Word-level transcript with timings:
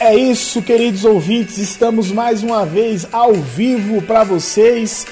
É 0.00 0.14
isso, 0.14 0.62
queridos 0.62 1.04
ouvintes, 1.04 1.58
estamos 1.58 2.12
mais 2.12 2.44
uma 2.44 2.64
vez 2.64 3.08
ao 3.10 3.34
vivo 3.34 4.00
para 4.00 4.22
vocês, 4.22 5.04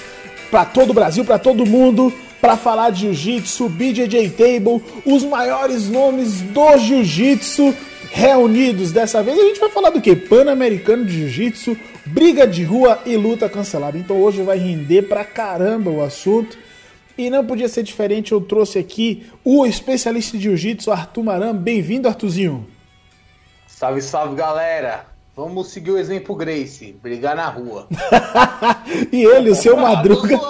para 0.48 0.64
todo 0.64 0.90
o 0.90 0.94
Brasil, 0.94 1.24
para 1.24 1.40
todo 1.40 1.66
mundo, 1.66 2.12
para 2.40 2.56
falar 2.56 2.90
de 2.90 3.12
jiu-jitsu, 3.12 3.68
BJJ 3.68 4.30
Table, 4.30 4.80
os 5.04 5.24
maiores 5.24 5.88
nomes 5.88 6.40
do 6.40 6.78
jiu-jitsu 6.78 7.74
reunidos. 8.12 8.92
Dessa 8.92 9.24
vez 9.24 9.36
a 9.36 9.42
gente 9.42 9.58
vai 9.58 9.70
falar 9.70 9.90
do 9.90 10.00
que? 10.00 10.14
Pan-Americano 10.14 11.04
de 11.04 11.18
Jiu-Jitsu, 11.18 11.76
briga 12.06 12.46
de 12.46 12.62
rua 12.62 13.00
e 13.04 13.16
luta 13.16 13.48
cancelada. 13.48 13.98
Então 13.98 14.20
hoje 14.20 14.40
vai 14.42 14.56
render 14.56 15.02
pra 15.02 15.24
caramba 15.24 15.90
o 15.90 16.00
assunto. 16.00 16.56
E 17.18 17.28
não 17.28 17.44
podia 17.44 17.68
ser 17.68 17.82
diferente, 17.82 18.30
eu 18.30 18.40
trouxe 18.40 18.78
aqui 18.78 19.24
o 19.44 19.66
especialista 19.66 20.36
de 20.36 20.44
jiu-jitsu, 20.44 20.92
Arthur 20.92 21.24
Maram. 21.24 21.54
Bem-vindo, 21.54 22.06
Arthurzinho. 22.06 22.75
Salve, 23.78 24.00
salve, 24.00 24.34
galera! 24.34 25.04
Vamos 25.36 25.68
seguir 25.68 25.90
o 25.90 25.98
exemplo 25.98 26.34
Grace, 26.34 26.96
brigar 27.02 27.36
na 27.36 27.46
rua. 27.46 27.86
e 29.12 29.22
ele, 29.22 29.50
o 29.50 29.54
seu 29.54 29.76
Madruga. 29.76 30.40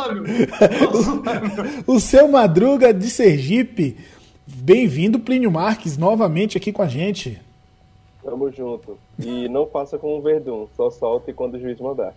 o 1.89 1.99
seu 1.99 2.29
Madruga 2.29 2.95
de 2.95 3.11
Sergipe. 3.11 3.97
Bem-vindo, 4.47 5.19
Plínio 5.19 5.51
Marques, 5.51 5.99
novamente 5.99 6.57
aqui 6.57 6.71
com 6.71 6.83
a 6.83 6.87
gente. 6.87 7.37
Tamo 8.27 8.51
junto. 8.51 8.99
E 9.21 9.49
não 9.49 9.67
faça 9.67 9.97
como 9.97 10.19
o 10.19 10.21
Verdun, 10.21 10.67
só 10.77 10.91
solte 10.91 11.33
quando 11.33 11.55
o 11.55 11.61
juiz 11.61 11.79
mandar. 11.79 12.13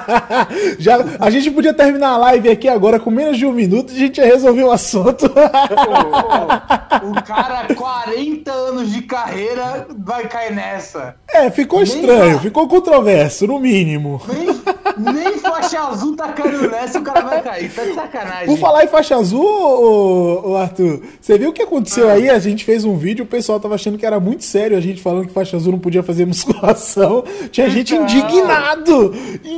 Já, 0.80 0.96
a 1.20 1.28
gente 1.28 1.50
podia 1.50 1.74
terminar 1.74 2.12
a 2.12 2.16
live 2.16 2.48
aqui 2.48 2.66
agora 2.66 2.98
com 2.98 3.10
menos 3.10 3.36
de 3.36 3.44
um 3.44 3.52
minuto 3.52 3.92
e 3.92 3.96
a 3.96 3.98
gente 3.98 4.16
ia 4.18 4.24
resolver 4.24 4.64
o 4.64 4.72
assunto. 4.72 5.26
o 5.26 7.14
cara, 7.22 7.74
40 7.74 8.50
anos 8.50 8.90
de 8.90 9.02
carreira, 9.02 9.86
vai 9.98 10.26
cair 10.26 10.54
nessa. 10.54 11.14
É, 11.28 11.50
ficou 11.50 11.80
nem 11.80 11.88
estranho, 11.88 12.38
ficou 12.38 12.66
controverso, 12.66 13.46
no 13.46 13.60
mínimo. 13.60 14.22
Nem, 14.26 14.57
nem 14.98 15.38
faixa 15.38 15.80
azul 15.80 16.16
tá 16.16 16.32
caindo 16.32 16.70
nessa, 16.70 16.98
o 16.98 17.02
cara 17.02 17.20
vai 17.22 17.42
cair. 17.42 17.72
Tá 17.72 17.84
de 17.84 17.94
sacanagem. 17.94 18.46
Por 18.46 18.58
falar 18.58 18.84
em 18.84 18.88
faixa 18.88 19.16
azul, 19.16 19.44
ô, 19.44 20.50
ô 20.50 20.56
Arthur, 20.56 21.02
você 21.20 21.38
viu 21.38 21.50
o 21.50 21.52
que 21.52 21.62
aconteceu 21.62 22.08
ah. 22.08 22.12
aí? 22.12 22.28
A 22.28 22.38
gente 22.38 22.64
fez 22.64 22.84
um 22.84 22.96
vídeo, 22.96 23.24
o 23.24 23.28
pessoal 23.28 23.60
tava 23.60 23.74
achando 23.74 23.98
que 23.98 24.06
era 24.06 24.18
muito 24.18 24.44
sério 24.44 24.76
a 24.76 24.80
gente 24.80 25.00
falando 25.00 25.26
que 25.26 25.32
faixa 25.32 25.56
azul 25.56 25.72
não 25.72 25.78
podia 25.78 26.02
fazer 26.02 26.26
musculação. 26.26 27.24
Tinha 27.50 27.68
gente 27.70 27.94
indignado, 27.94 29.14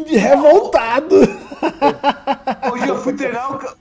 revoltado. 0.06 1.16
Hoje 2.72 2.88
eu 2.88 3.02
fui 3.02 3.12
treinar 3.12 3.52
o 3.52 3.80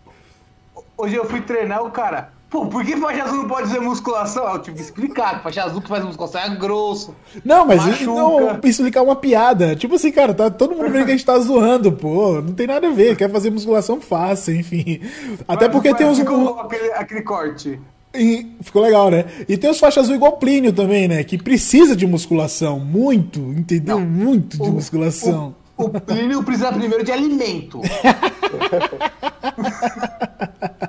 Hoje 0.97 1.15
eu 1.15 1.23
fui 1.23 1.39
treinar 1.39 1.81
o 1.81 1.91
cara. 1.91 2.33
Pô, 2.50 2.66
por 2.66 2.83
que 2.83 2.97
faixa 2.97 3.23
azul 3.23 3.38
não 3.38 3.47
pode 3.47 3.67
fazer 3.67 3.80
musculação? 3.80 4.52
Eu 4.52 4.59
tive 4.59 4.78
que 4.78 4.83
explicar 4.83 5.44
faixa 5.44 5.64
azul 5.64 5.81
que 5.81 5.88
faz 5.88 6.03
musculação 6.03 6.42
é 6.42 6.55
grosso. 6.55 7.16
Não, 7.45 7.67
mas 7.67 7.86
machuca. 7.86 8.05
não 8.05 8.59
explicar 8.64 9.03
uma 9.03 9.16
piada. 9.16 9.75
Tipo 9.75 9.95
assim, 9.95 10.11
cara, 10.11 10.33
tá 10.33 10.50
todo 10.50 10.75
mundo 10.75 10.89
vendo 10.89 11.05
que 11.05 11.11
a 11.11 11.16
gente 11.16 11.25
tá 11.25 11.38
zoando, 11.42 11.92
pô. 11.92 12.42
Não 12.42 12.53
tem 12.53 12.66
nada 12.66 12.88
a 12.88 12.92
ver. 12.92 13.16
Quer 13.16 13.30
fazer 13.30 13.52
musculação 13.52 14.02
fácil, 14.02 14.55
enfim. 14.55 15.00
Até 15.47 15.66
mas, 15.66 15.75
porque 15.75 15.89
mas, 15.89 15.97
tem 16.00 16.08
uns. 16.08 16.20
Aquele, 16.20 16.92
aquele 16.94 17.22
corte. 17.22 17.80
E 18.16 18.47
ficou 18.61 18.81
legal, 18.81 19.11
né? 19.11 19.25
E 19.47 19.55
tem 19.55 19.70
os 19.70 19.80
faixas 19.80 20.05
azul 20.05 20.16
igual 20.16 20.38
Plínio 20.38 20.73
também, 20.73 21.08
né? 21.08 21.23
Que 21.23 21.38
precisa 21.38 21.95
de 21.95 22.08
musculação. 22.08 22.80
Muito, 22.80 23.39
entendeu? 23.39 24.00
Não, 24.00 24.05
muito 24.05 24.58
de 24.58 24.67
o, 24.67 24.72
musculação. 24.72 25.55
O, 25.77 25.83
o 25.83 26.02
Plínio 26.02 26.44
precisa 26.44 26.72
primeiro 26.72 27.03
de 27.03 27.11
alimento. 27.11 27.80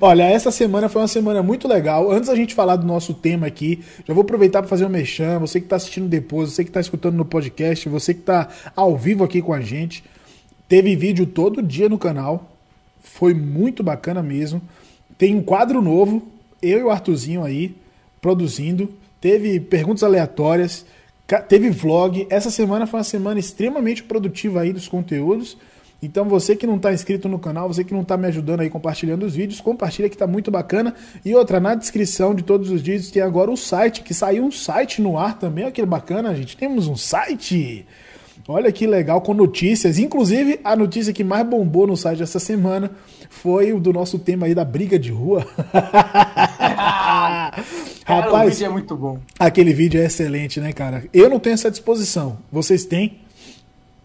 Olha, 0.00 0.24
essa 0.24 0.50
semana 0.50 0.88
foi 0.88 1.02
uma 1.02 1.08
semana 1.08 1.42
muito 1.42 1.66
legal. 1.66 2.10
Antes 2.10 2.28
da 2.28 2.34
gente 2.34 2.54
falar 2.54 2.76
do 2.76 2.86
nosso 2.86 3.14
tema 3.14 3.46
aqui, 3.46 3.82
já 4.06 4.14
vou 4.14 4.22
aproveitar 4.22 4.60
para 4.60 4.68
fazer 4.68 4.84
um 4.84 4.88
mexão. 4.88 5.40
Você 5.40 5.60
que 5.60 5.66
está 5.66 5.76
assistindo 5.76 6.08
depois, 6.08 6.52
você 6.52 6.64
que 6.64 6.70
está 6.70 6.80
escutando 6.80 7.16
no 7.16 7.24
podcast, 7.24 7.88
você 7.88 8.14
que 8.14 8.20
está 8.20 8.48
ao 8.76 8.96
vivo 8.96 9.24
aqui 9.24 9.42
com 9.42 9.52
a 9.52 9.60
gente. 9.60 10.04
Teve 10.68 10.94
vídeo 10.96 11.26
todo 11.26 11.62
dia 11.62 11.88
no 11.88 11.98
canal. 11.98 12.50
Foi 13.02 13.32
muito 13.32 13.82
bacana 13.82 14.22
mesmo. 14.22 14.60
Tem 15.16 15.34
um 15.34 15.42
quadro 15.42 15.80
novo, 15.82 16.22
eu 16.62 16.78
e 16.78 16.82
o 16.82 16.90
Arthurzinho 16.90 17.42
aí, 17.42 17.74
produzindo. 18.20 18.92
Teve 19.20 19.58
perguntas 19.58 20.04
aleatórias, 20.04 20.86
teve 21.48 21.70
vlog. 21.70 22.26
Essa 22.30 22.50
semana 22.50 22.86
foi 22.86 22.98
uma 22.98 23.04
semana 23.04 23.40
extremamente 23.40 24.02
produtiva 24.02 24.60
aí 24.60 24.72
dos 24.72 24.86
conteúdos. 24.86 25.56
Então 26.00 26.26
você 26.26 26.54
que 26.54 26.66
não 26.66 26.76
está 26.76 26.92
inscrito 26.92 27.28
no 27.28 27.38
canal, 27.38 27.66
você 27.66 27.82
que 27.82 27.92
não 27.92 28.02
está 28.02 28.16
me 28.16 28.26
ajudando 28.28 28.60
aí 28.60 28.70
compartilhando 28.70 29.26
os 29.26 29.34
vídeos, 29.34 29.60
compartilha 29.60 30.08
que 30.08 30.14
está 30.14 30.26
muito 30.26 30.50
bacana. 30.50 30.94
E 31.24 31.34
outra, 31.34 31.58
na 31.58 31.74
descrição 31.74 32.34
de 32.34 32.44
todos 32.44 32.70
os 32.70 32.80
vídeos 32.80 33.10
tem 33.10 33.22
agora 33.22 33.50
o 33.50 33.56
site, 33.56 34.02
que 34.02 34.14
saiu 34.14 34.44
um 34.44 34.50
site 34.50 35.02
no 35.02 35.18
ar 35.18 35.38
também, 35.38 35.64
olha 35.64 35.72
que 35.72 35.84
bacana, 35.84 36.34
gente. 36.34 36.56
Temos 36.56 36.86
um 36.86 36.96
site. 36.96 37.84
Olha 38.46 38.72
que 38.72 38.86
legal, 38.86 39.20
com 39.20 39.34
notícias. 39.34 39.98
Inclusive, 39.98 40.60
a 40.64 40.74
notícia 40.76 41.12
que 41.12 41.24
mais 41.24 41.46
bombou 41.46 41.86
no 41.86 41.96
site 41.96 42.22
essa 42.22 42.38
semana 42.38 42.92
foi 43.28 43.72
o 43.72 43.80
do 43.80 43.92
nosso 43.92 44.18
tema 44.18 44.46
aí 44.46 44.54
da 44.54 44.64
briga 44.64 44.98
de 44.98 45.10
rua. 45.10 45.46
Cara, 48.08 48.24
Rapaz, 48.24 48.48
o 48.48 48.50
vídeo 48.52 48.66
é 48.66 48.68
muito 48.70 48.96
bom. 48.96 49.18
Aquele 49.38 49.74
vídeo 49.74 50.00
é 50.00 50.06
excelente, 50.06 50.60
né, 50.60 50.72
cara? 50.72 51.04
Eu 51.12 51.28
não 51.28 51.38
tenho 51.38 51.52
essa 51.52 51.70
disposição. 51.70 52.38
Vocês 52.50 52.86
têm? 52.86 53.18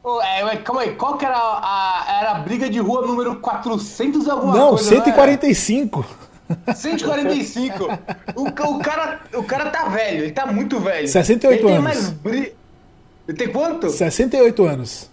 Oh, 0.04 0.22
é, 0.22 0.58
calma 0.58 0.82
aí, 0.82 0.96
qual 0.96 1.18
que 1.18 1.26
era 1.26 1.38
a, 1.38 2.06
era 2.20 2.32
a 2.32 2.40
briga 2.40 2.70
de 2.70 2.78
rua 2.80 3.08
número 3.08 3.38
400 3.38 4.26
e 4.26 4.30
alguma 4.30 4.54
não, 4.54 4.70
coisa? 4.72 4.90
145. 4.90 6.06
Não, 6.68 6.76
145. 6.76 7.84
o, 8.36 8.42
o, 8.44 8.80
cara, 8.80 9.22
o 9.34 9.44
cara 9.44 9.70
tá 9.70 9.86
velho, 9.86 10.24
ele 10.24 10.32
tá 10.34 10.46
muito 10.46 10.78
velho. 10.80 11.08
68 11.08 11.54
ele 11.54 11.72
anos. 11.72 11.74
Tem 11.74 11.82
mais 11.82 12.10
bri... 12.10 12.54
Ele 13.26 13.38
tem 13.38 13.48
quanto? 13.48 13.90
68 13.90 14.66
anos. 14.66 15.10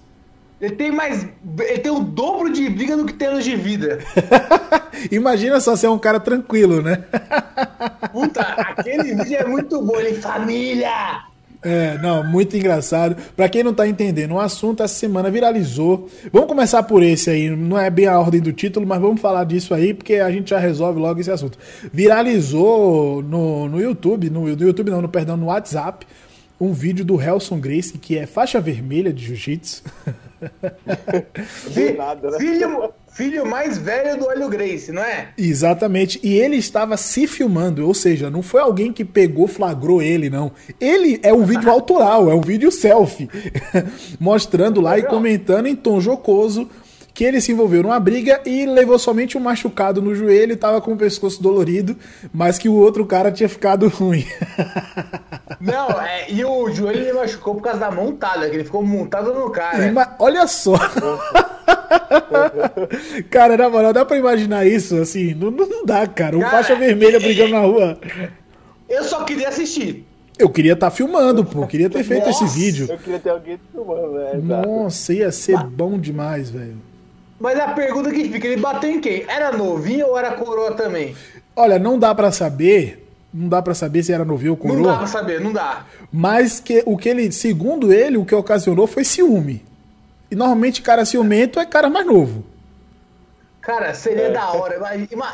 Ele 0.61 0.75
tem 0.75 0.91
mais. 0.91 1.27
Ele 1.61 1.79
tem 1.79 1.93
o 1.93 2.01
dobro 2.01 2.53
de 2.53 2.69
briga 2.69 2.97
do 2.97 3.07
que 3.07 3.15
tem 3.15 3.29
anos 3.29 3.45
de 3.45 3.57
vida. 3.57 4.01
Imagina 5.11 5.61
só 5.61 5.77
ser 5.77 5.89
um 5.89 5.99
cara 5.99 6.19
tranquilo, 6.19 6.83
né? 6.83 7.05
Puta, 8.13 8.43
aquele 8.43 9.15
vídeo 9.15 9.37
é 9.39 9.45
muito 9.45 9.81
bom. 9.81 9.99
Ele, 9.99 10.21
família! 10.21 11.30
É, 11.63 11.99
não, 11.99 12.25
muito 12.25 12.57
engraçado. 12.57 13.17
Para 13.37 13.49
quem 13.49 13.63
não 13.63 13.75
tá 13.75 13.87
entendendo, 13.87 14.33
o 14.33 14.41
assunto 14.41 14.83
essa 14.83 14.95
semana 14.95 15.31
viralizou. 15.31 16.09
Vamos 16.33 16.49
começar 16.49 16.83
por 16.85 17.03
esse 17.03 17.29
aí, 17.29 17.51
não 17.51 17.79
é 17.79 17.91
bem 17.91 18.07
a 18.07 18.19
ordem 18.19 18.41
do 18.41 18.53
título, 18.53 18.87
mas 18.87 19.01
vamos 19.01 19.21
falar 19.21 19.45
disso 19.45 19.75
aí, 19.75 19.93
porque 19.93 20.15
a 20.15 20.31
gente 20.31 20.51
já 20.51 20.59
resolve 20.59 20.99
logo 20.99 21.21
esse 21.21 21.31
assunto. 21.31 21.59
Viralizou 21.93 23.23
no, 23.23 23.69
no 23.69 23.81
YouTube, 23.81 24.31
no, 24.31 24.43
no 24.43 24.49
YouTube 24.49 24.91
não, 24.91 25.03
no 25.03 25.09
perdão, 25.09 25.37
no 25.37 25.47
WhatsApp, 25.47 26.07
um 26.59 26.73
vídeo 26.73 27.05
do 27.05 27.21
Helson 27.21 27.59
Grace, 27.59 27.97
que 27.97 28.17
é 28.17 28.27
faixa 28.27 28.61
vermelha 28.61 29.13
de 29.13 29.25
jiu-jitsu. 29.25 29.83
nada, 31.97 32.31
né? 32.31 32.39
filho, 32.39 32.93
filho 33.13 33.47
mais 33.47 33.77
velho 33.77 34.19
do 34.19 34.27
Olho 34.27 34.49
Grace, 34.49 34.93
não 34.93 35.03
é? 35.03 35.29
Exatamente. 35.37 36.21
E 36.23 36.35
ele 36.35 36.57
estava 36.57 36.97
se 36.97 37.27
filmando, 37.27 37.87
ou 37.87 37.95
seja, 37.95 38.31
não 38.31 38.43
foi 38.43 38.61
alguém 38.61 38.93
que 38.93 39.05
pegou, 39.05 39.47
flagrou 39.47 40.01
ele, 40.01 40.31
não. 40.31 40.53
Ele 40.81 41.21
é 41.23 41.33
um 41.33 41.45
vídeo 41.45 41.71
autoral, 41.71 42.31
é 42.31 42.35
um 42.35 42.41
vídeo 42.41 42.71
selfie, 42.71 43.29
mostrando 44.19 44.81
lá 44.81 44.99
e 44.99 45.03
comentando 45.03 45.67
em 45.67 45.77
tom 45.77 46.01
jocoso 46.01 46.69
que 47.21 47.25
ele 47.27 47.39
se 47.39 47.53
envolveu 47.53 47.83
numa 47.83 48.01
briga 48.01 48.41
e 48.47 48.65
levou 48.65 48.99
somente 48.99 49.37
um 49.37 49.43
machucado 49.43 50.01
no 50.01 50.15
joelho, 50.15 50.55
estava 50.55 50.81
com 50.81 50.95
o 50.95 50.97
pescoço 50.97 51.43
dolorido, 51.43 51.95
mas 52.33 52.57
que 52.57 52.67
o 52.67 52.73
outro 52.73 53.05
cara 53.05 53.31
tinha 53.31 53.47
ficado 53.47 53.87
ruim. 53.93 54.25
Não, 55.61 56.01
é, 56.01 56.31
e 56.31 56.43
o 56.43 56.71
joelho 56.71 57.01
ele 57.01 57.13
machucou 57.13 57.57
por 57.57 57.61
causa 57.61 57.79
da 57.79 57.91
montada, 57.91 58.49
que 58.49 58.57
ele 58.57 58.65
ficou 58.65 58.83
montado 58.83 59.35
no 59.35 59.51
cara. 59.51 59.87
Ima 59.87 60.17
olha 60.19 60.47
só. 60.47 60.77
cara, 63.29 63.55
na 63.55 63.69
moral, 63.69 63.93
dá 63.93 64.03
pra 64.03 64.17
imaginar 64.17 64.67
isso? 64.67 64.97
Assim, 64.97 65.35
não, 65.35 65.51
não 65.51 65.85
dá, 65.85 66.07
cara. 66.07 66.39
Um 66.39 66.41
cara, 66.41 66.53
faixa 66.53 66.75
vermelha 66.75 67.21
brigando 67.21 67.51
na 67.51 67.61
rua. 67.61 68.01
Eu 68.89 69.05
só 69.05 69.25
queria 69.25 69.51
assistir. 69.51 70.07
Eu 70.39 70.49
queria 70.49 70.73
estar 70.73 70.89
tá 70.89 70.97
filmando, 70.97 71.45
pô. 71.45 71.65
Eu 71.65 71.67
queria 71.67 71.91
ter 71.91 72.03
feito 72.03 72.29
Nossa, 72.29 72.47
esse 72.47 72.59
vídeo. 72.59 72.87
Eu 72.89 72.97
queria 72.97 73.19
ter 73.19 73.29
alguém 73.29 73.61
filmando, 73.71 74.13
né? 74.13 74.41
Nossa, 74.43 75.13
ia 75.13 75.31
ser 75.31 75.63
bom 75.65 75.99
demais, 75.99 76.49
velho. 76.49 76.89
Mas 77.41 77.59
a 77.59 77.69
pergunta 77.69 78.11
que 78.11 78.29
fica, 78.29 78.47
ele 78.47 78.61
bateu 78.61 78.91
em 78.91 79.01
quem? 79.01 79.25
Era 79.27 79.51
novinho 79.51 80.09
ou 80.09 80.19
era 80.19 80.33
coroa 80.33 80.73
também? 80.73 81.17
Olha, 81.57 81.79
não 81.79 81.99
dá 81.99 82.15
para 82.15 82.31
saber. 82.31 83.09
Não 83.33 83.49
dá 83.49 83.63
para 83.63 83.75
saber 83.75 84.03
se 84.03 84.13
era 84.13 84.27
novinho 84.27 84.53
ou 84.53 84.57
coroa. 84.59 84.77
Não 84.77 84.83
dá 84.85 84.99
pra 84.99 85.07
saber, 85.07 85.41
não 85.41 85.53
dá. 85.53 85.87
Mas 86.13 86.61
que, 86.61 86.83
o 86.85 86.99
que 86.99 87.09
ele, 87.09 87.33
segundo 87.33 87.91
ele, 87.93 88.19
o 88.19 88.27
que 88.27 88.35
ocasionou 88.35 88.87
foi 88.87 89.05
ciúme. 89.05 89.65
E 90.31 90.35
normalmente 90.37 90.83
cara 90.83 91.05
ciumento 91.07 91.59
é 91.59 91.65
cara 91.65 91.89
mais 91.89 92.07
novo. 92.07 92.45
Cara, 93.63 93.95
seria 93.95 94.25
é. 94.25 94.31
da 94.31 94.51
hora. 94.53 94.79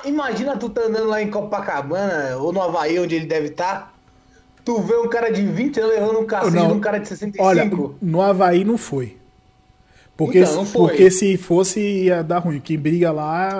Imagina 0.04 0.56
tu 0.56 0.68
tá 0.68 0.82
andando 0.82 1.08
lá 1.08 1.20
em 1.20 1.30
Copacabana 1.30 2.36
ou 2.36 2.52
no 2.52 2.62
Havaí, 2.62 3.00
onde 3.00 3.16
ele 3.16 3.26
deve 3.26 3.48
estar. 3.48 3.74
Tá, 3.74 3.92
tu 4.64 4.80
vê 4.80 4.96
um 4.96 5.08
cara 5.08 5.30
de 5.30 5.42
20 5.42 5.80
anos 5.80 5.92
levando 5.92 6.20
um 6.20 6.26
cacete 6.26 6.66
de 6.66 6.72
um 6.72 6.80
cara 6.80 6.98
de 6.98 7.08
65. 7.08 7.44
Olha, 7.44 7.96
no 8.00 8.22
Havaí 8.22 8.64
não 8.64 8.78
foi. 8.78 9.16
Porque, 10.16 10.38
Então, 10.38 10.64
foi. 10.64 10.88
porque 10.88 11.10
se 11.10 11.36
fosse 11.36 11.78
ia 11.78 12.22
dar 12.24 12.38
ruim. 12.38 12.58
Quem 12.58 12.78
briga 12.78 13.12
lá 13.12 13.50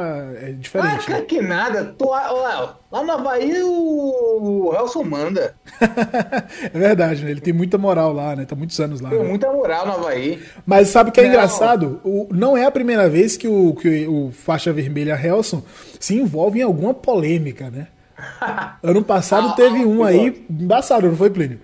é 0.40 0.48
Ah, 0.48 0.52
diferente. 0.52 1.06
cara, 1.06 1.18
né? 1.20 1.24
que 1.26 1.42
nada. 1.42 1.84
Tô, 1.98 2.08
lá, 2.10 2.76
lá 2.90 3.04
no 3.04 3.12
Havaí 3.12 3.62
o 3.62 4.72
Elson 4.74 5.02
manda. 5.04 5.54
é 6.72 6.78
verdade, 6.78 7.24
né? 7.24 7.30
Ele 7.30 7.40
tem 7.42 7.52
muita 7.52 7.76
moral 7.76 8.10
lá, 8.12 8.34
né? 8.34 8.46
Tá 8.46 8.56
muitos 8.56 8.80
anos 8.80 9.02
lá. 9.02 9.10
Tem 9.10 9.18
né? 9.18 9.28
muita 9.28 9.52
moral 9.52 9.86
no 9.86 9.92
Havaí. 9.92 10.42
Mas 10.64 10.88
sabe 10.88 11.10
o 11.10 11.12
que 11.12 11.20
é 11.20 11.24
Não. 11.24 11.30
engraçado? 11.30 12.00
O, 12.02 12.26
não 12.32 12.56
é 12.56 12.64
a 12.64 12.70
primeira 12.70 13.06
vez 13.08 13.36
que 13.36 13.46
o, 13.46 13.74
que 13.74 14.06
o 14.06 14.30
faixa 14.32 14.72
vermelha 14.72 15.12
Helson 15.22 15.62
se 16.00 16.16
envolve 16.16 16.60
em 16.60 16.62
alguma 16.62 16.94
polêmica, 16.94 17.68
né? 17.70 17.88
Ano 18.82 19.02
passado 19.02 19.48
Ah, 19.50 19.52
teve 19.52 19.84
um 19.84 20.02
ah, 20.02 20.08
aí 20.08 20.46
embaçado, 20.48 21.06
não 21.06 21.16
foi, 21.16 21.28
Plínio? 21.28 21.60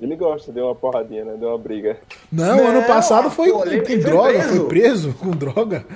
Ele 0.00 0.14
gosta, 0.14 0.52
deu 0.52 0.66
uma 0.66 0.74
porradinha, 0.74 1.24
né? 1.24 1.36
Deu 1.38 1.48
uma 1.48 1.58
briga. 1.58 1.96
Não, 2.30 2.56
Não, 2.56 2.66
ano 2.68 2.82
passado 2.86 3.30
foi 3.30 3.50
pô, 3.50 3.60
com, 3.60 3.98
droga, 3.98 4.32
preso. 4.38 4.48
foi 4.56 4.66
preso 4.68 5.14
com 5.14 5.30
droga. 5.30 5.86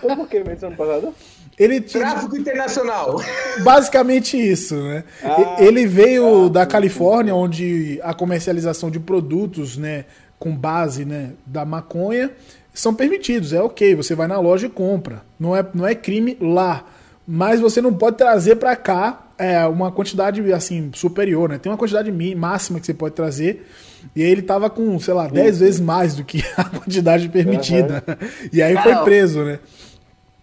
Foi 0.00 0.16
por 0.16 0.26
que 0.28 0.42
mesmo 0.42 0.68
ano 0.68 0.76
passado? 0.76 1.14
Ele 1.58 1.80
tinha 1.80 2.04
Tráfico 2.04 2.36
internacional. 2.36 3.20
basicamente 3.62 4.36
isso, 4.38 4.74
né? 4.76 5.04
Ah, 5.22 5.56
Ele 5.58 5.86
veio 5.86 6.48
da 6.48 6.64
Califórnia, 6.64 7.34
onde 7.34 8.00
a 8.02 8.14
comercialização 8.14 8.90
de 8.90 9.00
produtos, 9.00 9.76
né, 9.76 10.04
com 10.38 10.56
base, 10.56 11.04
né, 11.04 11.32
da 11.44 11.64
maconha 11.64 12.30
são 12.72 12.94
permitidos. 12.94 13.52
É 13.52 13.60
ok, 13.60 13.96
você 13.96 14.14
vai 14.14 14.28
na 14.28 14.38
loja 14.38 14.66
e 14.66 14.70
compra. 14.70 15.22
Não 15.38 15.54
é, 15.54 15.66
não 15.74 15.84
é 15.86 15.94
crime 15.96 16.38
lá, 16.40 16.84
mas 17.30 17.60
você 17.60 17.82
não 17.82 17.92
pode 17.92 18.16
trazer 18.16 18.56
para 18.56 18.74
cá 18.74 19.26
é, 19.36 19.66
uma 19.66 19.92
quantidade 19.92 20.50
assim 20.50 20.90
superior, 20.94 21.46
né? 21.50 21.58
Tem 21.58 21.70
uma 21.70 21.76
quantidade 21.76 22.10
máxima 22.34 22.80
que 22.80 22.86
você 22.86 22.94
pode 22.94 23.14
trazer. 23.14 23.68
E 24.16 24.22
aí 24.22 24.30
ele 24.30 24.40
tava 24.40 24.70
com, 24.70 24.98
sei 24.98 25.12
lá, 25.12 25.28
10 25.28 25.60
vezes 25.60 25.78
mais 25.78 26.14
do 26.14 26.24
que 26.24 26.42
a 26.56 26.64
quantidade 26.64 27.28
permitida. 27.28 28.02
E 28.50 28.62
aí 28.62 28.74
foi 28.82 28.96
preso, 29.04 29.44
né? 29.44 29.58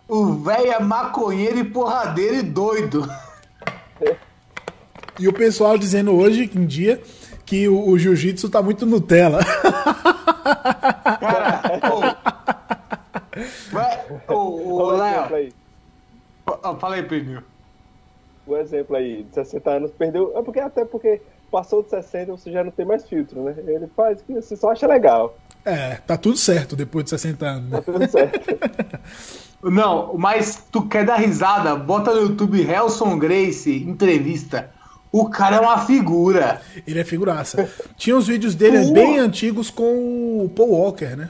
O 0.08 0.34
velho 0.34 0.74
é 0.74 0.80
maconheiro 0.80 1.58
e 1.58 1.64
porradeiro 1.64 2.36
e 2.36 2.44
doido. 2.44 3.10
E 5.18 5.30
o 5.30 5.34
pessoal 5.34 5.78
dizendo 5.78 6.12
hoje 6.14 6.52
em 6.54 6.66
dia 6.66 7.02
que 7.46 7.70
o, 7.70 7.88
o 7.88 7.98
jiu-jitsu 7.98 8.50
tá 8.50 8.62
muito 8.62 8.86
Nutella. 8.86 9.40
Cara, 11.22 11.62
ô. 14.28 14.34
O 14.34 14.92
Léo. 14.92 15.54
Fala 16.80 16.96
aí, 16.96 17.04
Pneu. 17.04 17.42
O 18.48 18.56
exemplo 18.58 18.96
aí, 18.96 19.24
de 19.24 19.34
60 19.34 19.70
anos, 19.72 19.92
perdeu. 19.92 20.34
É 20.38 20.42
porque 20.42 20.60
até 20.60 20.86
porque 20.86 21.22
passou 21.52 21.82
de 21.82 21.90
60 21.90 22.32
você 22.32 22.52
já 22.52 22.64
não 22.64 22.72
tem 22.72 22.86
mais 22.86 23.08
filtro, 23.08 23.42
né? 23.44 23.56
Ele 23.66 23.88
faz 23.96 24.22
o 24.22 24.24
que 24.24 24.34
você 24.34 24.56
só 24.56 24.72
acha 24.72 24.86
legal. 24.86 25.36
É, 25.64 25.96
tá 25.96 26.16
tudo 26.16 26.38
certo 26.38 26.76
depois 26.76 27.06
de 27.06 27.10
60 27.12 27.46
anos. 27.46 27.70
Tá 27.72 27.78
Né? 27.78 27.82
tudo 27.84 28.12
certo. 28.12 28.40
Não, 29.64 30.16
mas 30.16 30.64
tu 30.72 30.84
quer 30.88 31.06
dar 31.06 31.16
risada? 31.16 31.76
Bota 31.76 32.14
no 32.14 32.22
YouTube 32.22 32.62
Helson 32.62 33.18
Grace, 33.18 33.84
entrevista. 33.84 34.70
O 35.12 35.28
cara 35.28 35.56
é 35.56 35.60
uma 35.60 35.80
figura. 35.86 36.62
Ele 36.86 37.00
é 37.00 37.04
figuraça. 37.04 37.68
Tinha 37.98 38.16
os 38.16 38.28
vídeos 38.28 38.54
dele 38.54 38.92
bem 38.92 39.18
antigos 39.18 39.72
com 39.72 40.44
o 40.46 40.50
Paul 40.50 40.70
Walker, 40.72 41.16
né? 41.16 41.30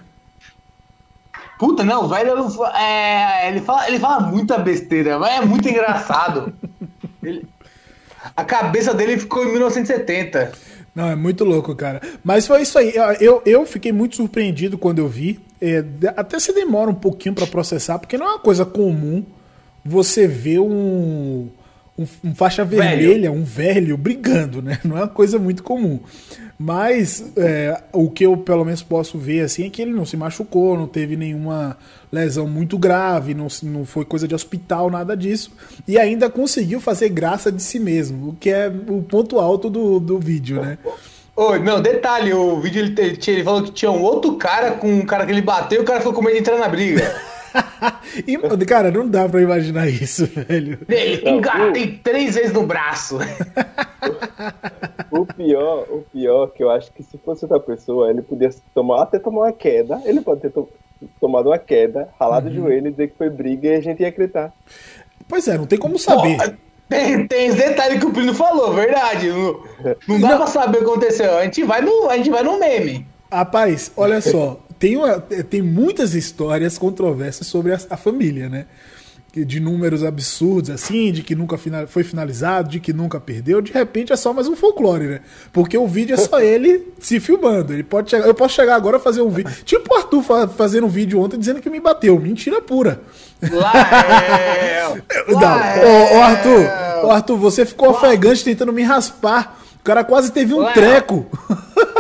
Puta, 1.57 1.83
não, 1.83 2.03
o 2.05 2.07
velho 2.09 2.31
é, 2.75 3.47
ele, 3.47 3.61
fala, 3.61 3.87
ele 3.87 3.99
fala 3.99 4.19
muita 4.21 4.57
besteira, 4.57 5.17
mas 5.17 5.41
é 5.41 5.45
muito 5.45 5.67
engraçado. 5.69 6.53
Ele- 7.23 7.47
a 8.35 8.43
cabeça 8.43 8.93
dele 8.93 9.17
ficou 9.17 9.43
em 9.43 9.51
1970. 9.51 10.51
Não, 10.93 11.07
é 11.09 11.15
muito 11.15 11.43
louco, 11.45 11.75
cara. 11.75 12.01
Mas 12.23 12.47
foi 12.47 12.61
isso 12.63 12.77
aí. 12.77 12.93
Eu, 13.19 13.41
eu 13.45 13.65
fiquei 13.65 13.91
muito 13.91 14.15
surpreendido 14.15 14.77
quando 14.77 14.99
eu 14.99 15.07
vi. 15.07 15.39
É, 15.61 15.83
até 16.17 16.39
se 16.39 16.51
demora 16.53 16.89
um 16.89 16.95
pouquinho 16.95 17.35
pra 17.35 17.45
processar, 17.47 17.99
porque 17.99 18.17
não 18.17 18.25
é 18.25 18.29
uma 18.31 18.39
coisa 18.39 18.65
comum 18.65 19.23
você 19.83 20.27
ver 20.27 20.59
um, 20.59 21.47
um, 21.97 22.05
um 22.23 22.35
faixa 22.35 22.65
Velho. 22.65 22.81
vermelha, 22.81 23.31
um 23.31 23.43
velho, 23.43 23.97
brigando, 23.97 24.61
né? 24.61 24.79
Não 24.83 24.97
é 24.97 25.01
uma 25.01 25.07
coisa 25.07 25.39
muito 25.39 25.63
comum. 25.63 25.99
Mas 26.57 27.33
é, 27.35 27.81
o 27.91 28.09
que 28.09 28.25
eu 28.25 28.37
pelo 28.37 28.63
menos 28.63 28.81
posso 28.81 29.17
ver 29.17 29.41
assim 29.41 29.65
é 29.65 29.69
que 29.69 29.81
ele 29.81 29.91
não 29.91 30.05
se 30.05 30.15
machucou, 30.15 30.77
não 30.77 30.87
teve 30.87 31.17
nenhuma 31.17 31.77
lesão 32.11 32.47
muito 32.47 32.77
grave, 32.77 33.33
não, 33.33 33.47
não 33.63 33.85
foi 33.85 34.05
coisa 34.05 34.25
de 34.25 34.33
hospital, 34.33 34.89
nada 34.89 35.17
disso. 35.17 35.51
E 35.85 35.97
ainda 35.97 36.29
conseguiu 36.29 36.79
fazer 36.79 37.09
graça 37.09 37.51
de 37.51 37.61
si 37.61 37.77
mesmo, 37.77 38.29
o 38.29 38.35
que 38.35 38.49
é 38.49 38.71
o 38.87 39.03
ponto 39.03 39.39
alto 39.39 39.69
do, 39.69 39.99
do 39.99 40.17
vídeo, 40.17 40.61
né? 40.61 40.77
Ô, 41.35 41.57
não, 41.57 41.81
detalhe, 41.81 42.33
o 42.33 42.61
vídeo 42.61 42.81
ele, 42.81 43.19
ele 43.27 43.43
falou 43.43 43.61
que 43.61 43.71
tinha 43.71 43.91
um 43.91 44.01
outro 44.01 44.37
cara 44.37 44.71
com 44.71 44.87
um 44.87 45.05
cara 45.05 45.25
que 45.25 45.33
ele 45.33 45.41
bateu 45.41 45.79
e 45.79 45.83
o 45.83 45.85
cara 45.85 45.99
ficou 45.99 46.13
com 46.13 46.21
medo 46.21 46.35
de 46.35 46.39
entrar 46.39 46.57
na 46.57 46.69
briga. 46.69 47.13
E, 48.27 48.37
cara, 48.65 48.91
não 48.91 49.07
dá 49.07 49.27
pra 49.27 49.41
imaginar 49.41 49.87
isso, 49.89 50.25
velho. 50.33 50.79
Engatei 51.25 51.99
três 52.03 52.35
vezes 52.35 52.53
no 52.53 52.63
braço. 52.65 53.17
O 55.11 55.25
pior, 55.25 55.85
o 55.89 56.05
pior 56.13 56.47
que 56.51 56.63
eu 56.63 56.69
acho 56.69 56.91
que 56.91 57.03
se 57.03 57.17
fosse 57.17 57.45
outra 57.45 57.59
pessoa, 57.59 58.09
ele 58.09 58.21
podia 58.21 58.49
tomar, 58.73 59.03
até 59.03 59.19
tomar 59.19 59.41
uma 59.41 59.51
queda. 59.53 60.01
Ele 60.05 60.21
pode 60.21 60.41
ter 60.41 60.51
to- 60.51 60.69
tomado 61.19 61.47
uma 61.49 61.57
queda, 61.57 62.09
ralado 62.19 62.49
o 62.49 62.53
joelho 62.53 62.87
e 62.87 62.91
dizer 62.91 63.09
que 63.09 63.17
foi 63.17 63.29
briga 63.29 63.67
e 63.69 63.75
a 63.75 63.81
gente 63.81 64.01
ia 64.01 64.09
acreditar. 64.09 64.53
Pois 65.27 65.47
é, 65.47 65.57
não 65.57 65.65
tem 65.65 65.79
como 65.79 65.97
saber. 65.97 66.37
Pô, 66.37 66.53
tem, 66.89 67.27
tem 67.27 67.47
esse 67.47 67.57
detalhe 67.57 67.99
que 67.99 68.05
o 68.05 68.11
Plínio 68.13 68.33
falou, 68.35 68.73
verdade. 68.73 69.29
Não, 69.29 69.59
não 70.07 70.19
dá 70.21 70.29
Não. 70.29 70.37
pra 70.37 70.47
saber 70.47 70.77
o 70.77 70.83
que 70.85 70.89
aconteceu. 70.91 71.37
A 71.37 71.43
gente 71.43 71.63
vai 71.63 71.81
no, 71.81 72.09
a 72.09 72.17
gente 72.17 72.29
vai 72.29 72.43
no 72.43 72.59
meme. 72.59 73.05
Rapaz, 73.31 73.91
olha 73.97 74.21
só, 74.21 74.59
tem, 74.85 74.97
uma, 74.97 75.19
tem 75.19 75.61
muitas 75.63 76.13
histórias 76.13 76.77
controversas 76.77 77.47
sobre 77.47 77.73
a, 77.73 77.79
a 77.89 77.97
família, 77.97 78.47
né? 78.47 78.65
De 79.33 79.59
números 79.59 80.01
absurdos, 80.03 80.69
assim, 80.69 81.11
de 81.11 81.21
que 81.23 81.35
nunca 81.35 81.57
final- 81.57 81.87
foi 81.87 82.03
finalizado, 82.03 82.69
de 82.69 82.79
que 82.79 82.93
nunca 82.93 83.19
perdeu. 83.19 83.61
De 83.61 83.71
repente 83.73 84.13
é 84.13 84.15
só 84.15 84.31
mais 84.31 84.47
um 84.47 84.55
folclore, 84.55 85.07
né? 85.07 85.19
Porque 85.51 85.75
o 85.77 85.87
vídeo 85.87 86.13
é 86.13 86.17
só 86.17 86.39
ele 86.41 86.93
se 86.99 87.19
filmando. 87.19 87.73
Ele 87.73 87.83
pode 87.83 88.11
chegar, 88.11 88.27
eu 88.27 88.33
posso 88.35 88.53
chegar 88.53 88.75
agora 88.75 88.97
e 88.97 88.99
fazer 89.01 89.21
um 89.21 89.29
vídeo. 89.29 89.51
Tipo 89.65 89.93
o 89.93 89.97
Arthur 89.97 90.21
fa- 90.23 90.47
fazendo 90.47 90.85
um 90.85 90.89
vídeo 90.89 91.19
ontem 91.19 91.37
dizendo 91.39 91.59
que 91.59 91.69
me 91.69 91.79
bateu. 91.81 92.17
Mentira 92.19 92.61
pura. 92.61 93.01
Lael! 93.41 94.99
Não, 95.27 95.35
ô, 95.35 96.17
ô, 96.17 96.21
Arthur, 96.21 97.05
ô, 97.05 97.11
Arthur, 97.11 97.37
você 97.37 97.65
ficou 97.65 97.89
ofegante 97.89 98.43
tentando 98.43 98.71
me 98.71 98.83
raspar. 98.83 99.59
O 99.81 99.83
cara 99.83 100.03
quase 100.03 100.31
teve 100.31 100.53
um 100.53 100.59
Léo. 100.61 100.73
treco. 100.73 101.25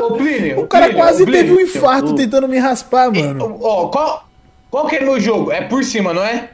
Ô, 0.07 0.17
Plínio, 0.17 0.59
O 0.61 0.67
cara 0.67 0.85
Plínio, 0.85 1.01
quase 1.03 1.25
Plínio. 1.25 1.41
teve 1.41 1.53
um 1.53 1.59
infarto 1.61 2.15
tentando 2.15 2.47
me 2.47 2.57
raspar, 2.57 3.11
mano. 3.11 3.59
Ó, 3.61 3.87
qual, 3.87 4.25
qual 4.71 4.87
que 4.87 4.95
é 4.97 5.01
meu 5.03 5.19
jogo? 5.19 5.51
É 5.51 5.61
por 5.61 5.83
cima, 5.83 6.13
não 6.13 6.23
é? 6.23 6.49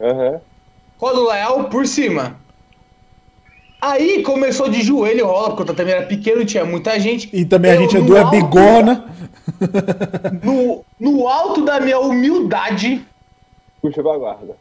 Aham. 0.00 0.40
Qual 0.98 1.14
do 1.14 1.24
Léo? 1.26 1.64
Por 1.64 1.86
cima. 1.86 2.36
Aí 3.80 4.22
começou 4.22 4.68
de 4.70 4.82
joelho, 4.82 5.26
rola, 5.26 5.50
porque 5.54 5.70
eu 5.70 5.76
também 5.76 5.94
era 5.94 6.06
pequeno, 6.06 6.44
tinha 6.44 6.64
muita 6.64 6.98
gente. 6.98 7.28
E 7.32 7.44
também 7.44 7.70
a 7.70 7.74
Eu, 7.74 7.80
gente 7.82 7.96
é 7.96 8.00
no 8.00 8.06
duas 8.06 8.24
alto- 8.24 8.30
bigona. 8.36 9.04
No, 10.42 10.84
no 10.98 11.28
alto 11.28 11.62
da 11.64 11.78
minha 11.78 12.00
humildade, 12.00 13.06
Puxa 13.82 14.02
pra 14.02 14.16
guarda. 14.16 14.56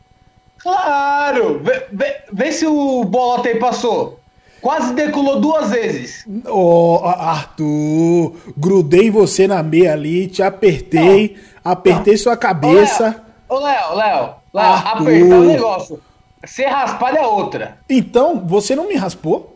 claro! 0.60 1.60
Vê, 1.64 1.86
vê- 1.92 2.18
vê 2.32 2.52
se 2.52 2.68
o 2.68 3.04
bolota 3.06 3.48
aí 3.50 3.56
passou. 3.58 4.20
Quase 4.62 4.94
decolou 4.94 5.40
duas 5.40 5.70
vezes. 5.70 6.26
Ô, 6.48 7.00
A- 7.04 7.32
Arthur, 7.32 8.34
grudei 8.58 9.10
você 9.12 9.48
na 9.48 9.62
meia 9.62 9.94
ali, 9.94 10.28
te 10.28 10.42
apertei, 10.42 11.38
apertei 11.64 12.18
sua 12.18 12.36
cabeça. 12.36 13.22
Ô, 13.48 13.60
Léo, 13.60 13.96
Léo, 13.96 14.30
Léo, 14.54 14.74
apertar 14.74 15.36
o 15.36 15.44
negócio. 15.44 16.00
Ser 16.46 16.66
raspado 16.66 17.18
é 17.18 17.26
outra. 17.26 17.78
Então, 17.90 18.44
você 18.46 18.76
não 18.76 18.88
me 18.88 18.96
raspou? 18.96 19.52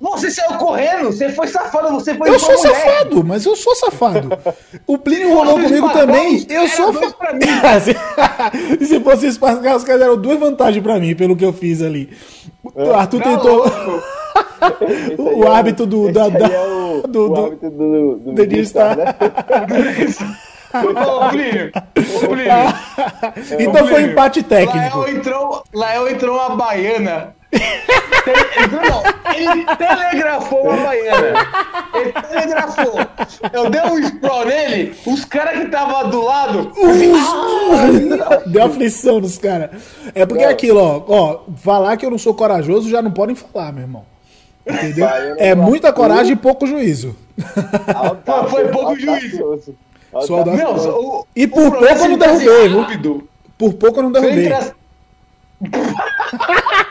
Você 0.00 0.30
saiu 0.30 0.56
correndo, 0.58 1.06
você 1.12 1.28
foi 1.30 1.48
safado, 1.48 1.90
você 1.92 2.14
foi 2.14 2.28
Eu 2.28 2.38
sou 2.38 2.56
mulher. 2.56 2.72
safado, 2.72 3.24
mas 3.24 3.44
eu 3.44 3.56
sou 3.56 3.74
safado. 3.74 4.30
O 4.86 4.96
Plínio 4.96 5.34
rolou 5.34 5.54
comigo 5.60 5.88
também. 5.90 6.46
Eu 6.48 6.68
sou 6.68 6.92
dois 6.92 7.12
pra 7.14 7.32
mim. 7.32 7.40
Se 8.86 9.00
fosse 9.00 9.26
Espartacus, 9.26 9.78
os 9.82 9.84
caras 9.84 10.00
deram 10.00 10.16
duas 10.16 10.38
vantagens 10.38 10.82
pra 10.82 11.00
mim, 11.00 11.16
pelo 11.16 11.34
que 11.36 11.44
eu 11.44 11.52
fiz 11.52 11.82
ali. 11.82 12.16
O 12.62 12.92
Arthur 12.92 13.20
Tá 13.20 13.30
tentou. 13.30 13.64
O 15.18 15.44
é 15.44 15.48
hábito 15.48 15.86
do- 15.86 16.12
da- 16.12 16.28
da- 16.28 16.46
é 16.46 16.60
o, 16.66 17.02
do- 17.06 17.24
o 17.26 17.28
do- 17.28 17.46
hábito 17.46 17.70
do, 17.70 18.16
do, 18.18 18.32
do 18.32 18.44
Nistar. 18.46 18.96
né? 18.96 19.14
Ô, 20.74 21.28
Plínio, 21.30 21.70
ô, 21.96 22.28
Plínio. 22.28 22.52
Então 23.58 23.86
foi 23.86 24.02
empate 24.02 24.42
técnico. 24.42 24.98
Lael 24.98 25.16
entrou, 25.16 25.62
Lael 25.74 26.08
entrou 26.10 26.36
uma 26.36 26.50
baiana. 26.56 27.34
Entrou, 27.50 28.82
não, 28.82 29.02
ele 29.34 29.64
telegrafou 29.76 30.64
uma 30.64 30.76
baiana. 30.76 31.46
Ele 31.94 32.12
telegrafou. 32.12 33.00
Eu 33.50 33.70
dei 33.70 33.80
um 33.80 33.98
sprawl 33.98 34.44
nele, 34.44 34.94
os 35.06 35.24
caras 35.24 35.58
que 35.58 35.64
estavam 35.64 36.10
do 36.10 36.20
lado. 36.22 36.70
Deu 38.46 38.64
aflição 38.64 39.20
nos 39.20 39.38
caras. 39.38 39.70
É 40.14 40.26
porque 40.26 40.44
é 40.44 40.48
aquilo, 40.48 40.80
ó, 40.80 41.02
ó, 41.08 41.40
falar 41.56 41.96
que 41.96 42.04
eu 42.04 42.10
não 42.10 42.18
sou 42.18 42.34
corajoso 42.34 42.90
já 42.90 43.00
não 43.00 43.10
podem 43.10 43.34
falar, 43.34 43.72
meu 43.72 43.84
irmão. 43.84 44.04
Entendeu? 44.68 45.08
É 45.38 45.54
muita 45.54 45.92
coragem 45.92 46.32
e 46.32 46.36
pouco 46.36 46.66
juízo. 46.66 47.16
Audacioso, 47.94 48.48
Foi 48.48 48.68
pouco 48.68 48.96
juízo. 48.98 49.42
audacioso. 49.44 49.74
Suor 50.26 50.44
do 50.44 50.50
Não, 50.52 50.74
o, 50.76 51.26
E 51.36 51.44
o 51.44 51.48
por 51.48 51.56
pouco 51.56 51.70
problema 51.70 52.00
é 52.00 52.04
eu 52.04 52.08
não 52.08 52.10
ele 52.10 52.18
tá 52.18 52.26
derrubei, 52.26 52.68
rápido. 52.80 53.28
Por 53.56 53.74
pouco 53.74 53.98
eu 53.98 54.02
não 54.04 54.12
derrubei. 54.12 54.48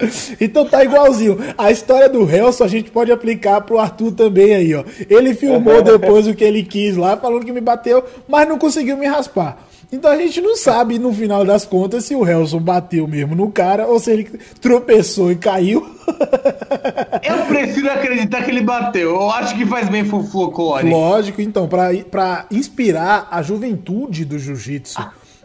Então 0.40 0.64
tá 0.64 0.84
igualzinho. 0.84 1.38
A 1.56 1.70
história 1.70 2.08
do 2.08 2.28
Helson 2.28 2.64
a 2.64 2.68
gente 2.68 2.90
pode 2.90 3.12
aplicar 3.12 3.60
pro 3.60 3.78
Arthur 3.78 4.12
também 4.12 4.54
aí, 4.54 4.74
ó. 4.74 4.84
Ele 5.08 5.34
filmou 5.34 5.82
depois 5.82 6.26
o 6.26 6.34
que 6.34 6.44
ele 6.44 6.62
quis 6.62 6.96
lá, 6.96 7.16
falando 7.16 7.44
que 7.44 7.52
me 7.52 7.60
bateu, 7.60 8.04
mas 8.28 8.48
não 8.48 8.58
conseguiu 8.58 8.96
me 8.96 9.06
raspar. 9.06 9.58
Então 9.92 10.10
a 10.10 10.16
gente 10.16 10.40
não 10.40 10.56
sabe, 10.56 11.00
no 11.00 11.12
final 11.12 11.44
das 11.44 11.66
contas, 11.66 12.04
se 12.04 12.14
o 12.14 12.24
Helson 12.26 12.60
bateu 12.60 13.08
mesmo 13.08 13.34
no 13.34 13.50
cara 13.50 13.88
ou 13.88 13.98
se 13.98 14.10
ele 14.12 14.24
tropeçou 14.60 15.32
e 15.32 15.36
caiu. 15.36 15.84
Eu 17.22 17.46
prefiro 17.46 17.90
acreditar 17.90 18.44
que 18.44 18.50
ele 18.50 18.62
bateu. 18.62 19.10
Eu 19.10 19.30
acho 19.30 19.56
que 19.56 19.66
faz 19.66 19.88
bem 19.88 20.04
pro 20.04 20.22
folclore. 20.22 20.88
Lógico, 20.88 21.42
então, 21.42 21.68
pra 21.68 22.46
inspirar 22.50 23.28
a 23.30 23.42
juventude 23.42 24.24
do 24.24 24.38
jiu-jitsu. 24.38 25.00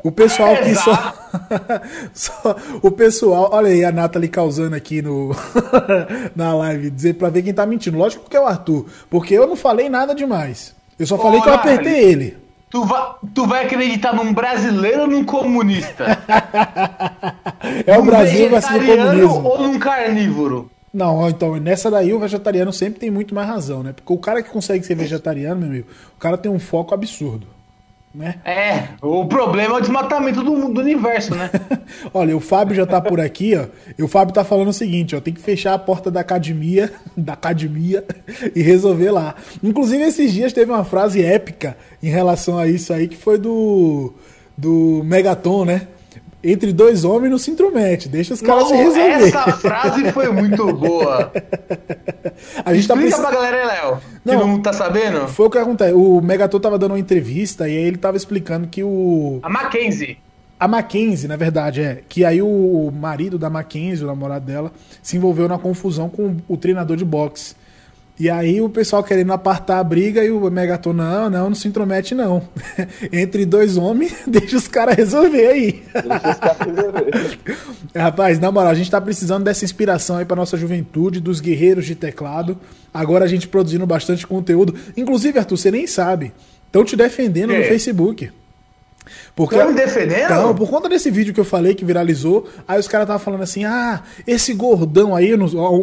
O 0.08 0.12
pessoal 0.12 0.56
que 0.58 0.76
só, 0.76 1.14
só- 2.14 2.56
O 2.84 2.92
pessoal. 2.92 3.50
Olha 3.52 3.70
aí 3.70 3.84
a 3.84 3.92
Nathalie 3.92 4.30
causando 4.30 4.76
aqui 4.76 5.02
no, 5.02 5.36
na 6.36 6.54
live, 6.54 6.92
dizer 6.92 7.16
pra 7.16 7.30
ver 7.30 7.42
quem 7.42 7.54
tá 7.54 7.66
mentindo. 7.66 7.98
Lógico 7.98 8.30
que 8.30 8.38
é 8.38 8.40
o 8.40 8.46
Arthur, 8.46 8.86
porque 9.10 9.34
eu 9.34 9.48
não 9.48 9.56
falei 9.56 9.90
nada 9.90 10.14
demais. 10.14 10.76
Eu 11.00 11.08
só 11.08 11.18
falei 11.18 11.40
Ô, 11.40 11.42
que 11.44 11.50
eu 11.50 11.54
Nathalie. 11.54 11.78
apertei 11.80 12.04
ele. 12.04 12.38
Tu, 12.70 12.84
vai, 12.86 13.02
tu 13.34 13.48
vai 13.48 13.66
acreditar 13.66 14.14
num 14.14 14.34
brasileiro 14.34 15.02
ou 15.02 15.08
num 15.08 15.24
comunista? 15.26 16.06
É 17.88 17.94
o 17.98 18.02
Num 18.02 18.06
Brasil 18.06 18.50
versus 18.50 18.70
o 18.70 18.74
vegetariano 18.80 19.28
comunismo. 19.30 19.48
Ou 19.50 19.60
num 19.64 19.80
carnívoro? 19.80 20.70
Não, 20.94 21.28
então, 21.28 21.56
nessa 21.58 21.90
daí 21.90 22.14
o 22.14 22.20
vegetariano 22.20 22.72
sempre 22.72 23.00
tem 23.00 23.10
muito 23.10 23.34
mais 23.34 23.48
razão, 23.48 23.82
né? 23.82 23.92
Porque 23.92 24.14
o 24.14 24.18
cara 24.18 24.42
que 24.44 24.50
consegue 24.50 24.86
ser 24.86 24.96
vegetariano, 24.96 25.60
meu 25.62 25.70
amigo, 25.70 25.88
o 26.16 26.20
cara 26.20 26.38
tem 26.38 26.52
um 26.52 26.60
foco 26.60 26.94
absurdo. 26.94 27.48
Né? 28.16 28.36
É, 28.46 28.90
o 29.02 29.26
problema 29.26 29.76
é 29.76 29.78
o 29.78 29.82
desmatamento 29.82 30.42
do, 30.42 30.72
do 30.72 30.82
universo, 30.82 31.36
né? 31.36 31.50
Olha, 32.14 32.36
o 32.36 32.40
Fábio 32.40 32.74
já 32.74 32.86
tá 32.86 33.02
por 33.02 33.20
aqui, 33.20 33.56
ó. 33.58 33.66
E 33.98 34.02
o 34.02 34.08
Fábio 34.08 34.34
tá 34.34 34.44
falando 34.46 34.70
o 34.70 34.74
seguinte, 34.74 35.16
ó, 35.16 35.20
tem 35.20 35.34
que 35.34 35.42
fechar 35.42 35.74
a 35.74 35.80
porta 35.80 36.10
da 36.10 36.22
academia, 36.22 36.94
da 37.16 37.34
academia 37.34 38.06
e 38.56 38.62
resolver 38.62 39.12
lá. 39.12 39.36
Inclusive 39.62 40.04
esses 40.04 40.32
dias 40.32 40.54
teve 40.54 40.72
uma 40.72 40.86
frase 40.86 41.22
épica 41.22 41.76
em 42.02 42.10
relação 42.10 42.58
a 42.58 42.68
isso 42.68 42.94
aí 42.94 43.08
que 43.08 43.18
foi 43.18 43.38
do 43.38 44.14
do 44.58 45.02
Megaton, 45.04 45.66
né? 45.66 45.88
Entre 46.48 46.72
dois 46.72 47.04
homens 47.04 47.32
não 47.32 47.38
se 47.40 47.50
intromete, 47.50 48.08
deixa 48.08 48.36
os 48.36 48.42
caras 48.42 48.68
se 48.68 48.76
resolver. 48.76 49.28
essa 49.28 49.52
frase 49.54 50.12
foi 50.12 50.32
muito 50.32 50.72
boa. 50.74 51.32
A 52.64 52.74
gente 52.74 52.88
tá 52.88 52.94
Explica 52.94 52.96
precisando 52.98 53.22
pra 53.28 53.32
galera 53.32 53.58
aí, 53.58 53.66
Léo, 53.68 53.98
que 54.24 54.32
Não. 54.46 54.62
tá 54.62 54.72
sabendo. 54.72 55.28
Foi 55.28 55.48
o 55.48 55.50
que 55.50 55.58
acontece. 55.58 55.94
O 55.94 56.22
Megaton 56.22 56.60
tava 56.60 56.78
dando 56.78 56.92
uma 56.92 57.00
entrevista 57.00 57.68
e 57.68 57.72
aí 57.76 57.84
ele 57.84 57.98
tava 57.98 58.16
explicando 58.16 58.68
que 58.68 58.84
o 58.84 59.40
A 59.42 59.50
Mackenzie. 59.50 60.18
A 60.60 60.68
Mackenzie, 60.68 61.28
na 61.28 61.36
verdade, 61.36 61.82
é. 61.82 62.00
Que 62.08 62.24
aí 62.24 62.42
o 62.42 62.92
marido 62.96 63.38
da 63.40 63.50
Mackenzie, 63.50 64.04
o 64.04 64.08
namorado 64.08 64.46
dela, 64.46 64.72
se 65.02 65.18
envolveu 65.18 65.48
na 65.50 65.58
confusão 65.58 66.08
com 66.10 66.38
o 66.48 66.56
treinador 66.58 66.96
de 66.96 67.04
boxe. 67.04 67.56
E 68.18 68.30
aí 68.30 68.62
o 68.62 68.70
pessoal 68.70 69.04
querendo 69.04 69.34
apartar 69.34 69.80
a 69.80 69.84
briga 69.84 70.24
e 70.24 70.32
o 70.32 70.50
Megaton, 70.50 70.94
não, 70.94 71.30
não, 71.30 71.50
não 71.50 71.56
se 71.56 71.68
intromete 71.68 72.16
não. 72.16 72.48
Entre 73.12 73.46
dois 73.46 73.76
homens, 73.76 74.16
deixa 74.26 74.56
os 74.56 74.70
caras 74.70 74.96
resolver 74.96 75.48
aí. 75.48 75.84
Deixa 75.94 76.32
os 76.32 76.40
caras 76.40 76.60
resolver. 76.66 77.50
Rapaz, 77.94 78.40
na 78.40 78.52
moral, 78.52 78.72
a 78.72 78.76
gente 78.76 78.90
tá 78.90 79.02
precisando 79.02 79.44
dessa 79.44 79.66
inspiração 79.66 80.16
aí 80.16 80.24
pra 80.24 80.36
nossa 80.36 80.56
juventude, 80.56 81.20
dos 81.20 81.42
guerreiros 81.42 81.86
de 81.86 81.94
teclado. 81.94 82.58
Agora 82.94 83.26
a 83.26 83.28
gente 83.28 83.50
produzindo 83.50 83.86
bastante 83.86 84.26
conteúdo. 84.26 84.74
Inclusive, 84.96 85.38
Arthur, 85.38 85.58
você 85.58 85.70
nem 85.70 85.86
sabe. 85.86 86.32
Estão 86.68 86.86
te 86.86 86.96
defendendo 86.96 87.50
no 87.50 87.62
Quê? 87.62 87.64
Facebook. 87.64 88.32
Porque 89.36 89.56
Tão 89.56 89.70
me 89.70 89.76
defendendo? 89.76 90.24
Então, 90.24 90.56
por 90.56 90.70
conta 90.70 90.88
desse 90.88 91.12
vídeo 91.12 91.34
que 91.34 91.40
eu 91.40 91.46
falei 91.46 91.76
que 91.76 91.86
viralizou, 91.86 92.48
aí 92.68 92.80
os 92.80 92.88
caras 92.88 93.06
estavam 93.06 93.24
falando 93.24 93.44
assim: 93.44 93.66
ah, 93.66 94.02
esse 94.26 94.54
gordão 94.54 95.16
aí, 95.16 95.32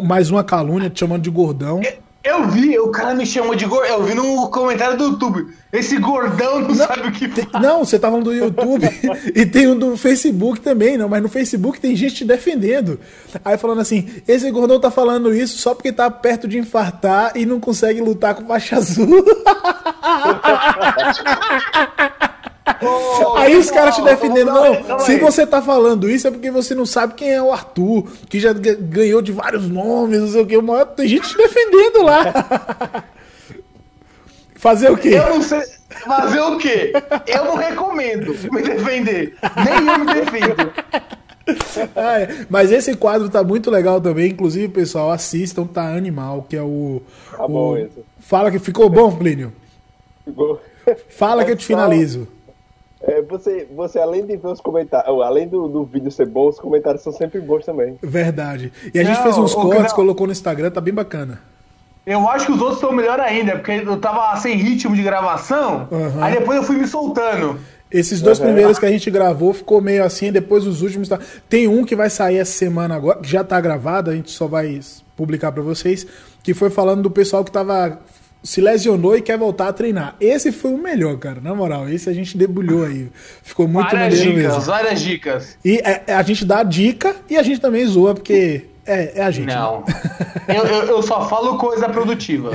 mais 0.03 0.29
uma 0.31 0.43
calúnia 0.43 0.89
te 0.89 0.99
chamando 0.99 1.21
de 1.21 1.29
gordão. 1.29 1.79
Eu 2.23 2.47
vi, 2.47 2.79
o 2.79 2.87
cara 2.89 3.13
me 3.13 3.25
chamou 3.25 3.53
de 3.53 3.65
gordão. 3.65 3.97
Eu 3.97 4.03
vi 4.03 4.13
no 4.13 4.49
comentário 4.49 4.97
do 4.97 5.03
YouTube. 5.05 5.53
Esse 5.73 5.97
gordão 5.97 6.61
não, 6.61 6.73
sabe 6.73 7.09
o 7.09 7.11
que 7.11 7.27
faz. 7.27 7.61
Não, 7.61 7.83
você 7.83 7.99
tá 7.99 8.07
falando 8.07 8.25
do 8.25 8.33
YouTube 8.33 8.87
e 9.35 9.45
tem 9.45 9.67
um 9.67 9.77
do 9.77 9.97
Facebook 9.97 10.61
também, 10.61 10.97
não, 10.97 11.09
mas 11.09 11.21
no 11.21 11.27
Facebook 11.27 11.81
tem 11.81 11.95
gente 11.95 12.15
te 12.15 12.25
defendendo. 12.25 12.97
Aí 13.43 13.57
falando 13.57 13.81
assim: 13.81 14.07
esse 14.25 14.49
gordão 14.51 14.79
tá 14.79 14.89
falando 14.89 15.33
isso 15.33 15.57
só 15.57 15.75
porque 15.75 15.91
tá 15.91 16.09
perto 16.09 16.47
de 16.47 16.57
infartar 16.57 17.33
e 17.35 17.45
não 17.45 17.59
consegue 17.59 17.99
lutar 17.99 18.35
com 18.35 18.45
faixa 18.45 18.77
azul. 18.77 19.05
Aí 23.37 23.57
os 23.57 23.69
caras 23.69 23.95
te 23.95 24.01
defendendo, 24.01 24.51
não, 24.51 24.99
se 24.99 25.17
você 25.19 25.45
tá 25.45 25.61
falando 25.61 26.09
isso 26.09 26.27
é 26.27 26.31
porque 26.31 26.49
você 26.49 26.73
não 26.73 26.85
sabe 26.85 27.13
quem 27.13 27.29
é 27.31 27.41
o 27.41 27.51
Arthur, 27.51 28.07
que 28.29 28.39
já 28.39 28.53
ga- 28.53 28.75
ganhou 28.79 29.21
de 29.21 29.31
vários 29.33 29.67
nomes, 29.69 30.21
não 30.21 30.27
sei 30.29 30.41
o 30.41 30.45
que, 30.45 30.55
uma- 30.57 30.85
tem 30.85 31.07
gente 31.07 31.27
te 31.29 31.37
defendendo 31.37 32.03
lá. 32.03 33.03
Fazer 34.55 34.89
o 34.91 34.97
quê? 34.97 35.09
Eu 35.09 35.29
não 35.29 35.41
sei 35.41 35.61
fazer 35.89 36.39
o 36.39 36.57
quê? 36.57 36.93
Eu 37.27 37.43
não 37.45 37.55
recomendo 37.57 38.33
me 38.51 38.61
defender. 38.61 39.35
Nem 39.65 39.87
eu 39.87 39.99
me 39.99 40.13
defendo. 40.13 40.73
Ah, 41.95 42.21
é. 42.21 42.45
Mas 42.49 42.71
esse 42.71 42.95
quadro 42.95 43.27
tá 43.29 43.43
muito 43.43 43.69
legal 43.69 43.99
também, 43.99 44.31
inclusive, 44.31 44.69
pessoal, 44.69 45.11
assistam, 45.11 45.65
tá 45.65 45.83
animal, 45.93 46.45
que 46.49 46.55
é 46.55 46.61
o... 46.61 47.01
Tá 47.35 47.45
bom 47.45 47.73
o- 47.73 47.77
isso. 47.77 48.05
Fala 48.21 48.49
que 48.49 48.57
ficou 48.59 48.89
bom, 48.89 49.13
Plínio? 49.13 49.51
Ficou- 50.23 50.61
Fala 51.09 51.43
que 51.43 51.51
eu 51.51 51.57
te 51.57 51.65
finalizo. 51.65 52.27
É, 53.05 53.21
você, 53.21 53.67
você, 53.75 53.99
além 53.99 54.25
de 54.25 54.37
ver 54.37 54.47
os 54.47 54.61
comentários, 54.61 55.21
além 55.21 55.47
do, 55.47 55.67
do 55.67 55.83
vídeo 55.83 56.09
ser 56.09 56.25
bom, 56.25 56.47
os 56.47 56.57
comentários 56.57 57.01
são 57.03 57.11
sempre 57.11 57.41
bons 57.41 57.65
também. 57.65 57.97
Verdade. 58.01 58.71
E 58.93 58.99
a 58.99 59.03
gente 59.03 59.17
Não, 59.17 59.23
fez 59.23 59.37
uns 59.37 59.53
cortes, 59.53 59.89
não. 59.89 59.95
colocou 59.95 60.25
no 60.25 60.31
Instagram, 60.31 60.71
tá 60.71 60.79
bem 60.79 60.93
bacana. 60.93 61.41
Eu 62.05 62.27
acho 62.29 62.45
que 62.45 62.51
os 62.53 62.59
outros 62.61 62.77
estão 62.79 62.91
melhor 62.93 63.19
ainda, 63.19 63.53
porque 63.53 63.71
eu 63.85 63.97
tava 63.99 64.35
sem 64.37 64.55
ritmo 64.57 64.95
de 64.95 65.03
gravação, 65.03 65.87
Uhum. 65.91 66.23
aí 66.23 66.33
depois 66.33 66.57
eu 66.57 66.63
fui 66.63 66.77
me 66.77 66.87
soltando. 66.87 67.59
Esses 67.91 68.21
dois 68.21 68.39
Uhum. 68.39 68.45
primeiros 68.45 68.79
que 68.79 68.85
a 68.85 68.89
gente 68.89 69.11
gravou 69.11 69.53
ficou 69.53 69.79
meio 69.81 70.03
assim, 70.03 70.31
depois 70.31 70.65
os 70.65 70.81
últimos 70.81 71.07
tá... 71.07 71.19
Tem 71.47 71.67
um 71.67 71.83
que 71.85 71.95
vai 71.95 72.09
sair 72.09 72.37
essa 72.39 72.53
semana 72.53 72.95
agora, 72.95 73.19
que 73.19 73.29
já 73.29 73.43
tá 73.43 73.59
gravado, 73.61 74.09
a 74.11 74.15
gente 74.15 74.31
só 74.31 74.47
vai 74.47 74.79
publicar 75.15 75.51
pra 75.51 75.61
vocês, 75.61 76.07
que 76.41 76.53
foi 76.53 76.69
falando 76.69 77.03
do 77.03 77.11
pessoal 77.11 77.43
que 77.43 77.51
tava 77.51 77.99
se 78.43 78.59
lesionou 78.59 79.15
e 79.15 79.21
quer 79.21 79.37
voltar 79.37 79.69
a 79.69 79.73
treinar. 79.73 80.15
Esse 80.19 80.51
foi 80.51 80.71
o 80.73 80.77
melhor, 80.77 81.17
cara, 81.17 81.39
na 81.39 81.55
moral. 81.55 81.87
Esse 81.87 82.09
a 82.09 82.13
gente 82.13 82.37
debulhou 82.37 82.85
aí. 82.85 83.09
Ficou 83.41 83.67
muito 83.67 83.89
várias 83.89 84.19
maneiro 84.19 84.35
dicas, 84.35 84.53
mesmo. 84.53 84.61
várias 84.61 85.01
dicas. 85.01 85.57
E 85.63 85.77
é, 85.77 86.03
é, 86.07 86.13
a 86.13 86.21
gente 86.21 86.43
dá 86.43 86.59
a 86.59 86.63
dica 86.63 87.15
e 87.29 87.37
a 87.37 87.43
gente 87.43 87.61
também 87.61 87.85
zoa, 87.85 88.13
porque 88.13 88.65
é, 88.85 89.19
é 89.19 89.23
a 89.23 89.31
gente. 89.31 89.47
né? 89.47 89.55
Não. 89.55 89.83
Eu, 90.45 90.65
eu, 90.65 90.83
eu 90.87 91.01
só 91.01 91.27
falo 91.29 91.57
coisa 91.57 91.87
produtiva. 91.87 92.51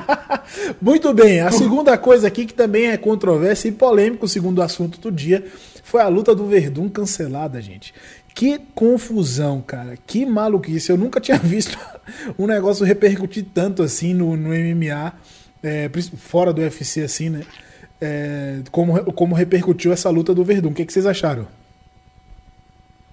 Muito 0.80 1.12
bem, 1.12 1.40
a 1.40 1.50
segunda 1.52 1.96
coisa 1.98 2.26
aqui 2.26 2.46
que 2.46 2.54
também 2.54 2.86
é 2.86 2.96
controvérsia 2.96 3.68
e 3.68 3.72
polêmico, 3.72 4.26
segundo 4.26 4.58
o 4.58 4.62
assunto 4.62 4.98
do 4.98 5.12
dia, 5.12 5.44
foi 5.84 6.00
a 6.00 6.08
luta 6.08 6.34
do 6.34 6.46
Verdun 6.46 6.88
cancelada, 6.88 7.60
gente. 7.60 7.92
Que 8.34 8.58
confusão, 8.74 9.60
cara. 9.60 9.94
Que 10.06 10.24
maluquice. 10.24 10.90
Eu 10.90 10.96
nunca 10.96 11.20
tinha 11.20 11.36
visto 11.42 11.78
um 12.38 12.46
negócio 12.46 12.84
repercutir 12.84 13.44
tanto 13.52 13.82
assim 13.82 14.14
no, 14.14 14.36
no 14.36 14.48
MMA, 14.50 15.12
é, 15.62 15.90
fora 16.16 16.52
do 16.52 16.60
UFC, 16.62 17.02
assim, 17.02 17.30
né? 17.30 17.42
É, 18.00 18.60
como, 18.70 19.12
como 19.12 19.34
repercutiu 19.34 19.92
essa 19.92 20.10
luta 20.10 20.34
do 20.34 20.42
Verdun. 20.44 20.70
O 20.70 20.74
que, 20.74 20.84
que 20.84 20.92
vocês 20.92 21.06
acharam? 21.06 21.46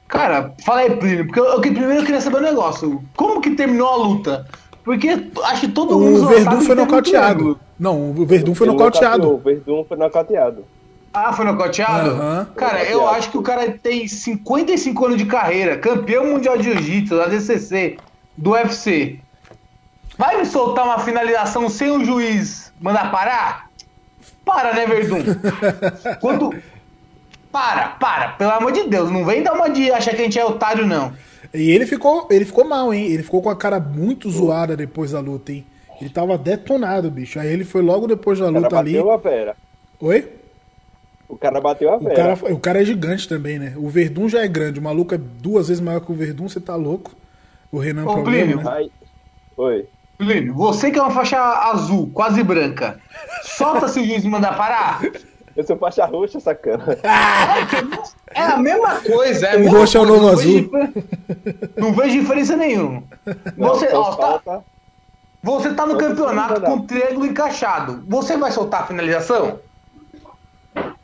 Cara, 0.07 0.53
fala 0.65 0.79
aí, 0.79 0.95
Plínio, 0.95 1.25
porque 1.27 1.39
eu, 1.39 1.45
eu 1.45 1.61
que- 1.61 1.69
primeiro 1.69 2.01
eu 2.01 2.05
queria 2.05 2.21
saber 2.21 2.37
um 2.37 2.41
negócio. 2.41 3.03
Como 3.15 3.39
que 3.41 3.51
terminou 3.51 3.87
a 3.87 3.95
luta? 3.97 4.47
Porque 4.83 5.07
acho 5.43 5.61
que 5.61 5.67
todo 5.67 5.99
mundo 5.99 6.23
O 6.23 6.27
Verdun 6.27 6.61
foi 6.61 6.73
nocauteado. 6.73 7.59
Não, 7.77 8.09
o 8.11 8.25
Verdun 8.25 8.55
foi 8.55 8.65
nocauteado. 8.65 9.35
O 9.35 9.37
Verdun 9.37 9.85
foi 9.87 9.97
nocauteado. 9.97 10.65
Ah, 11.27 11.33
foi 11.33 11.45
nocauteado? 11.45 12.11
Aham. 12.11 12.47
Cara, 12.55 12.83
eu 12.83 13.07
acho 13.07 13.29
que 13.29 13.37
o 13.37 13.41
cara 13.41 13.71
tem 13.71 14.07
55 14.07 15.05
anos 15.05 15.17
de 15.17 15.25
carreira, 15.25 15.77
campeão 15.77 16.25
mundial 16.25 16.57
de 16.57 16.63
jiu-jitsu, 16.63 17.17
da 17.17 17.27
DCC, 17.27 17.97
do 18.37 18.51
UFC. 18.51 19.19
Vai 20.17 20.37
me 20.37 20.45
soltar 20.45 20.85
uma 20.85 20.99
finalização 20.99 21.69
sem 21.69 21.91
o 21.91 22.03
juiz 22.03 22.71
mandar 22.79 23.11
parar? 23.11 23.69
Para, 24.45 24.73
né, 24.73 24.85
Verdun? 24.85 25.23
Quando... 26.21 26.53
Para, 27.51 27.87
para, 27.99 28.27
pelo 28.33 28.51
amor 28.51 28.71
de 28.71 28.83
Deus, 28.83 29.09
não 29.09 29.25
vem 29.25 29.41
dar 29.41 29.53
uma 29.53 29.69
de 29.69 29.91
achar 29.91 30.11
que 30.11 30.21
a 30.21 30.23
gente 30.23 30.37
é 30.37 30.45
otário, 30.45 30.85
não. 30.85 31.11
E 31.51 31.71
ele 31.71 31.87
ficou, 31.87 32.27
ele 32.29 32.45
ficou 32.45 32.63
mal, 32.63 32.93
hein? 32.93 33.07
Ele 33.07 33.23
ficou 33.23 33.41
com 33.41 33.49
a 33.49 33.55
cara 33.55 33.79
muito 33.79 34.29
zoada 34.29 34.77
depois 34.77 35.11
da 35.11 35.19
luta, 35.19 35.51
hein? 35.51 35.65
Ele 35.99 36.11
tava 36.11 36.37
detonado, 36.37 37.09
bicho. 37.09 37.39
Aí 37.39 37.51
ele 37.51 37.63
foi 37.63 37.81
logo 37.81 38.07
depois 38.07 38.37
da 38.37 38.49
luta 38.49 38.77
ali. 38.77 38.93
bateu 38.93 39.11
a 39.11 39.17
Vera. 39.17 39.55
Oi? 39.99 40.38
O 41.29 41.37
cara 41.37 41.61
bateu 41.61 41.89
a 41.93 41.97
O 41.97 41.99
Vera. 41.99 42.15
cara, 42.35 42.53
o 42.53 42.59
cara 42.59 42.81
é 42.81 42.85
gigante 42.85 43.29
também, 43.29 43.59
né? 43.59 43.73
O 43.77 43.87
Verdun 43.87 44.27
já 44.27 44.41
é 44.43 44.47
grande. 44.47 44.79
O 44.79 44.83
maluco 44.83 45.13
é 45.13 45.17
duas 45.17 45.67
vezes 45.67 45.79
maior 45.79 45.99
que 46.01 46.11
o 46.11 46.15
Verdun, 46.15 46.49
você 46.49 46.59
tá 46.59 46.75
louco. 46.75 47.11
O 47.71 47.77
Renan 47.77 48.03
Ô, 48.05 48.13
problema, 48.13 48.47
Plínio, 48.53 48.63
né? 48.63 48.71
Aí... 48.77 48.91
Oi. 49.55 49.85
Plínio, 50.17 50.53
você 50.55 50.89
que 50.91 50.97
é 50.99 51.01
uma 51.01 51.11
faixa 51.11 51.37
azul, 51.39 52.09
quase 52.13 52.43
branca, 52.43 52.99
solta 53.43 53.87
se 53.87 53.99
o 54.01 54.05
juiz 54.05 54.25
mandar 54.25 54.57
parar. 54.57 54.99
Eu 55.55 55.63
sou 55.65 55.77
faixa 55.77 56.05
roxa, 56.05 56.39
sacana. 56.39 56.83
É 58.33 58.41
a 58.41 58.57
mesma 58.57 58.95
coisa. 59.01 59.47
É 59.47 59.55
O 59.57 59.59
mesma 59.61 59.79
roxo 59.79 59.97
é 59.97 60.01
o 60.01 60.05
coisa, 60.07 60.21
novo 60.21 60.29
não 60.29 60.35
vejo 60.37 60.49
azul. 60.49 60.61
difer- 60.61 61.69
Não 61.77 61.93
vejo 61.93 62.19
diferença 62.21 62.55
nenhuma. 62.57 63.03
Não, 63.57 63.67
Você, 63.69 63.87
ó, 63.93 64.11
tá, 64.15 64.17
falta- 64.17 64.63
você 65.41 65.73
tá 65.73 65.85
no 65.85 65.97
campeonato 65.97 66.59
com 66.61 66.73
o 66.77 66.83
triângulo 66.83 67.25
encaixado. 67.25 68.03
Você 68.07 68.35
vai 68.37 68.51
soltar 68.51 68.81
a 68.83 68.87
finalização? 68.87 69.59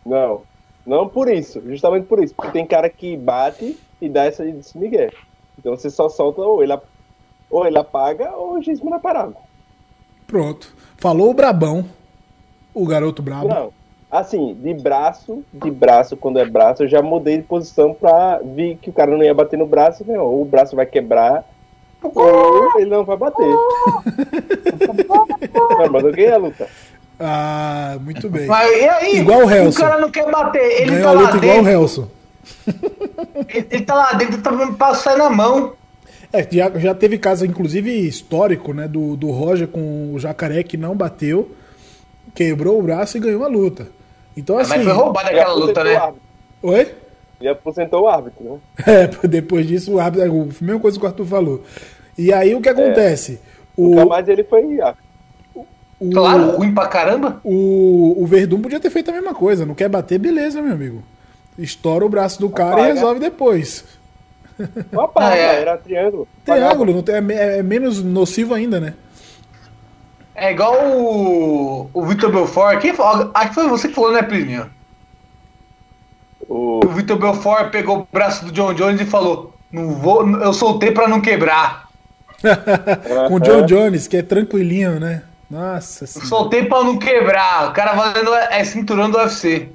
Não, 0.05 0.43
não 0.85 1.09
por 1.09 1.29
isso, 1.31 1.61
justamente 1.65 2.05
por 2.05 2.23
isso. 2.23 2.33
Porque 2.35 2.51
tem 2.51 2.65
cara 2.65 2.89
que 2.89 3.17
bate 3.17 3.77
e 4.01 4.07
dá 4.07 4.25
essa 4.25 4.45
de 4.45 4.77
Miguel. 4.77 5.11
Então 5.57 5.75
você 5.75 5.89
só 5.89 6.07
solta 6.09 6.41
ou 6.41 6.61
ele, 6.61 6.77
ou 7.49 7.65
ele 7.65 7.77
apaga 7.77 8.31
ou 8.35 8.53
o 8.53 8.61
juiz 8.61 8.79
manda 8.81 8.99
parar. 8.99 9.29
Pronto. 10.27 10.73
Falou 10.97 11.29
o 11.29 11.33
Brabão. 11.33 11.85
O 12.73 12.85
garoto 12.85 13.23
brabo. 13.23 13.47
Não, 13.47 13.71
assim, 14.11 14.53
de 14.53 14.73
braço, 14.73 15.43
de 15.53 15.71
braço, 15.71 16.17
quando 16.17 16.39
é 16.39 16.45
braço, 16.45 16.83
eu 16.83 16.89
já 16.89 17.01
mudei 17.01 17.37
de 17.37 17.43
posição 17.43 17.93
pra 17.93 18.39
ver 18.43 18.77
que 18.81 18.89
o 18.89 18.93
cara 18.93 19.11
não 19.11 19.23
ia 19.23 19.33
bater 19.33 19.57
no 19.57 19.65
braço, 19.65 20.03
né? 20.05 20.19
Ou 20.19 20.41
o 20.41 20.45
braço 20.45 20.75
vai 20.75 20.85
quebrar, 20.85 21.45
ou 22.01 22.79
ele 22.79 22.89
não 22.89 23.05
vai 23.05 23.17
bater. 23.17 23.45
Não, 25.77 25.91
mas 25.91 26.03
eu 26.03 26.11
ganhei 26.11 26.31
a 26.31 26.37
luta. 26.37 26.67
Ah, 27.19 27.97
muito 28.01 28.29
bem. 28.29 28.45
Mas 28.47 28.69
e 28.71 28.87
aí? 28.87 29.17
Igual 29.19 29.45
o 29.45 29.49
Helson. 29.51 29.79
cara 29.79 29.99
não 29.99 30.11
quer 30.11 30.29
bater. 30.29 30.81
Ele 30.81 30.91
Ganhou 30.91 31.03
tá 31.03 31.09
a 31.09 31.13
lá 31.13 31.21
luta 31.21 31.37
igual 31.37 31.59
o 31.59 31.63
dentro. 31.63 31.71
Helson. 31.71 32.07
Ele, 33.49 33.67
ele 33.71 33.85
tá 33.85 33.95
lá 33.95 34.13
dentro, 34.13 34.41
tá 34.41 34.51
passando 34.77 35.17
na 35.19 35.29
mão. 35.29 35.73
É, 36.33 36.45
já, 36.51 36.69
já 36.77 36.93
teve 36.93 37.17
caso, 37.17 37.45
inclusive, 37.45 37.89
histórico, 37.91 38.73
né? 38.73 38.87
Do, 38.87 39.15
do 39.15 39.31
Roger 39.31 39.67
com 39.67 40.13
o 40.13 40.19
jacaré 40.19 40.63
que 40.63 40.75
não 40.75 40.95
bateu, 40.95 41.51
quebrou 42.33 42.77
o 42.77 42.81
braço 42.81 43.17
e 43.17 43.21
ganhou 43.21 43.43
a 43.45 43.47
luta. 43.47 43.87
Então, 44.35 44.57
assim. 44.57 44.75
Mas 44.75 44.83
foi 44.83 44.93
roubada 44.93 45.29
aquela 45.29 45.53
luta, 45.53 45.81
o 45.81 45.83
né? 45.83 46.13
Oi? 46.61 46.93
E 47.39 47.47
aposentou 47.47 48.03
o 48.03 48.07
árbitro, 48.07 48.43
né? 48.43 48.59
É, 49.21 49.27
depois 49.27 49.65
disso, 49.65 49.93
o 49.93 49.99
árbitro. 49.99 50.29
A 50.29 50.63
mesma 50.63 50.79
coisa 50.79 50.99
que 50.99 51.05
o 51.05 51.07
Arthur 51.07 51.25
falou. 51.25 51.63
E 52.17 52.33
aí 52.33 52.53
o 52.53 52.61
que 52.61 52.69
acontece? 52.69 53.39
O, 53.77 53.95
Nunca 53.95 54.05
mais 54.05 54.27
ele 54.27 54.43
foi 54.43 54.81
árbitro. 54.81 55.04
O, 56.09 56.11
Claro, 56.11 56.51
ruim 56.57 56.73
pra 56.73 56.87
caramba. 56.87 57.39
o, 57.43 58.15
o 58.21 58.25
Verdun 58.25 58.61
podia 58.61 58.79
ter 58.79 58.89
feito 58.89 59.09
a 59.09 59.13
mesma 59.13 59.33
coisa. 59.33 59.65
Não 59.65 59.75
quer 59.75 59.89
bater, 59.89 60.17
beleza, 60.19 60.61
meu 60.61 60.73
amigo. 60.73 61.03
Estoura 61.57 62.05
o 62.05 62.09
braço 62.09 62.39
do 62.39 62.49
cara 62.49 62.71
e 62.71 62.83
Apaga. 62.83 62.93
resolve 62.93 63.19
depois. 63.19 63.85
Não 64.91 65.01
apaga, 65.03 65.27
Ah, 65.27 65.37
é. 65.37 65.61
era 65.61 65.77
triângulo. 65.77 66.27
Triângulo, 66.45 66.93
não 66.93 67.03
tem, 67.03 67.15
é, 67.15 67.59
é 67.59 67.63
menos 67.63 68.01
nocivo 68.03 68.53
ainda, 68.53 68.79
né? 68.79 68.93
É 70.33 70.51
igual 70.51 70.75
o, 70.89 71.89
o 71.93 72.05
Vitor 72.05 72.29
Belfort. 72.31 72.79
Quem 72.81 72.93
falou? 72.93 73.31
Acho 73.33 73.49
que 73.49 73.55
foi 73.55 73.67
você 73.69 73.87
que 73.87 73.93
falou, 73.93 74.11
né, 74.11 74.21
Plínio? 74.21 74.69
O... 76.47 76.81
O 76.85 76.89
Vitor 76.89 77.17
Belfort 77.17 77.71
pegou 77.71 77.99
o 77.99 78.07
braço 78.11 78.45
do 78.45 78.51
John 78.51 78.73
Jones 78.73 79.01
e 79.01 79.05
falou: 79.05 79.53
Não 79.71 79.89
vou, 79.95 80.27
eu 80.41 80.53
soltei 80.53 80.91
pra 80.91 81.07
não 81.07 81.21
quebrar. 81.21 81.85
Com 83.27 83.35
o 83.35 83.39
John 83.39 83.65
Jones, 83.65 84.07
que 84.07 84.17
é 84.17 84.21
tranquilinho, 84.21 84.99
né? 84.99 85.23
Nossa 85.49 86.07
senhora. 86.07 86.27
soltei 86.29 86.65
pra 86.65 86.83
não 86.83 86.97
quebrar. 86.97 87.69
O 87.69 87.73
cara 87.73 87.93
valendo 87.93 88.33
é 88.33 88.63
cinturão 88.63 89.09
do 89.09 89.17
UFC. 89.17 89.69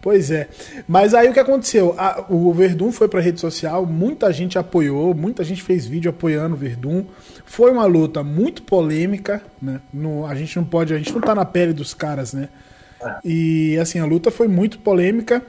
Pois 0.00 0.30
é. 0.32 0.48
Mas 0.88 1.14
aí 1.14 1.28
o 1.28 1.32
que 1.32 1.38
aconteceu? 1.38 1.94
A- 1.96 2.24
o 2.28 2.52
Verdun 2.52 2.90
foi 2.90 3.06
pra 3.08 3.20
rede 3.20 3.40
social, 3.40 3.86
muita 3.86 4.32
gente 4.32 4.58
apoiou, 4.58 5.14
muita 5.14 5.44
gente 5.44 5.62
fez 5.62 5.86
vídeo 5.86 6.10
apoiando 6.10 6.54
o 6.56 6.58
Verdun. 6.58 7.04
Foi 7.44 7.70
uma 7.70 7.84
luta 7.86 8.22
muito 8.24 8.62
polêmica, 8.62 9.40
né? 9.60 9.80
No- 9.94 10.26
a 10.26 10.34
gente 10.34 10.56
não 10.56 10.64
pode, 10.64 10.92
a 10.92 10.98
gente 10.98 11.12
não 11.12 11.20
tá 11.20 11.34
na 11.36 11.44
pele 11.44 11.72
dos 11.72 11.94
caras, 11.94 12.32
né? 12.32 12.48
E 13.24 13.78
assim, 13.80 13.98
a 14.00 14.04
luta 14.04 14.30
foi 14.30 14.48
muito 14.48 14.78
polêmica. 14.80 15.42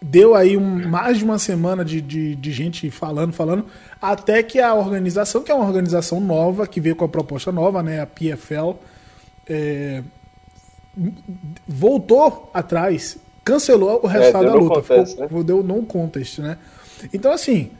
Deu 0.00 0.34
aí 0.34 0.56
um- 0.56 0.88
mais 0.88 1.18
de 1.18 1.24
uma 1.24 1.38
semana 1.38 1.84
de, 1.84 2.00
de, 2.00 2.36
de 2.36 2.52
gente 2.52 2.88
falando, 2.90 3.32
falando, 3.32 3.66
até 4.00 4.42
que 4.44 4.60
a 4.60 4.72
organização, 4.74 5.42
que 5.42 5.50
é 5.50 5.54
uma 5.54 5.66
organização 5.66 6.20
nova, 6.20 6.66
que 6.68 6.80
veio 6.80 6.94
com 6.94 7.04
a 7.04 7.08
proposta 7.08 7.50
nova, 7.50 7.82
né? 7.82 8.00
A 8.00 8.06
PFL, 8.06 8.74
é, 9.48 10.02
voltou 11.66 12.50
atrás, 12.54 13.18
cancelou 13.44 14.00
o 14.02 14.06
resultado 14.06 14.44
deu 14.44 14.52
da 14.52 14.58
luta. 14.58 14.74
contest, 14.82 15.12
ficou, 15.16 15.38
né? 15.38 15.44
Deu 15.44 15.62
no 15.62 15.82
contest, 15.82 16.38
né? 16.38 16.56
Então, 17.12 17.32
assim, 17.32 17.70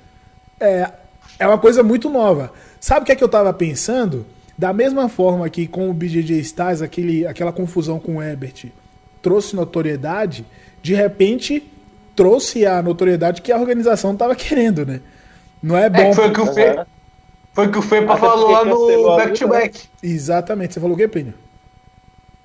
é, 0.60 0.90
é 1.38 1.46
uma 1.46 1.58
coisa 1.58 1.82
muito 1.82 2.08
nova. 2.10 2.52
Sabe 2.80 3.02
o 3.02 3.06
que 3.06 3.12
é 3.12 3.16
que 3.16 3.24
eu 3.24 3.28
tava 3.28 3.52
pensando? 3.52 4.26
Da 4.56 4.72
mesma 4.72 5.08
forma 5.08 5.48
que 5.48 5.66
com 5.68 5.88
o 5.88 5.94
BJJ 5.94 6.38
Styles, 6.40 6.82
aquele, 6.82 7.26
aquela 7.26 7.52
confusão 7.52 7.98
com 8.00 8.16
o 8.16 8.22
Ebert 8.22 8.66
trouxe 9.22 9.54
notoriedade, 9.54 10.44
de 10.82 10.94
repente 10.94 11.62
trouxe 12.18 12.66
a 12.66 12.82
notoriedade 12.82 13.40
que 13.40 13.52
a 13.52 13.56
organização 13.56 14.16
tava 14.16 14.34
querendo, 14.34 14.84
né? 14.84 15.00
Não 15.62 15.76
é 15.76 15.88
bom. 15.88 16.00
É 16.00 16.08
que 16.10 16.14
foi 16.16 16.28
o 16.28 16.32
que 16.32 16.40
o 16.40 16.44
Aham. 16.50 16.86
foi 17.52 17.66
o 17.68 17.70
que 17.70 17.78
o 17.78 17.82
Até 17.82 18.16
falou 18.16 18.50
lá 18.50 18.64
no 18.64 19.10
a 19.12 19.16
Back 19.18 19.28
luta, 19.30 19.44
to 19.44 19.48
Back. 19.48 19.80
Exatamente. 20.02 20.74
Você 20.74 20.80
falou 20.80 20.96
o 20.96 20.98
quê, 20.98 21.06
Plínio? 21.06 21.34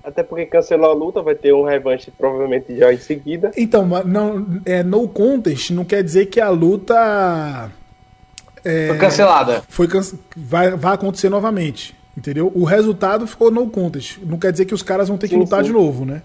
Até 0.04 0.22
porque 0.22 0.46
cancelou 0.46 0.90
a 0.90 0.94
luta, 0.94 1.22
vai 1.22 1.34
ter 1.34 1.52
um 1.52 1.64
revanche 1.64 2.12
provavelmente 2.16 2.76
já 2.78 2.92
em 2.92 2.98
seguida. 2.98 3.50
Então, 3.56 3.84
mas 3.84 4.06
não, 4.06 4.46
é, 4.64 4.82
no 4.84 5.08
contest 5.08 5.70
não 5.70 5.84
quer 5.84 6.04
dizer 6.04 6.26
que 6.26 6.40
a 6.40 6.50
luta 6.50 7.70
é, 8.64 8.88
Foi 8.88 8.98
cancelada. 8.98 9.62
foi 9.68 9.88
cance- 9.88 10.18
vai, 10.36 10.70
vai 10.76 10.94
acontecer 10.94 11.28
novamente. 11.28 11.96
Entendeu? 12.16 12.52
O 12.54 12.62
resultado 12.62 13.26
ficou 13.26 13.50
no 13.50 13.68
contest. 13.68 14.18
Não 14.22 14.38
quer 14.38 14.52
dizer 14.52 14.66
que 14.66 14.74
os 14.74 14.82
caras 14.84 15.08
vão 15.08 15.18
ter 15.18 15.26
que 15.26 15.34
Sim, 15.34 15.40
lutar 15.40 15.62
sim. 15.62 15.66
de 15.66 15.72
novo, 15.72 16.04
né? 16.04 16.22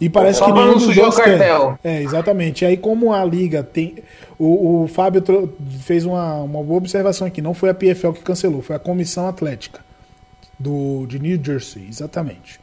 E 0.00 0.08
parece 0.08 0.38
Só 0.38 0.46
que 0.46 0.52
nenhum 0.52 0.66
não 0.66 0.78
dos 0.78 0.94
dois 0.94 1.14
o 1.14 1.16
cartel. 1.16 1.78
É, 1.82 2.02
exatamente. 2.02 2.64
E 2.64 2.66
aí, 2.66 2.76
como 2.76 3.12
a 3.12 3.24
liga 3.24 3.62
tem. 3.62 3.96
O, 4.38 4.82
o 4.82 4.88
Fábio 4.88 5.22
fez 5.80 6.04
uma, 6.04 6.42
uma 6.42 6.62
boa 6.62 6.78
observação 6.78 7.26
aqui. 7.26 7.40
Não 7.40 7.54
foi 7.54 7.70
a 7.70 7.74
PFL 7.74 8.12
que 8.12 8.22
cancelou, 8.22 8.62
foi 8.62 8.76
a 8.76 8.78
Comissão 8.78 9.28
Atlética 9.28 9.80
do, 10.58 11.06
de 11.06 11.18
New 11.18 11.42
Jersey, 11.42 11.86
exatamente. 11.88 12.60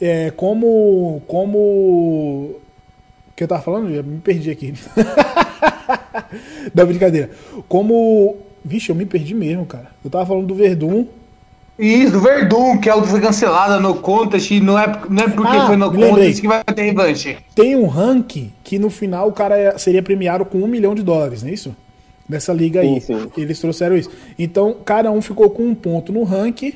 É, 0.00 0.30
como. 0.32 1.22
Como. 1.26 1.58
O 1.58 3.34
que 3.34 3.44
eu 3.44 3.48
tava 3.48 3.62
falando? 3.62 3.90
Eu 3.90 4.04
me 4.04 4.20
perdi 4.20 4.50
aqui. 4.50 4.74
da 6.72 6.84
brincadeira. 6.84 7.30
Como. 7.68 8.36
Vixe, 8.64 8.90
eu 8.90 8.96
me 8.96 9.04
perdi 9.04 9.34
mesmo, 9.34 9.66
cara. 9.66 9.90
Eu 10.04 10.10
tava 10.10 10.26
falando 10.26 10.46
do 10.46 10.54
Verdun. 10.54 11.06
Isso, 11.84 12.12
do 12.12 12.20
Verdun, 12.20 12.78
que 12.78 12.88
a 12.88 12.94
luta 12.94 13.08
foi 13.08 13.20
cancelada 13.20 13.80
no 13.80 13.96
contest 13.96 14.50
e 14.52 14.60
não 14.60 14.78
é, 14.78 14.86
não 15.08 15.24
é 15.24 15.28
porque 15.28 15.56
Ah, 15.56 15.66
foi 15.66 15.76
no 15.76 15.92
contest 15.92 16.40
que 16.40 16.46
vai 16.46 16.62
ter 16.62 16.82
revanche. 16.82 17.36
Tem 17.56 17.74
um 17.74 17.86
ranking 17.86 18.52
que 18.62 18.78
no 18.78 18.88
final 18.88 19.28
o 19.28 19.32
cara 19.32 19.58
é- 19.58 19.76
seria 19.78 20.00
premiado 20.02 20.44
com 20.44 20.58
um 20.58 20.68
milhão 20.68 20.94
de 20.94 21.02
dólares, 21.02 21.42
não 21.42 21.50
é 21.50 21.54
isso? 21.54 21.74
Nessa 22.28 22.52
liga 22.52 22.80
aí. 22.80 23.00
Sim, 23.00 23.18
sim. 23.24 23.30
Eles 23.36 23.58
trouxeram 23.58 23.96
isso. 23.96 24.10
Então, 24.38 24.76
cada 24.84 25.10
um 25.10 25.20
ficou 25.20 25.50
com 25.50 25.64
um 25.64 25.74
ponto 25.74 26.12
no 26.12 26.22
ranking, 26.22 26.74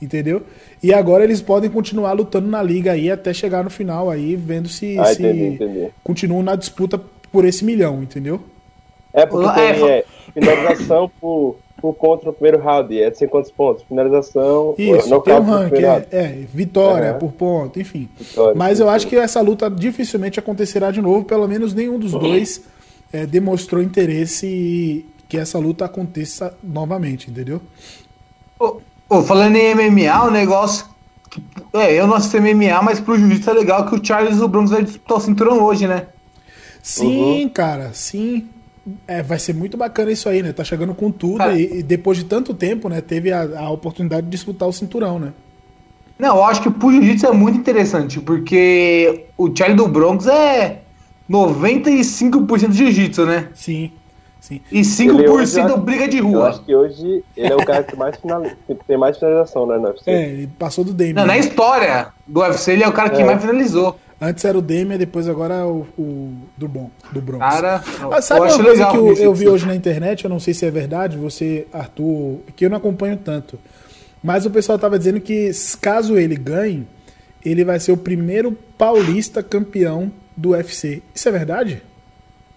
entendeu? 0.00 0.42
E 0.82 0.94
agora 0.94 1.24
eles 1.24 1.42
podem 1.42 1.68
continuar 1.68 2.12
lutando 2.12 2.48
na 2.48 2.62
liga 2.62 2.92
aí 2.92 3.10
até 3.10 3.34
chegar 3.34 3.64
no 3.64 3.68
final 3.70 4.08
aí, 4.08 4.36
vendo 4.36 4.68
se, 4.68 4.96
Ah, 4.98 5.06
se 5.06 5.14
entendi, 5.22 5.44
entendi. 5.54 5.88
continuam 6.04 6.42
na 6.42 6.54
disputa 6.54 7.00
por 7.32 7.44
esse 7.44 7.64
milhão, 7.64 8.00
entendeu? 8.02 8.40
É 9.12 9.26
porque 9.26 9.60
É, 9.60 9.72
tem 9.72 9.88
é, 9.88 10.04
finalização 10.32 11.10
por, 11.20 11.56
por 11.80 11.94
contra 11.94 12.26
no 12.26 12.32
primeiro 12.32 12.58
round. 12.58 13.00
É 13.00 13.10
de 13.10 13.18
100 13.18 13.28
quantos 13.28 13.50
pontos? 13.50 13.82
Finalização. 13.84 14.74
Isso, 14.76 15.08
nocaute 15.08 15.24
tem 15.24 15.34
um 15.40 15.58
ranking, 15.58 15.84
é, 15.84 16.06
é, 16.10 16.26
vitória 16.52 17.10
Aham. 17.10 17.18
por 17.18 17.32
ponto, 17.32 17.80
enfim. 17.80 18.08
Vitória, 18.18 18.54
Mas 18.54 18.78
sim, 18.78 18.84
eu 18.84 18.88
acho 18.88 19.06
que 19.06 19.16
essa 19.16 19.40
luta 19.40 19.70
dificilmente 19.70 20.38
acontecerá 20.38 20.90
de 20.90 21.00
novo, 21.00 21.24
pelo 21.24 21.48
menos 21.48 21.74
nenhum 21.74 21.98
dos 21.98 22.12
dois 22.12 22.62
é, 23.12 23.26
demonstrou 23.26 23.82
interesse 23.82 25.04
que 25.28 25.36
essa 25.36 25.58
luta 25.58 25.84
aconteça 25.84 26.56
novamente, 26.62 27.30
entendeu? 27.30 27.60
Ô, 28.58 28.78
ô, 29.08 29.22
falando 29.22 29.56
em 29.56 29.74
MMA, 29.74 30.24
o 30.24 30.30
negócio. 30.30 30.86
é, 31.72 31.92
eu 31.94 32.06
não 32.06 32.16
assisto 32.16 32.40
MMA, 32.40 32.82
mas 32.82 33.00
pro 33.00 33.16
Jiu-Jitsu 33.16 33.50
é 33.50 33.52
legal 33.52 33.86
que 33.86 33.94
o 33.94 34.04
Charles 34.04 34.38
e 34.38 34.40
o 34.40 34.48
Bronx 34.48 34.70
vai 34.70 34.82
disputar 34.82 35.18
o 35.18 35.20
cinturão 35.20 35.62
hoje, 35.62 35.86
né? 35.86 36.06
Sim, 36.82 37.48
cara, 37.52 37.90
sim. 37.92 38.48
É, 39.06 39.22
vai 39.22 39.38
ser 39.38 39.54
muito 39.54 39.76
bacana 39.76 40.10
isso 40.10 40.28
aí, 40.28 40.42
né? 40.42 40.52
Tá 40.52 40.64
chegando 40.64 40.94
com 40.94 41.10
tudo 41.10 41.38
Cara. 41.38 41.54
e, 41.58 41.80
e 41.80 41.82
depois 41.82 42.16
de 42.18 42.24
tanto 42.24 42.54
tempo, 42.54 42.88
né, 42.88 43.00
teve 43.00 43.30
a, 43.32 43.42
a 43.60 43.70
oportunidade 43.70 44.22
de 44.22 44.30
disputar 44.30 44.66
o 44.68 44.72
cinturão, 44.72 45.18
né? 45.18 45.32
Não, 46.18 46.36
eu 46.36 46.44
acho 46.44 46.62
que 46.62 46.70
pro 46.70 46.90
Jiu-Jitsu 46.90 47.26
é 47.26 47.32
muito 47.32 47.58
interessante, 47.58 48.20
porque 48.20 49.24
o 49.38 49.50
Charlie 49.54 49.76
do 49.76 49.86
Bronx 49.88 50.26
é 50.26 50.80
95% 51.30 52.68
de 52.70 52.76
Jiu-Jitsu, 52.78 53.24
né? 53.26 53.48
Sim, 53.54 53.90
sim. 54.40 54.60
E 54.70 54.80
5% 54.80 55.00
Ele 55.18 55.28
hoje, 55.28 55.58
eu- 55.60 55.76
briga 55.78 56.08
de 56.08 56.18
Eu 56.18 56.26
rua. 56.28 56.48
acho 56.50 56.62
que 56.64 56.74
hoje 56.74 57.24
ele 57.36 57.52
é 57.52 57.56
o 57.56 57.64
cara 57.64 57.82
que 57.84 57.96
mais 57.96 58.16
finali... 58.16 58.50
que 58.66 58.74
tem 58.86 58.96
mais 58.98 59.16
finalização, 59.18 59.66
né, 59.66 59.76
no 59.78 59.84
UFC. 59.88 60.10
É, 60.10 60.22
ele 60.28 60.46
passou 60.58 60.84
do 60.84 60.92
Damian. 60.92 61.14
Não, 61.14 61.26
na 61.26 61.38
história 61.38 62.08
do 62.26 62.40
UFC, 62.40 62.72
ele 62.72 62.82
é 62.84 62.88
o 62.88 62.92
cara 62.92 63.10
que 63.10 63.20
É. 63.22 63.24
mais 63.24 63.40
finalizou. 63.40 63.96
Antes 64.20 64.44
era 64.44 64.58
o 64.58 64.60
Damian, 64.60 64.98
depois 64.98 65.26
agora 65.28 65.54
é 65.54 65.64
o, 65.64 65.86
o 65.98 66.32
do 66.56 66.68
bom, 66.68 66.90
do 67.10 67.22
Bronx. 67.22 67.40
Cara, 67.42 67.82
Ah, 68.12 68.20
sabe 68.20 68.42
uma 68.42 68.62
coisa 68.64 68.86
que 68.90 68.96
eu, 68.96 69.14
eu 69.14 69.34
vi 69.34 69.48
hoje 69.48 69.66
na 69.66 69.74
internet, 69.74 70.24
eu 70.24 70.30
não 70.30 70.38
sei 70.38 70.52
se 70.52 70.66
é 70.66 70.70
verdade, 70.70 71.16
você, 71.16 71.66
Arthur, 71.72 72.40
que 72.54 72.66
eu 72.66 72.70
não 72.70 72.76
acompanho 72.76 73.16
tanto. 73.16 73.58
Mas 74.22 74.44
o 74.44 74.50
pessoal 74.50 74.78
tava 74.78 74.98
dizendo 74.98 75.20
que 75.20 75.50
caso 75.80 76.18
ele 76.18 76.36
ganhe, 76.36 76.86
ele 77.42 77.64
vai 77.64 77.80
ser 77.80 77.92
o 77.92 77.96
primeiro 77.96 78.52
paulista 78.76 79.42
campeão 79.42 80.12
do 80.36 80.50
UFC. 80.50 81.02
Isso 81.14 81.26
é 81.28 81.32
verdade? 81.32 81.82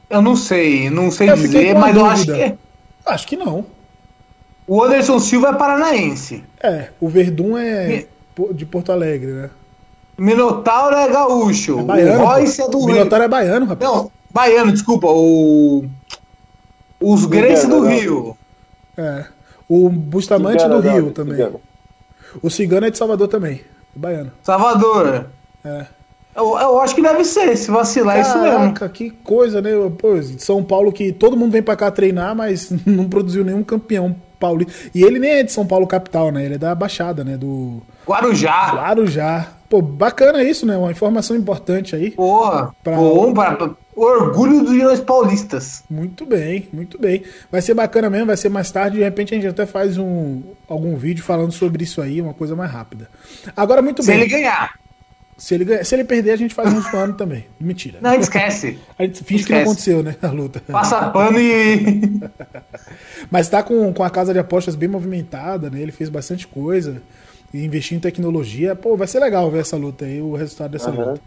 Eu 0.10 0.22
não 0.22 0.36
sei, 0.36 0.90
não 0.90 1.10
sei 1.10 1.30
Eu 1.30 1.36
dizer, 1.36 1.74
mas 1.76 1.96
eu 1.96 2.06
acho 2.06 2.26
dúvida. 2.26 2.50
que 2.50 2.58
Acho 3.06 3.28
que 3.28 3.38
não. 3.38 3.66
o 4.68 4.84
Anderson 4.84 5.18
Silva 5.20 5.50
é 5.50 5.54
paranaense. 5.54 6.44
É, 6.62 6.90
o 7.00 7.08
Verdun 7.08 7.58
é 7.58 8.06
de 8.54 8.66
Porto 8.66 8.92
Alegre, 8.92 9.32
né? 9.32 9.50
Minotauro 10.18 10.96
é 10.96 11.10
gaúcho. 11.10 11.80
É 11.80 11.84
baiano. 11.84 12.24
o 12.24 12.26
Royce 12.28 12.62
pô. 12.62 12.68
é 12.68 12.72
do 12.72 12.78
Rio. 12.80 12.88
Minotauro 12.88 13.24
é 13.24 13.28
baiano, 13.28 13.66
rapaz. 13.66 13.92
Não, 13.92 14.12
baiano, 14.32 14.72
desculpa. 14.72 15.08
O. 15.08 15.86
Os 17.00 17.26
Grace 17.26 17.68
do 17.68 17.82
não. 17.82 17.88
Rio. 17.88 18.38
É. 18.98 19.26
O 19.68 19.90
Bustamante 19.90 20.62
Cigano, 20.62 20.82
do 20.82 20.90
Rio 20.90 21.06
não, 21.06 21.12
também. 21.12 21.36
cigano. 21.36 21.62
O 22.42 22.50
Cigano 22.50 22.88
é 22.88 22.90
de 22.90 22.98
Salvador 22.98 23.28
também. 23.28 23.62
É 23.96 24.00
baiano. 24.00 24.32
Salvador. 24.44 25.28
É. 25.66 25.86
Eu, 26.36 26.58
eu 26.58 26.80
acho 26.80 26.96
que 26.96 27.02
deve 27.02 27.24
ser, 27.24 27.56
se 27.56 27.70
vacilar, 27.70 28.18
é 28.18 28.22
isso 28.22 28.38
mesmo. 28.40 28.58
Caraca, 28.58 28.90
que 28.90 29.12
coisa, 29.12 29.62
né? 29.62 29.70
Pô, 29.98 30.20
São 30.40 30.64
Paulo 30.64 30.92
que 30.92 31.12
todo 31.12 31.38
mundo 31.38 31.52
vem 31.52 31.62
pra 31.62 31.76
cá 31.76 31.92
treinar, 31.92 32.36
mas 32.36 32.72
não 32.86 33.08
produziu 33.08 33.44
nenhum 33.44 33.64
campeão 33.64 34.16
paulista. 34.40 34.74
E 34.96 35.04
ele 35.04 35.20
nem 35.20 35.32
é 35.32 35.44
de 35.44 35.52
São 35.52 35.66
Paulo 35.66 35.86
capital, 35.86 36.32
né? 36.32 36.44
Ele 36.44 36.56
é 36.56 36.58
da 36.58 36.74
Baixada, 36.74 37.24
né? 37.24 37.38
Do 37.38 37.82
Guarujá. 38.08 38.72
Guarujá. 38.74 39.48
Pô, 39.74 39.82
bacana 39.82 40.44
isso, 40.44 40.68
né? 40.68 40.78
Uma 40.78 40.92
informação 40.92 41.36
importante 41.36 41.96
aí. 41.96 42.12
Porra. 42.12 42.76
Pra- 42.84 42.96
Bom, 42.96 43.34
pra, 43.34 43.72
orgulho 43.96 44.62
dos 44.62 44.72
Ilhões 44.72 45.00
Paulistas. 45.00 45.84
Muito 45.90 46.28
bem, 46.28 46.68
muito 46.72 47.00
bem. 47.00 47.24
Vai 47.52 47.60
ser 47.60 47.74
bacana 47.74 48.08
mesmo, 48.08 48.28
vai 48.28 48.38
ser 48.38 48.50
mais 48.50 48.70
tarde. 48.70 48.98
De 48.98 49.04
repente 49.04 49.34
a 49.34 49.38
gente 49.38 49.48
até 49.48 49.66
faz 49.66 49.98
um, 49.98 50.44
algum 50.68 50.96
vídeo 50.96 51.24
falando 51.24 51.52
sobre 51.52 51.84
isso 51.84 52.04
aí, 52.04 52.22
uma 52.22 52.36
coisa 52.36 52.56
mais 52.56 52.70
rápida. 52.70 53.10
Agora, 53.58 53.82
muito 53.82 54.04
Se 54.04 54.10
bem. 54.10 54.20
ele 54.22 54.30
ganhar. 54.30 54.76
Se, 55.36 55.56
ele, 55.56 55.66
ganhar- 55.66 55.84
se 55.84 55.96
ele 55.96 56.04
perder, 56.04 56.34
a 56.34 56.36
gente 56.36 56.54
faz 56.54 56.72
um 56.72 56.80
zoando 56.92 57.16
também. 57.18 57.48
Mentira. 57.60 57.98
Não, 58.00 58.14
esquece. 58.14 58.78
A 59.00 59.02
gente 59.02 59.24
finge 59.24 59.44
que 59.44 59.54
não 59.54 59.58
esquece. 59.62 59.64
aconteceu, 59.64 60.04
né? 60.04 60.16
A 60.22 60.28
luta. 60.28 60.62
Passa 60.68 61.10
pano 61.10 61.40
e. 61.40 62.22
Mas 63.32 63.50
tá 63.50 63.64
com, 63.64 63.92
com 63.92 64.04
a 64.04 64.10
casa 64.12 64.34
de 64.34 64.38
apostas 64.40 64.76
bem 64.76 64.88
movimentada, 64.88 65.72
né? 65.72 65.80
Ele 65.82 65.92
fez 65.92 66.10
bastante 66.12 66.46
coisa. 66.46 67.02
E 67.54 67.64
investiu 67.64 67.98
em 67.98 68.00
tecnologia. 68.00 68.76
Pô, 68.76 68.98
vai 68.98 69.08
ser 69.08 69.20
legal 69.20 69.50
ver 69.52 69.60
essa 69.60 69.78
luta 69.78 70.06
aí, 70.06 70.22
o 70.22 70.36
resultado 70.36 70.72
dessa 70.72 70.90
Aham. 70.90 71.12
luta. 71.12 71.22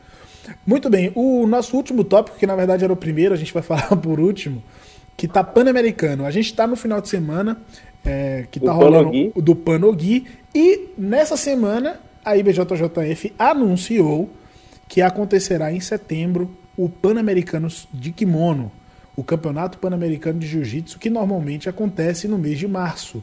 Muito 0.67 0.89
bem. 0.91 1.13
O 1.15 1.47
nosso 1.47 1.77
último 1.77 2.05
tópico, 2.05 2.37
que 2.37 2.47
na 2.47 2.57
verdade 2.57 2.85
era 2.85 2.93
o 2.93 2.97
primeiro, 2.97 3.35
a 3.35 3.37
gente 3.37 3.53
vai 3.53 3.63
falar 3.65 3.97
por 3.97 4.19
último, 4.19 4.63
que 5.17 5.27
tá 5.29 5.43
pan-americano. 5.45 6.25
A 6.25 6.31
gente 6.31 6.55
tá 6.55 6.67
no 6.67 6.77
final 6.77 7.01
de 7.01 7.09
semana, 7.09 7.61
é, 8.05 8.47
que 8.51 8.59
Do 8.61 8.67
tá 8.67 8.73
rolando 8.73 9.05
Panogui. 9.11 9.33
o 9.35 9.43
do 9.43 9.55
Panogui. 9.55 10.27
E 10.55 10.89
nessa 10.99 11.37
semana, 11.37 12.01
a 12.25 12.37
IBJJF 12.37 13.33
anunciou 13.39 14.29
que 14.89 15.03
acontecerá 15.03 15.73
em 15.73 15.81
setembro 15.81 16.51
o 16.77 16.89
Pan-Americano 16.89 17.69
de 17.93 18.13
Kimono, 18.13 18.71
o 19.17 19.25
Campeonato 19.25 19.79
Pan-Americano 19.79 20.39
de 20.39 20.47
Jiu-Jitsu, 20.47 20.99
que 20.99 21.09
normalmente 21.09 21.69
acontece 21.69 22.29
no 22.29 22.37
mês 22.39 22.59
de 22.59 22.69
março. 22.69 23.23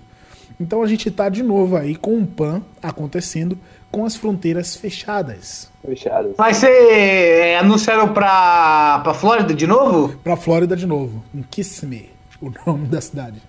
Então 0.64 0.82
a 0.82 0.88
gente 0.88 1.10
está 1.10 1.28
de 1.30 1.44
novo 1.44 1.76
aí 1.76 1.96
com 1.96 2.18
o 2.18 2.26
PAN 2.26 2.62
acontecendo 2.82 3.58
com 3.92 4.06
as 4.06 4.16
fronteiras 4.16 4.76
fechadas. 4.76 5.70
Fechadas. 5.86 6.34
Vai 6.38 6.54
ser. 6.54 6.72
é, 6.72 7.58
anunciaram 7.60 8.14
pra, 8.14 9.00
pra 9.04 9.14
Flórida 9.14 9.54
de 9.54 9.68
novo? 9.68 10.16
Para 10.24 10.36
Flórida 10.36 10.76
de 10.76 10.86
novo, 10.88 11.24
em 11.36 11.42
Kissimmee, 11.44 12.10
o 12.42 12.52
nome 12.66 12.88
da 12.88 13.02
cidade. 13.02 13.42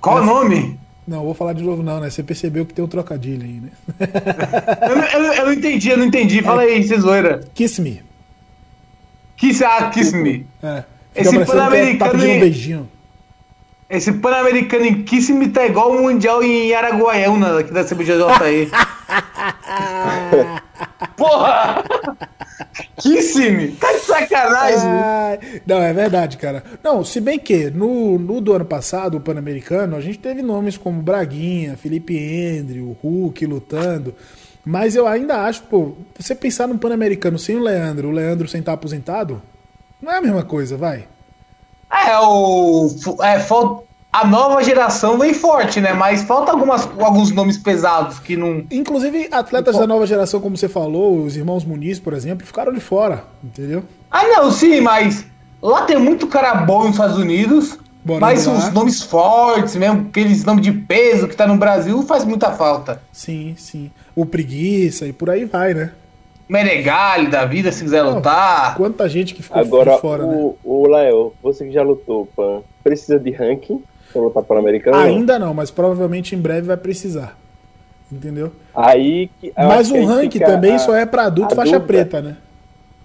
Qual 0.00 0.16
o 0.16 0.24
nome? 0.24 0.78
Não, 1.06 1.24
vou 1.24 1.34
falar 1.34 1.52
de 1.52 1.62
novo 1.62 1.82
não, 1.82 2.00
né? 2.00 2.08
Você 2.10 2.22
percebeu 2.22 2.64
que 2.64 2.72
tem 2.72 2.84
um 2.84 2.88
trocadilho 2.88 3.42
aí, 3.44 3.60
né? 3.60 3.70
Eu, 4.88 4.96
não- 4.96 5.04
eu, 5.04 5.20
não- 5.22 5.34
eu 5.34 5.46
não 5.46 5.52
entendi, 5.52 5.88
eu 5.90 5.96
não 5.98 6.04
entendi. 6.06 6.42
Fala 6.42 6.62
aí, 6.62 6.82
vocês 6.82 7.00
zoeira. 7.02 7.40
Kissimmee. 7.54 8.02
Kiss, 9.36 9.64
ah, 9.64 9.90
kiss 9.90 10.14
me. 10.16 10.46
É. 10.62 10.84
Esse 11.14 11.30
parecendo 11.32 11.44
que 11.44 11.46
tá 11.46 11.54
Pan-Americano 12.06 12.10
pedindo 12.12 12.36
um 12.36 12.40
beijinho. 12.40 12.88
Esse 13.92 14.10
Pan-Americano 14.10 14.86
em 14.86 15.02
Kiss 15.02 15.30
me 15.34 15.50
tá 15.50 15.66
igual 15.66 15.90
o 15.90 16.02
Mundial 16.02 16.42
em 16.42 16.72
Araguaiana, 16.72 17.58
aqui 17.58 17.70
da 17.74 17.84
CBJJ. 17.84 18.70
Porra! 21.14 21.84
Kiss 22.96 23.38
me! 23.50 23.68
Tá 23.72 23.92
de 23.92 23.98
sacanagem! 23.98 24.88
Ai, 24.88 25.38
não, 25.66 25.76
é 25.76 25.92
verdade, 25.92 26.38
cara. 26.38 26.64
Não, 26.82 27.04
se 27.04 27.20
bem 27.20 27.38
que 27.38 27.68
no, 27.68 28.18
no 28.18 28.40
do 28.40 28.54
ano 28.54 28.64
passado, 28.64 29.18
o 29.18 29.20
Pan-Americano, 29.20 29.94
a 29.94 30.00
gente 30.00 30.18
teve 30.18 30.40
nomes 30.40 30.78
como 30.78 31.02
Braguinha, 31.02 31.76
Felipe 31.76 32.16
Andrew, 32.58 32.96
Hulk 33.02 33.44
lutando. 33.44 34.14
Mas 34.64 34.96
eu 34.96 35.06
ainda 35.06 35.42
acho, 35.42 35.64
pô, 35.64 35.92
você 36.18 36.34
pensar 36.34 36.66
num 36.66 36.78
Pan-Americano 36.78 37.38
sem 37.38 37.56
o 37.56 37.62
Leandro, 37.62 38.08
o 38.08 38.12
Leandro 38.12 38.48
sem 38.48 38.60
estar 38.60 38.72
aposentado, 38.72 39.42
não 40.00 40.10
é 40.10 40.16
a 40.16 40.22
mesma 40.22 40.44
coisa, 40.44 40.78
vai. 40.78 41.11
É, 41.92 42.18
o. 42.18 42.88
É, 43.20 43.38
falta, 43.38 43.84
a 44.12 44.26
nova 44.26 44.62
geração 44.62 45.18
vem 45.18 45.32
forte, 45.32 45.80
né? 45.80 45.94
Mas 45.94 46.22
falta 46.22 46.52
algumas, 46.52 46.88
alguns 46.98 47.30
nomes 47.30 47.56
pesados 47.56 48.18
que 48.18 48.36
não. 48.36 48.64
Inclusive, 48.70 49.28
atletas 49.32 49.76
da 49.76 49.86
nova 49.86 50.06
geração, 50.06 50.40
como 50.40 50.56
você 50.56 50.68
falou, 50.68 51.24
os 51.24 51.36
irmãos 51.36 51.64
Muniz, 51.64 51.98
por 51.98 52.12
exemplo, 52.12 52.46
ficaram 52.46 52.72
de 52.72 52.80
fora, 52.80 53.24
entendeu? 53.42 53.84
Ah, 54.10 54.24
não, 54.24 54.50
sim, 54.50 54.80
mas 54.80 55.24
lá 55.62 55.82
tem 55.82 55.98
muito 55.98 56.26
cara 56.26 56.54
bom 56.56 56.84
nos 56.84 56.92
Estados 56.92 57.16
Unidos. 57.16 57.78
Bora 58.04 58.20
mas 58.20 58.46
lá. 58.46 58.54
os 58.54 58.72
nomes 58.72 59.00
fortes 59.02 59.76
mesmo, 59.76 60.08
aqueles 60.08 60.44
nomes 60.44 60.62
de 60.64 60.72
peso 60.72 61.28
que 61.28 61.36
tá 61.36 61.46
no 61.46 61.56
Brasil, 61.56 62.02
faz 62.02 62.24
muita 62.24 62.50
falta. 62.50 63.00
Sim, 63.12 63.54
sim. 63.56 63.90
O 64.14 64.26
preguiça 64.26 65.06
e 65.06 65.12
por 65.12 65.30
aí 65.30 65.44
vai, 65.44 65.72
né? 65.72 65.92
Menegali 66.52 67.28
da 67.28 67.46
vida, 67.46 67.72
se 67.72 67.82
quiser 67.82 68.02
lutar. 68.02 68.76
Quanta 68.76 69.08
gente 69.08 69.34
que 69.34 69.42
ficou 69.42 69.58
Agora, 69.60 69.96
fora, 69.96 70.26
né? 70.26 70.34
o, 70.36 70.56
o 70.62 70.86
Léo, 70.86 71.32
você 71.42 71.64
que 71.64 71.72
já 71.72 71.82
lutou, 71.82 72.28
Pan, 72.36 72.60
precisa 72.84 73.18
de 73.18 73.30
ranking 73.30 73.82
pra 74.12 74.20
lutar 74.20 74.42
Pan-Americano? 74.42 74.96
não? 74.98 75.02
Ainda 75.04 75.38
não, 75.38 75.54
mas 75.54 75.70
provavelmente 75.70 76.34
em 76.34 76.38
breve 76.38 76.66
vai 76.66 76.76
precisar. 76.76 77.38
Entendeu? 78.10 78.52
Aí 78.74 79.30
que. 79.40 79.50
Mas 79.56 79.90
o 79.90 80.04
ranking 80.04 80.38
também 80.40 80.74
a- 80.74 80.78
só 80.78 80.94
é 80.94 81.06
pra 81.06 81.24
adulto 81.24 81.54
faixa 81.54 81.78
dúvida. 81.80 81.86
preta, 81.86 82.20
né? 82.20 82.36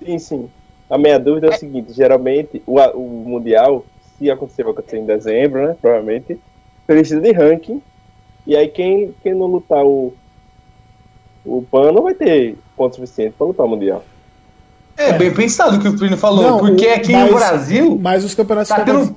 Sim, 0.06 0.20
sim. 0.20 0.50
A 0.90 0.98
minha 0.98 1.18
dúvida 1.18 1.48
é 1.48 1.50
o 1.52 1.54
seguinte: 1.58 1.94
geralmente 1.94 2.62
o, 2.68 2.78
o 2.78 3.24
Mundial, 3.26 3.86
se 4.20 4.30
acontecer, 4.30 4.64
vai 4.64 4.74
acontecer 4.74 4.98
em 4.98 5.06
dezembro, 5.06 5.66
né? 5.66 5.78
Provavelmente, 5.82 6.38
precisa 6.86 7.22
de 7.22 7.32
ranking. 7.32 7.82
E 8.46 8.58
aí 8.58 8.68
quem, 8.68 9.14
quem 9.24 9.34
não 9.34 9.46
lutar 9.48 9.86
o, 9.86 10.14
o 11.48 11.62
PAN 11.70 11.92
não 11.92 12.04
vai 12.04 12.14
ter 12.14 12.58
ponto 12.76 12.96
suficiente 12.96 13.34
pra 13.38 13.48
lutar 13.48 13.66
o 13.66 13.70
Mundial. 13.70 14.04
É, 14.96 15.14
bem 15.14 15.32
pensado 15.32 15.78
o 15.78 15.80
que 15.80 15.88
o 15.88 15.98
Plínio 15.98 16.18
falou, 16.18 16.44
Não, 16.44 16.58
porque 16.60 16.88
o- 16.88 16.94
aqui 16.96 17.12
mas- 17.12 17.30
no 17.32 17.38
Brasil. 17.38 18.00
Mas 18.02 18.24
os 18.24 18.34
campeonatos 18.34 18.70
Tá 18.70 18.76
que 18.76 18.82
estão 18.82 19.06
tendo- 19.06 19.16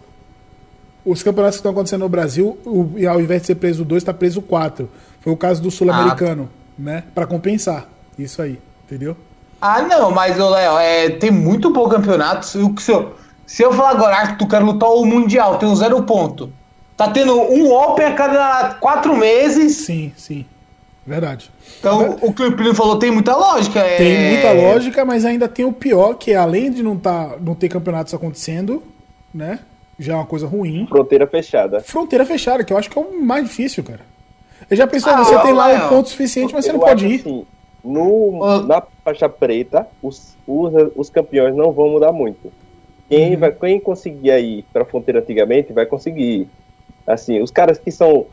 os 1.04 1.22
campeonatos 1.22 1.56
que 1.56 1.60
estão 1.60 1.72
acontecendo 1.72 2.00
no 2.02 2.08
Brasil, 2.08 2.58
o, 2.66 2.90
e 2.96 3.06
ao 3.06 3.20
invés 3.20 3.40
de 3.40 3.46
ser 3.48 3.54
preso 3.54 3.84
2, 3.84 4.04
tá 4.04 4.12
preso 4.12 4.42
4. 4.42 4.88
Foi 5.20 5.32
o 5.32 5.36
caso 5.36 5.62
do 5.62 5.70
Sul-Americano, 5.70 6.48
né? 6.78 7.04
Pra 7.14 7.26
compensar. 7.26 7.88
Isso 8.18 8.42
aí, 8.42 8.58
entendeu? 8.84 9.16
Ah, 9.60 9.82
não, 9.82 10.10
mas, 10.10 10.38
ô 10.38 10.50
Léo, 10.50 10.78
é, 10.78 11.08
tem 11.10 11.30
muito 11.30 11.72
pouco 11.72 11.90
campeonato. 11.90 12.44
Se, 12.46 12.58
eu- 12.58 12.74
se 12.78 12.90
eu, 12.92 13.14
se 13.46 13.62
eu 13.62 13.72
falar 13.72 13.90
agora 13.90 14.26
que 14.28 14.38
tu 14.38 14.46
quer 14.46 14.58
lutar 14.60 14.90
o 14.90 15.04
Mundial, 15.06 15.56
tem 15.58 15.68
um 15.68 15.74
zero 15.76 16.02
ponto. 16.02 16.52
Tá 16.96 17.08
tendo 17.08 17.32
um 17.40 17.72
Open 17.72 18.04
a 18.04 18.14
cada 18.14 18.74
quatro 18.74 19.16
meses. 19.16 19.78
Sim, 19.78 20.12
sim. 20.16 20.44
Verdade. 21.10 21.50
Então, 21.80 22.18
o 22.22 22.32
que 22.32 22.44
o 22.44 22.52
Plínio 22.54 22.72
falou 22.72 22.96
tem 22.96 23.10
muita 23.10 23.34
lógica. 23.36 23.80
é- 23.80 23.96
Tem 23.96 24.30
muita 24.32 24.52
lógica, 24.52 25.04
mas 25.04 25.24
ainda 25.24 25.48
tem 25.48 25.64
o 25.64 25.72
pior, 25.72 26.14
que 26.14 26.30
é 26.30 26.36
além 26.36 26.70
de 26.70 26.84
não, 26.84 26.96
tá, 26.96 27.34
não 27.40 27.52
ter 27.52 27.68
campeonatos 27.68 28.14
acontecendo, 28.14 28.80
né? 29.34 29.58
Já 29.98 30.12
é 30.12 30.16
uma 30.16 30.24
coisa 30.24 30.46
ruim. 30.46 30.86
Fronteira 30.86 31.26
fechada. 31.26 31.80
Fronteira 31.80 32.24
fechada, 32.24 32.62
que 32.62 32.72
eu 32.72 32.78
acho 32.78 32.88
que 32.88 32.96
é 32.96 33.02
o 33.02 33.20
mais 33.20 33.42
difícil, 33.44 33.82
cara. 33.82 34.00
Eu 34.70 34.76
já 34.76 34.86
pensou, 34.86 35.12
Ah, 35.12 35.24
você 35.24 35.36
tem 35.40 35.52
lá 35.52 35.66
Léo, 35.66 35.86
um 35.86 35.88
ponto 35.88 36.08
suficiente, 36.10 36.54
mas 36.54 36.64
você 36.64 36.70
Eu 36.70 36.74
não 36.74 36.80
pode 36.80 37.04
ir. 37.04 37.20
assim, 37.20 37.44
no, 37.82 38.44
Ah. 38.44 38.62
na 38.62 38.82
faixa 39.04 39.28
preta, 39.28 39.88
os, 40.00 40.36
os, 40.46 40.72
os 40.94 41.10
campeões 41.10 41.56
não 41.56 41.72
vão 41.72 41.88
mudar 41.88 42.12
muito. 42.12 42.52
Quem, 43.08 43.32
Uhum. 43.34 43.40
vai, 43.40 43.50
quem 43.50 43.80
conseguir 43.80 44.30
ir 44.38 44.64
pra 44.72 44.84
fronteira 44.84 45.18
antigamente, 45.18 45.72
vai 45.72 45.86
conseguir. 45.86 46.48
Assim, 47.04 47.42
os 47.42 47.50
caras 47.50 47.78
que 47.78 47.90
são 47.90 48.26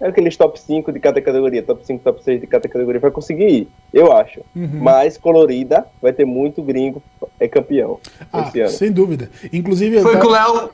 aqueles 0.00 0.36
top 0.36 0.58
5 0.60 0.92
de 0.92 1.00
cada 1.00 1.20
categoria, 1.20 1.62
top 1.62 1.84
5, 1.86 2.02
top 2.04 2.22
6 2.22 2.40
de 2.40 2.46
cada 2.46 2.68
categoria, 2.68 3.00
vai 3.00 3.10
conseguir 3.10 3.48
ir, 3.48 3.68
eu 3.92 4.12
acho. 4.12 4.40
Uhum. 4.54 4.68
Mas 4.80 5.16
colorida, 5.18 5.86
vai 6.02 6.12
ter 6.12 6.24
muito 6.24 6.62
gringo 6.62 7.02
é 7.40 7.46
campeão 7.48 7.98
Ah, 8.32 8.46
esse 8.48 8.60
ano. 8.60 8.70
sem 8.70 8.92
dúvida. 8.92 9.30
Inclusive, 9.52 10.00
Foi 10.00 10.12
tava- 10.12 10.24
que 10.24 10.26
o 10.26 10.30
Léo. 10.30 10.70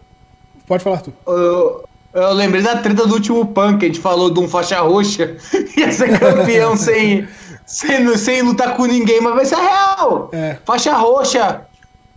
pode 0.67 0.83
falar 0.85 1.01
tu. 1.01 1.13
Eu, 1.27 1.85
eu 2.15 2.33
lembrei 2.35 2.63
da 2.63 2.77
treta 2.77 3.07
do 3.07 3.15
último 3.15 3.47
punk, 3.47 3.79
que 3.79 3.85
a 3.87 3.89
gente 3.89 4.01
falou 4.01 4.31
de 4.31 4.39
um 4.41 4.49
faixa 4.49 4.81
roxa. 4.81 5.37
Ia 5.77 5.91
ser 5.93 6.19
campeão 6.19 6.77
sem, 6.79 7.27
sem, 7.67 8.17
sem 8.17 8.43
lutar 8.43 8.77
com 8.77 8.85
ninguém, 8.87 9.21
mas 9.21 9.35
vai 9.35 9.45
ser 9.45 9.57
real. 9.57 10.29
É. 10.33 10.57
Faixa 10.65 10.93
roxa, 10.95 11.63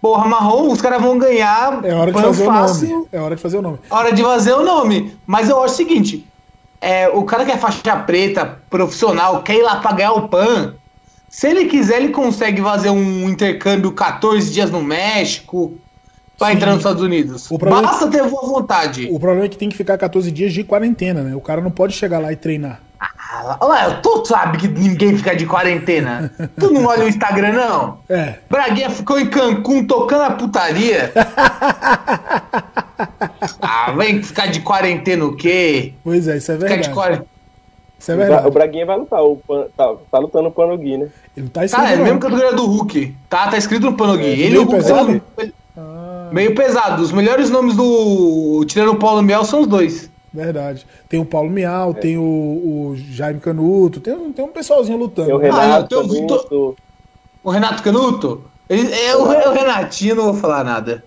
porra, 0.02 0.28
marrom, 0.28 0.70
os 0.72 0.82
caras 0.82 1.02
vão 1.02 1.18
ganhar. 1.18 1.84
É 1.84 1.94
hora 1.94 2.12
de 2.12 2.22
fazer 2.22 2.44
o 2.44 2.46
fácil. 2.46 2.90
nome. 2.90 3.08
É 3.12 3.20
hora 3.20 3.36
de 3.36 3.42
fazer 3.42 3.58
o 3.58 3.62
nome. 3.62 3.80
Hora 3.90 4.12
de 4.14 4.22
fazer 4.24 4.54
o 4.54 4.64
nome. 4.64 5.16
Mas 5.26 5.50
eu 5.50 5.64
acho 5.64 5.74
o 5.74 5.78
seguinte: 5.78 6.28
é, 6.86 7.10
o 7.10 7.24
cara 7.24 7.44
que 7.46 7.52
é 7.52 7.58
faixa 7.58 7.96
preta, 7.98 8.60
profissional, 8.70 9.42
quer 9.42 9.56
ir 9.56 9.64
lá 9.64 9.78
pra 9.78 9.92
ganhar 9.94 10.14
o 10.14 10.28
PAN. 10.28 10.76
Se 11.28 11.48
ele 11.50 11.66
quiser, 11.66 11.98
ele 11.98 12.10
consegue 12.10 12.62
fazer 12.62 12.90
um 12.92 13.28
intercâmbio 13.30 13.92
14 13.92 14.52
dias 14.52 14.70
no 14.72 14.82
México 14.82 15.74
pra 16.38 16.48
Sim. 16.50 16.54
entrar 16.54 16.70
nos 16.72 16.80
Estados 16.80 17.02
Unidos. 17.02 17.48
Problema- 17.48 17.82
Basta 17.82 18.08
ter 18.08 18.24
boa 18.24 18.48
vontade. 18.48 19.08
O 19.12 19.20
problema 19.20 19.46
é 19.46 19.50
que 19.50 19.58
tem 19.58 19.68
que 19.68 19.76
ficar 19.76 19.98
14 19.98 20.32
dias 20.32 20.54
de 20.54 20.64
quarentena, 20.64 21.22
né? 21.24 21.36
O 21.36 21.42
cara 21.42 21.60
não 21.62 21.72
pode 21.72 21.94
chegar 21.94 22.20
lá 22.20 22.32
e 22.32 22.36
treinar. 22.36 22.80
Ah, 23.00 23.58
Léo, 23.66 24.02
tu 24.02 24.24
sabe 24.26 24.58
que 24.58 24.68
ninguém 24.68 25.18
fica 25.18 25.36
de 25.36 25.46
quarentena. 25.46 26.32
tu 26.58 26.72
não 26.72 26.86
olha 26.86 27.04
o 27.04 27.08
Instagram, 27.10 27.52
não? 27.54 27.98
É. 28.08 28.36
Braguinha 28.50 28.90
ficou 28.90 29.20
em 29.20 29.26
Cancún 29.28 29.86
tocando 29.86 30.22
a 30.24 30.32
putaria. 30.32 31.12
ah, 33.62 33.92
vem 33.92 34.22
ficar 34.24 34.48
de 34.48 34.60
quarentena 34.62 35.26
o 35.26 35.36
quê? 35.36 35.94
Pois 36.04 36.28
é, 36.28 36.38
isso 36.38 36.52
é 36.52 36.56
Ficar 36.56 36.68
verdade. 36.70 36.88
de 36.90 36.94
quarentena. 36.94 37.28
Isso 37.98 38.12
é 38.12 38.14
O 38.14 38.18
Bra- 38.18 38.26
verdade. 38.28 38.48
O 38.48 38.52
Braguinha 38.52 38.86
vai 38.86 38.98
lutar, 38.98 39.24
o 39.24 39.38
Pan- 39.38 39.66
tá, 39.76 39.94
tá 40.12 40.20
lutando 40.20 40.50
o 40.50 40.52
Pano 40.52 40.78
Gui, 40.78 40.98
né? 40.98 41.08
Ele 41.36 41.50
tá 41.50 41.64
escrito 41.66 41.84
Cara, 41.84 41.96
é 41.96 42.00
a 42.00 42.04
mesma 42.04 42.20
categoria 42.20 42.54
do 42.54 42.66
Hulk. 42.66 43.16
Tá, 43.30 43.48
tá 43.50 43.58
escrito 43.58 43.84
no 43.86 43.94
Pano 43.94 44.18
Gui. 44.18 44.26
Ele 44.26 44.44
e 44.44 44.50
meio 44.50 44.62
o 44.62 44.66
Hulk 44.66 44.76
pesado? 44.78 45.22
são 45.36 46.32
meio 46.32 46.56
pesado. 46.56 47.02
Os 47.02 47.12
melhores 47.12 47.50
nomes 47.50 47.76
do 47.76 48.64
tirando 48.68 48.92
o 48.92 48.96
Paulo 49.00 49.22
Miel 49.22 49.44
são 49.46 49.62
os 49.62 49.68
dois. 49.68 50.10
Verdade. 50.34 50.86
Tem 51.08 51.20
o 51.20 51.26
Paulo 51.26 51.50
Miau, 51.50 51.94
tem 51.94 52.18
o, 52.18 52.22
o 52.22 52.96
Jaime 52.98 53.40
Canuto, 53.40 54.00
tem, 54.02 54.14
um- 54.14 54.32
tem 54.34 54.44
um 54.44 54.50
pessoalzinho 54.50 54.98
lutando. 54.98 55.28
Tem 55.40 55.50
o? 55.50 55.54
Ah, 55.56 55.62
Renato, 55.62 55.88
tem 55.88 55.98
o 55.98 56.08
Vitor- 56.08 56.76
O 57.44 57.50
Renato 57.50 57.82
Canuto. 57.82 58.44
Ele, 58.70 58.92
é, 58.94 59.16
o, 59.16 59.22
o 59.24 59.54
Renatinho, 59.54 60.16
não 60.16 60.24
vou 60.26 60.34
falar 60.34 60.64
nada. 60.64 61.04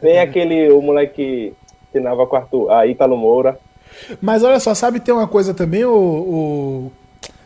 Tem 0.00 0.18
aquele, 0.18 0.70
o 0.70 0.80
moleque 0.80 1.14
que 1.14 1.54
treinava 1.92 2.26
com 2.26 2.36
o 2.36 2.38
Arthur, 2.38 2.70
a 2.70 2.86
Ítalo 2.86 3.16
Moura. 3.16 3.58
Mas 4.20 4.42
olha 4.42 4.58
só, 4.58 4.74
sabe 4.74 5.00
tem 5.00 5.14
uma 5.14 5.26
coisa 5.28 5.52
também, 5.52 5.84
o, 5.84 5.92
o 5.92 6.92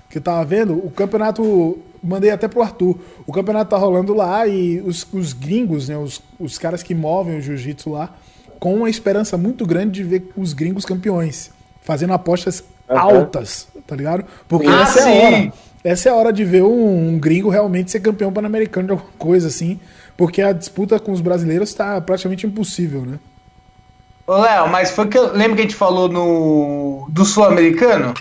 que 0.08 0.18
eu 0.18 0.22
tava 0.22 0.44
vendo? 0.44 0.74
O 0.74 0.90
campeonato, 0.90 1.78
mandei 2.02 2.30
até 2.30 2.46
pro 2.48 2.62
Arthur, 2.62 2.96
o 3.26 3.32
campeonato 3.32 3.70
tá 3.70 3.76
rolando 3.76 4.14
lá 4.14 4.46
e 4.46 4.80
os, 4.80 5.06
os 5.12 5.32
gringos, 5.32 5.88
né, 5.88 5.96
os, 5.98 6.22
os 6.38 6.56
caras 6.58 6.82
que 6.82 6.94
movem 6.94 7.38
o 7.38 7.40
jiu-jitsu 7.40 7.90
lá, 7.90 8.14
com 8.58 8.74
uma 8.74 8.88
esperança 8.88 9.36
muito 9.36 9.66
grande 9.66 10.02
de 10.02 10.04
ver 10.04 10.30
os 10.36 10.52
gringos 10.52 10.84
campeões, 10.84 11.50
fazendo 11.82 12.12
apostas 12.12 12.64
Aham. 12.88 13.00
altas, 13.00 13.68
tá 13.86 13.96
ligado? 13.96 14.24
Porque 14.48 14.68
Ah, 14.68 14.82
essa 14.82 15.00
é 15.00 15.02
a 15.02 15.06
sim. 15.06 15.20
hora. 15.20 15.52
Essa 15.84 16.08
é 16.08 16.12
a 16.12 16.14
hora 16.16 16.32
de 16.32 16.44
ver 16.44 16.64
um, 16.64 17.10
um 17.10 17.18
gringo 17.18 17.48
realmente 17.48 17.90
ser 17.92 18.00
campeão 18.00 18.32
pan-americano 18.32 18.86
de 18.86 18.92
alguma 18.92 19.10
coisa 19.18 19.46
assim, 19.48 19.78
porque 20.16 20.40
a 20.42 20.52
disputa 20.52 20.98
com 20.98 21.12
os 21.12 21.20
brasileiros 21.20 21.72
tá 21.74 22.00
praticamente 22.00 22.46
impossível, 22.46 23.02
né? 23.02 23.18
Ô, 24.26 24.36
Léo, 24.36 24.68
mas 24.68 24.90
foi 24.90 25.06
que 25.08 25.16
eu 25.18 25.32
lembro 25.32 25.54
que 25.56 25.60
a 25.60 25.64
gente 25.64 25.74
falou 25.76 26.08
no 26.08 27.06
do 27.10 27.24
sul-americano? 27.24 28.12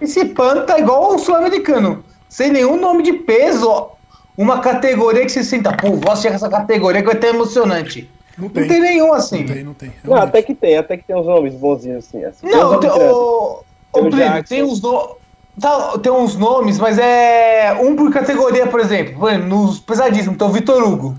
Esse 0.00 0.24
PAN 0.26 0.64
tá 0.66 0.78
igual 0.78 1.12
ao 1.12 1.18
sul-americano, 1.18 2.04
sem 2.28 2.50
nenhum 2.50 2.76
nome 2.78 3.02
de 3.02 3.12
peso, 3.12 3.68
ó. 3.68 3.90
uma 4.36 4.60
categoria 4.60 5.22
que 5.24 5.30
você 5.32 5.42
senta, 5.44 5.74
pô, 5.76 5.92
vou 5.96 6.10
assistir 6.10 6.28
essa 6.34 6.48
categoria 6.48 7.00
que 7.00 7.06
vai 7.06 7.16
ter 7.16 7.28
emocionante. 7.28 8.10
Não 8.36 8.48
Não 8.48 8.66
tem 8.66 8.80
nenhum 8.80 9.12
assim. 9.12 9.44
Não 9.44 9.54
tem, 9.54 9.64
não 9.64 9.74
tem. 9.74 9.88
Não, 10.02 10.14
realmente. 10.14 10.28
até 10.28 10.42
que 10.42 10.54
tem, 10.54 10.76
até 10.78 10.96
que 10.96 11.04
tem 11.04 11.16
uns 11.16 11.26
nomes 11.26 11.54
bonzinhos 11.54 12.06
assim. 12.06 12.24
assim. 12.24 12.46
Tem 12.46 12.56
uns 12.56 12.56
Não, 12.56 12.70
nomes 12.72 12.80
tem, 12.80 12.90
grandes. 12.90 13.16
ô, 13.16 13.64
Tem 13.92 14.02
o 14.06 14.10
Plínio, 14.10 14.44
tem 14.44 14.62
uns 14.62 14.80
no... 14.82 15.16
tá, 15.58 15.98
tem 15.98 16.12
uns 16.12 16.36
nomes, 16.36 16.78
mas 16.78 16.98
é 16.98 17.72
um 17.80 17.96
por 17.96 18.12
categoria, 18.12 18.66
por 18.66 18.80
exemplo. 18.80 19.18
Por 19.18 19.30
exemplo, 19.30 19.48
nos 19.48 19.78
pesadíssimos, 19.80 20.36
tem 20.38 20.46
o 20.46 20.52
Vitor 20.52 20.82
Hugo. 20.82 21.16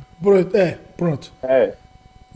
É, 0.54 0.78
pronto. 0.96 1.32
É. 1.42 1.74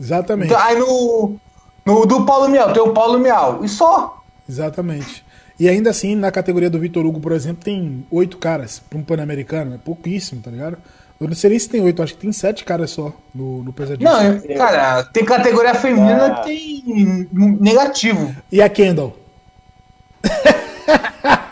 Exatamente. 0.00 0.54
Aí 0.54 0.78
no, 0.78 1.36
no 1.84 2.04
do 2.06 2.24
Paulo 2.26 2.48
Miau, 2.48 2.72
tem 2.72 2.82
o 2.82 2.92
Paulo 2.92 3.18
Miau. 3.18 3.64
E 3.64 3.68
só. 3.68 4.22
Exatamente. 4.48 5.24
E 5.58 5.68
ainda 5.68 5.88
assim, 5.90 6.14
na 6.14 6.30
categoria 6.30 6.68
do 6.68 6.78
Vitor 6.78 7.06
Hugo, 7.06 7.18
por 7.18 7.32
exemplo, 7.32 7.64
tem 7.64 8.04
oito 8.10 8.36
caras 8.36 8.78
para 8.78 8.98
um 8.98 9.02
Pan-Americano. 9.02 9.74
É 9.74 9.78
pouquíssimo, 9.78 10.42
tá 10.42 10.50
ligado? 10.50 10.76
Eu 11.18 11.28
não 11.28 11.34
sei 11.34 11.48
nem 11.48 11.58
se 11.58 11.66
tem 11.68 11.80
oito, 11.80 12.02
acho 12.02 12.12
que 12.12 12.20
tem 12.20 12.30
sete 12.30 12.62
caras 12.62 12.90
só 12.90 13.10
no, 13.34 13.62
no 13.62 13.72
pesadíssimo. 13.72 14.10
Não, 14.12 14.56
cara, 14.56 15.02
tem 15.04 15.24
categoria 15.24 15.74
feminina 15.74 16.26
Ah. 16.26 16.40
que 16.42 16.84
tem 16.84 17.28
negativo. 17.58 18.36
E 18.52 18.60
a 18.60 18.68
Kendall? 18.68 19.16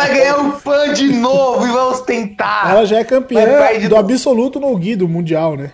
Ela 0.00 0.08
vai 0.08 0.14
ganhar 0.18 0.38
o 0.40 0.52
PAN 0.60 0.92
de 0.94 1.12
novo 1.12 1.66
e 1.66 1.70
vai 1.70 1.82
ostentar. 1.84 2.70
Ela 2.70 2.84
já 2.86 2.98
é 2.98 3.04
campeã 3.04 3.44
do 3.82 3.88
do- 3.90 3.96
absoluto 3.96 4.58
no 4.58 4.74
Gui 4.76 4.96
do 4.96 5.08
Mundial, 5.08 5.56
né? 5.56 5.70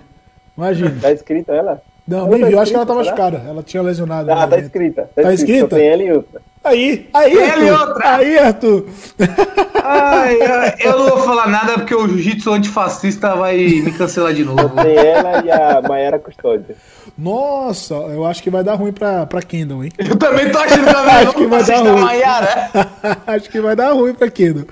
Imagina. 0.57 0.97
Tá 1.01 1.13
escrita 1.13 1.53
ela? 1.53 1.81
Não, 2.09 2.19
Ela 2.21 2.29
nem 2.31 2.41
tá 2.41 2.47
viu, 2.47 2.61
acho 2.61 2.71
que 2.71 2.77
ela 2.77 2.87
será? 2.87 2.99
machucada. 2.99 3.43
Ela 3.49 3.63
tinha 3.63 3.83
lesionado. 3.83 4.31
Ah, 4.31 4.45
no 4.47 4.51
tá 4.51 4.59
escrita. 4.59 5.11
Tá 5.15 5.23
Tá, 5.23 5.35
escrita? 5.35 5.77
tem 5.77 5.89
ela 5.89 6.03
e 6.03 6.13
outra. 6.13 6.41
Aí, 6.65 7.09
aí, 7.15 7.35
e 7.35 7.43
Arthur. 7.43 7.81
outra. 7.89 8.17
Aí, 8.17 8.39
Arthur. 8.39 8.87
Ai, 9.87 10.39
eu, 10.81 10.99
não 10.99 11.09
vou 11.11 11.19
falar 11.19 11.49
nada 11.49 11.75
porque 11.75 11.95
o 11.95 12.07
jiu-jitsu 12.09 12.53
antifascista 12.53 13.35
vai 13.37 13.57
me 13.57 13.93
cancelar 13.93 14.33
de 14.35 14.45
novo. 14.45 14.69
Tem 14.83 14.97
ela 14.97 15.45
e 15.45 15.51
a 15.51 15.81
Mayara 15.87 16.19
Custódia. 16.19 16.77
Nossa, 17.17 17.95
eu 17.95 18.27
acho 18.27 18.43
que 18.43 18.51
vai 18.51 18.63
dar 18.65 18.75
ruim 18.75 18.93
pra, 18.93 19.25
pra 19.27 19.41
Kendall, 19.41 19.85
hein? 19.85 19.93
Eu 19.99 20.17
também 20.17 20.51
tô 20.51 20.59
achando 20.59 20.85
que 20.85 20.91
Acho 21.17 21.35
que 21.35 21.47
vai 21.47 21.65
dar 21.65 21.79
ruim. 21.79 22.01
Maiara. 22.01 22.71
Acho 23.27 23.51
que 23.51 23.61
vai 23.61 23.77
dar 23.77 23.93
ruim 23.93 24.15
pra 24.15 24.31
Kendall. 24.31 24.67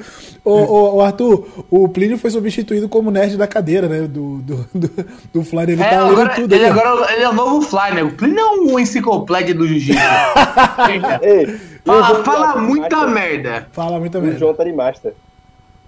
Ô, 0.44 0.50
ô, 0.52 0.96
ô, 0.96 1.00
Arthur, 1.00 1.64
o 1.70 1.88
Plínio 1.88 2.18
foi 2.18 2.30
substituído 2.30 2.86
como 2.86 3.10
nerd 3.10 3.36
da 3.38 3.46
cadeira, 3.46 3.88
né? 3.88 4.00
Do, 4.02 4.38
do, 4.42 4.68
do, 4.74 4.90
do 5.32 5.42
Flyer. 5.44 5.70
Ele 5.70 5.82
É, 5.82 5.88
tá 5.88 6.02
lendo 6.02 6.12
agora, 6.12 6.28
tudo 6.34 6.54
ele, 6.54 6.64
aí. 6.66 6.70
agora 6.70 7.12
ele 7.14 7.22
é 7.22 7.28
o 7.30 7.32
novo 7.32 7.62
Fly, 7.62 7.94
né? 7.94 8.02
O 8.02 8.10
Plínio 8.10 8.38
é 8.40 8.50
um 8.60 8.78
enciclopédia 8.78 9.54
do 9.54 9.66
jiu-jitsu. 9.66 9.98
Ei, 11.22 11.56
fala 11.84 12.24
fala 12.24 12.56
muita 12.60 12.96
master? 12.96 13.08
merda. 13.14 13.68
Fala 13.72 13.98
muita 14.00 14.18
O 14.18 14.22
merda. 14.22 14.38
João 14.38 14.54
tá 14.54 14.64
de 14.64 14.72
Master. 14.72 15.14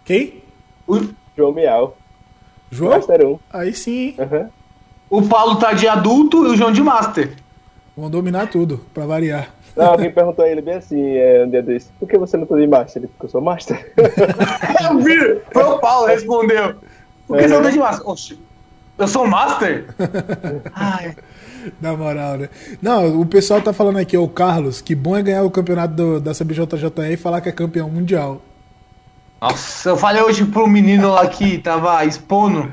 Quem? 0.05 0.43
O, 0.87 1.01
João 1.37 1.53
Miau. 1.53 1.97
João? 2.71 2.93
Master 2.93 3.27
1. 3.27 3.39
Aí 3.53 3.73
sim, 3.75 4.15
Aham. 4.19 4.51
o 5.11 5.23
Paulo 5.23 5.57
tá 5.57 5.73
de 5.73 5.87
adulto 5.89 6.45
e 6.47 6.51
o 6.51 6.57
João 6.57 6.73
de 6.73 6.83
master. 6.83 7.35
vão 7.97 8.11
dominar 8.11 8.49
tudo, 8.49 8.81
pra 8.93 9.07
variar. 9.07 9.51
Não, 9.77 9.87
alguém 9.93 10.11
perguntou 10.13 10.45
a 10.45 10.49
ele 10.49 10.61
bem 10.63 10.75
assim, 10.75 11.17
é, 11.17 11.45
um 11.45 11.51
dia 11.51 11.63
desse, 11.63 11.91
por 12.01 12.09
que 12.09 12.17
você 12.19 12.37
não 12.37 12.47
tá 12.47 12.57
de 12.57 12.67
Master? 12.67 13.03
Ele, 13.03 13.09
porque 13.09 13.27
eu 13.27 13.31
sou 13.31 13.41
Master. 13.41 13.93
Eu 14.91 14.99
vi, 15.01 15.41
foi 15.53 15.63
o 15.65 15.79
Paulo 15.79 16.07
que 16.07 16.13
respondeu. 16.15 16.75
Por 17.27 17.37
que 17.39 17.43
você 17.49 17.55
não 17.55 17.63
tá 17.63 17.71
de 17.71 17.79
master? 17.79 18.09
Oxi, 18.09 18.39
eu 18.99 19.09
sou 19.09 19.27
master? 19.27 19.87
Ai, 20.75 21.15
Na 21.81 21.97
moral, 21.97 22.37
né? 22.37 22.49
Não, 22.81 23.21
o 23.21 23.27
pessoal 23.27 23.61
tá 23.61 23.73
falando 23.73 23.99
aqui, 23.99 24.17
o 24.17 24.29
Carlos, 24.29 24.81
que 24.81 24.95
bom 24.95 25.17
é 25.17 25.23
ganhar 25.23 25.43
o 25.43 25.51
campeonato 25.51 25.95
do, 25.95 26.21
da 26.21 26.33
CBJJE 26.33 27.13
e 27.13 27.17
falar 27.17 27.41
que 27.41 27.49
é 27.49 27.53
campeão 27.53 27.91
mundial. 27.91 28.41
Nossa, 29.41 29.91
eu 29.91 29.97
falei 29.97 30.23
hoje 30.23 30.45
pro 30.45 30.67
menino 30.67 31.11
lá 31.11 31.27
que 31.27 31.59
tava 31.59 32.05
expondo. 32.05 32.73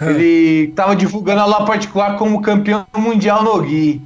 Ele 0.00 0.72
tava 0.74 0.96
divulgando 0.96 1.40
a 1.40 1.42
aula 1.44 1.64
particular 1.64 2.16
como 2.16 2.42
campeão 2.42 2.84
mundial 2.96 3.42
no 3.42 3.62
Gui. 3.62 4.02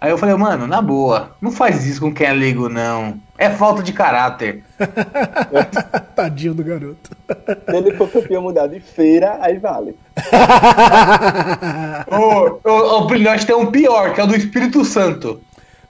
Aí 0.00 0.10
eu 0.10 0.18
falei, 0.18 0.34
mano, 0.36 0.66
na 0.66 0.80
boa, 0.80 1.36
não 1.40 1.50
faz 1.50 1.84
isso 1.84 2.00
com 2.00 2.14
quem 2.14 2.26
é 2.26 2.32
leigo, 2.32 2.68
não. 2.68 3.20
É 3.36 3.50
falta 3.50 3.82
de 3.82 3.92
caráter. 3.92 4.64
Tadinho 6.18 6.52
do 6.52 6.64
garoto. 6.64 7.10
Se 7.70 7.76
ele 7.76 7.94
for 7.94 8.10
campeão 8.10 8.42
mundial 8.42 8.66
de 8.66 8.80
feira, 8.80 9.38
aí 9.40 9.56
vale. 9.56 9.96
Ô, 12.10 12.68
ô, 12.68 13.06
Plínio, 13.06 13.30
nós 13.30 13.44
tem 13.44 13.54
um 13.54 13.70
pior, 13.70 14.12
que 14.12 14.20
é 14.20 14.24
o 14.24 14.26
do 14.26 14.34
Espírito 14.34 14.84
Santo. 14.84 15.40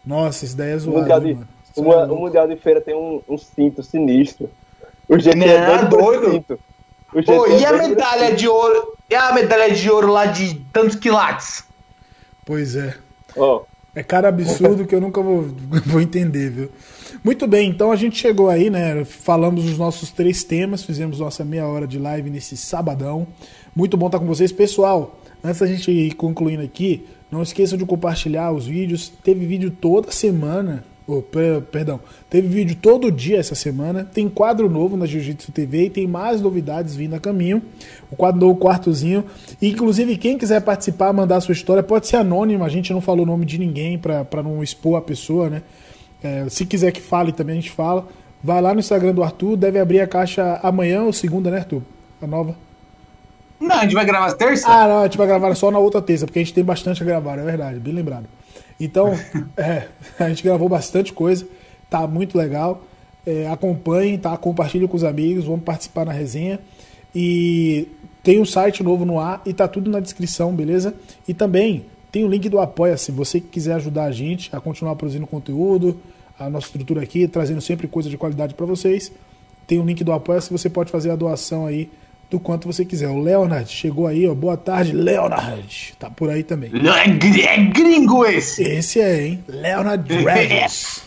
Nossa, 0.04 0.44
isso 0.44 0.54
daí 0.54 0.72
é 0.72 0.76
O 0.76 0.80
zoado, 0.80 0.98
mundial, 1.00 1.26
hein, 1.26 1.38
de, 1.74 1.80
o, 1.80 1.92
é 1.94 2.04
o 2.04 2.14
mundial 2.14 2.46
de 2.46 2.56
feira 2.56 2.78
tem 2.78 2.94
um, 2.94 3.22
um 3.26 3.38
cinto 3.38 3.82
sinistro. 3.82 4.50
O 5.08 5.18
GT 5.18 5.34
Não, 5.34 5.46
é 5.46 5.66
doido, 5.78 5.88
por 5.88 6.02
doido. 6.20 6.30
cinto. 6.30 6.60
O 7.14 7.20
GT 7.22 7.32
Pô, 7.34 7.46
é 7.46 7.60
e 7.60 7.64
a 7.64 7.72
medalha 7.72 8.34
de 8.34 8.46
ouro? 8.46 8.92
E 9.08 9.14
a 9.14 9.32
medalha 9.32 9.72
de 9.72 9.90
ouro 9.90 10.08
lá 10.12 10.26
de 10.26 10.56
tantos 10.74 10.96
quilates? 10.96 11.64
Pois 12.44 12.76
é. 12.76 12.94
Ó, 13.34 13.62
É 13.98 14.02
cara 14.04 14.28
absurdo 14.28 14.86
que 14.86 14.94
eu 14.94 15.00
nunca 15.00 15.20
vou, 15.20 15.48
vou 15.84 16.00
entender, 16.00 16.50
viu? 16.50 16.68
Muito 17.24 17.48
bem, 17.48 17.68
então 17.68 17.90
a 17.90 17.96
gente 17.96 18.16
chegou 18.16 18.48
aí, 18.48 18.70
né? 18.70 19.04
Falamos 19.04 19.64
os 19.64 19.76
nossos 19.76 20.12
três 20.12 20.44
temas, 20.44 20.84
fizemos 20.84 21.18
nossa 21.18 21.44
meia 21.44 21.66
hora 21.66 21.84
de 21.84 21.98
live 21.98 22.30
nesse 22.30 22.56
sabadão. 22.56 23.26
Muito 23.74 23.96
bom 23.96 24.06
estar 24.06 24.20
com 24.20 24.26
vocês. 24.26 24.52
Pessoal, 24.52 25.20
antes 25.42 25.58
da 25.58 25.66
gente 25.66 25.90
ir 25.90 26.14
concluindo 26.14 26.62
aqui, 26.62 27.06
não 27.28 27.42
esqueçam 27.42 27.76
de 27.76 27.84
compartilhar 27.84 28.52
os 28.52 28.68
vídeos. 28.68 29.08
Teve 29.08 29.44
vídeo 29.46 29.68
toda 29.68 30.12
semana. 30.12 30.84
Oh, 31.10 31.22
per- 31.22 31.62
perdão, 31.62 31.98
teve 32.28 32.46
vídeo 32.48 32.76
todo 32.76 33.10
dia 33.10 33.38
essa 33.38 33.54
semana. 33.54 34.04
Tem 34.04 34.28
quadro 34.28 34.68
novo 34.68 34.94
na 34.94 35.06
Jiu-Jitsu 35.06 35.50
TV 35.52 35.84
e 35.86 35.90
tem 35.90 36.06
mais 36.06 36.42
novidades 36.42 36.94
vindo 36.94 37.14
a 37.14 37.18
caminho. 37.18 37.62
O 38.10 38.16
quadro 38.16 38.38
novo, 38.38 38.60
quartozinho. 38.60 39.24
E, 39.60 39.70
inclusive, 39.70 40.18
quem 40.18 40.36
quiser 40.36 40.60
participar, 40.60 41.10
mandar 41.14 41.40
sua 41.40 41.52
história, 41.52 41.82
pode 41.82 42.06
ser 42.06 42.16
anônimo. 42.18 42.62
A 42.62 42.68
gente 42.68 42.92
não 42.92 43.00
falou 43.00 43.22
o 43.22 43.26
nome 43.26 43.46
de 43.46 43.56
ninguém 43.56 43.96
para 43.96 44.42
não 44.42 44.62
expor 44.62 44.98
a 44.98 45.00
pessoa, 45.00 45.48
né? 45.48 45.62
É, 46.22 46.44
se 46.50 46.66
quiser 46.66 46.92
que 46.92 47.00
fale 47.00 47.32
também, 47.32 47.54
a 47.56 47.60
gente 47.60 47.70
fala. 47.70 48.06
Vai 48.44 48.60
lá 48.60 48.74
no 48.74 48.80
Instagram 48.80 49.14
do 49.14 49.22
Arthur, 49.22 49.56
deve 49.56 49.78
abrir 49.78 50.00
a 50.00 50.06
caixa 50.06 50.60
amanhã 50.62 51.04
ou 51.04 51.12
segunda, 51.12 51.50
né, 51.50 51.58
Arthur? 51.60 51.80
A 52.20 52.26
nova. 52.26 52.54
Não, 53.58 53.76
a 53.76 53.82
gente 53.82 53.94
vai 53.94 54.04
gravar 54.04 54.32
terça? 54.34 54.68
Ah, 54.68 54.86
não, 54.86 54.98
a 55.00 55.04
gente 55.04 55.16
vai 55.16 55.26
gravar 55.26 55.54
só 55.54 55.70
na 55.70 55.78
outra 55.78 56.02
terça, 56.02 56.26
porque 56.26 56.38
a 56.38 56.42
gente 56.42 56.52
tem 56.54 56.62
bastante 56.62 57.02
a 57.02 57.06
gravar, 57.06 57.38
é 57.38 57.44
verdade, 57.44 57.80
bem 57.80 57.94
lembrado. 57.94 58.26
Então, 58.80 59.12
é, 59.56 59.88
a 60.18 60.28
gente 60.28 60.42
gravou 60.42 60.68
bastante 60.68 61.12
coisa, 61.12 61.46
tá 61.88 62.06
muito 62.06 62.36
legal. 62.36 62.82
É, 63.26 63.44
tá? 64.22 64.36
Compartilhem 64.36 64.88
com 64.88 64.96
os 64.96 65.04
amigos, 65.04 65.44
vamos 65.44 65.62
participar 65.62 66.06
na 66.06 66.12
resenha. 66.12 66.58
E 67.14 67.88
tem 68.22 68.40
um 68.40 68.44
site 68.44 68.82
novo 68.82 69.04
no 69.04 69.18
ar 69.18 69.42
e 69.44 69.52
tá 69.52 69.66
tudo 69.66 69.90
na 69.90 70.00
descrição, 70.00 70.54
beleza? 70.54 70.94
E 71.26 71.34
também 71.34 71.86
tem 72.10 72.24
o 72.24 72.28
link 72.28 72.48
do 72.48 72.58
Apoia-se, 72.58 73.12
você 73.12 73.40
que 73.40 73.48
quiser 73.48 73.74
ajudar 73.74 74.04
a 74.04 74.12
gente 74.12 74.54
a 74.54 74.60
continuar 74.60 74.96
produzindo 74.96 75.26
conteúdo, 75.26 75.98
a 76.38 76.48
nossa 76.48 76.66
estrutura 76.66 77.02
aqui, 77.02 77.28
trazendo 77.28 77.60
sempre 77.60 77.86
coisa 77.86 78.08
de 78.08 78.16
qualidade 78.16 78.54
para 78.54 78.64
vocês. 78.64 79.12
Tem 79.66 79.78
o 79.78 79.84
link 79.84 80.02
do 80.02 80.12
Apoia-se, 80.12 80.50
você 80.50 80.70
pode 80.70 80.90
fazer 80.90 81.10
a 81.10 81.16
doação 81.16 81.66
aí 81.66 81.90
do 82.30 82.38
quanto 82.38 82.66
você 82.70 82.84
quiser. 82.84 83.08
O 83.08 83.18
Leonard 83.18 83.70
chegou 83.70 84.06
aí, 84.06 84.28
ó. 84.28 84.34
Boa 84.34 84.56
tarde, 84.56 84.92
Leonard. 84.92 85.94
Tá 85.98 86.10
por 86.10 86.28
aí 86.28 86.42
também. 86.42 86.70
É, 86.74 87.08
gr- 87.08 87.40
é 87.46 87.56
gringo 87.64 88.24
esse. 88.26 88.62
Esse 88.62 89.00
é, 89.00 89.26
hein? 89.26 89.44
Leonard 89.48 90.04
Regis. 90.24 91.02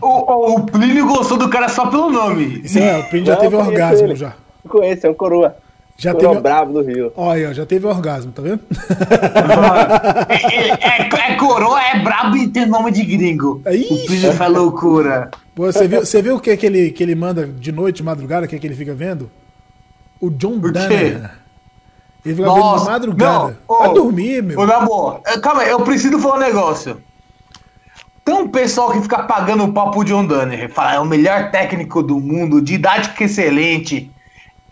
O, 0.00 0.54
o 0.54 0.66
Plínio 0.66 1.06
gostou 1.06 1.36
do 1.38 1.48
cara 1.48 1.68
só 1.68 1.86
pelo 1.86 2.10
nome. 2.10 2.60
Esse 2.64 2.80
é, 2.80 2.98
o 2.98 3.04
Print 3.04 3.26
já 3.26 3.34
Não, 3.34 3.40
teve 3.40 3.56
orgasmo 3.56 4.06
ele. 4.08 4.16
já. 4.16 4.34
Conheço, 4.68 5.06
é 5.06 5.10
um 5.10 5.14
coroa. 5.14 5.56
Já 5.96 6.12
coroa 6.12 6.30
teve. 6.30 6.42
bravo 6.42 6.72
do 6.72 6.82
Rio. 6.82 7.12
Olha 7.14 7.46
aí, 7.46 7.46
ó, 7.46 7.52
já 7.52 7.64
teve 7.64 7.86
orgasmo, 7.86 8.32
tá 8.32 8.42
vendo? 8.42 8.58
É, 10.28 11.28
é- 11.28 11.32
é 11.32 11.36
coroa, 11.36 11.80
é 11.80 12.00
brabo 12.00 12.36
e 12.36 12.48
tem 12.48 12.66
nome 12.66 12.90
de 12.90 13.04
gringo. 13.04 13.62
Aí. 13.64 13.86
O 13.90 14.06
Plínio 14.06 14.32
faz 14.32 14.52
loucura. 14.52 15.30
Pô, 15.54 15.66
Você 15.70 15.86
viu, 15.86 16.00
você 16.04 16.20
viu 16.20 16.34
o 16.36 16.40
que, 16.40 16.56
que, 16.56 16.66
ele, 16.66 16.90
que 16.90 17.00
ele 17.02 17.14
manda 17.14 17.46
de 17.46 17.70
noite, 17.70 17.96
de 17.98 18.02
madrugada, 18.02 18.46
o 18.46 18.48
que, 18.48 18.58
que 18.58 18.66
ele 18.66 18.74
fica 18.74 18.92
vendo? 18.94 19.30
O 20.24 20.30
John? 20.30 20.58
Danner. 20.58 21.30
Ele 22.24 22.34
fica 22.34 22.48
vendo 22.48 22.54
de 22.54 22.60
Nossa, 22.60 22.90
madrugada. 22.90 23.58
não, 23.68 23.76
Vai 23.78 23.88
ô, 23.88 23.92
dormir, 23.92 24.42
meu. 24.42 24.58
Ô, 24.58 24.66
na 24.66 24.80
boa, 24.80 25.20
é, 25.26 25.38
calma 25.38 25.62
aí, 25.62 25.70
eu 25.70 25.80
preciso 25.80 26.18
falar 26.18 26.36
um 26.36 26.40
negócio. 26.40 26.96
Tem 28.24 28.34
um 28.34 28.48
pessoal 28.48 28.90
que 28.90 29.02
fica 29.02 29.24
pagando 29.24 29.64
o 29.64 29.72
papo 29.74 30.02
de 30.02 30.10
John 30.10 30.24
Danner, 30.24 30.72
fala, 30.72 30.94
é 30.94 30.98
o 30.98 31.04
melhor 31.04 31.50
técnico 31.50 32.02
do 32.02 32.18
mundo, 32.18 32.62
didática 32.62 33.24
excelente. 33.24 34.10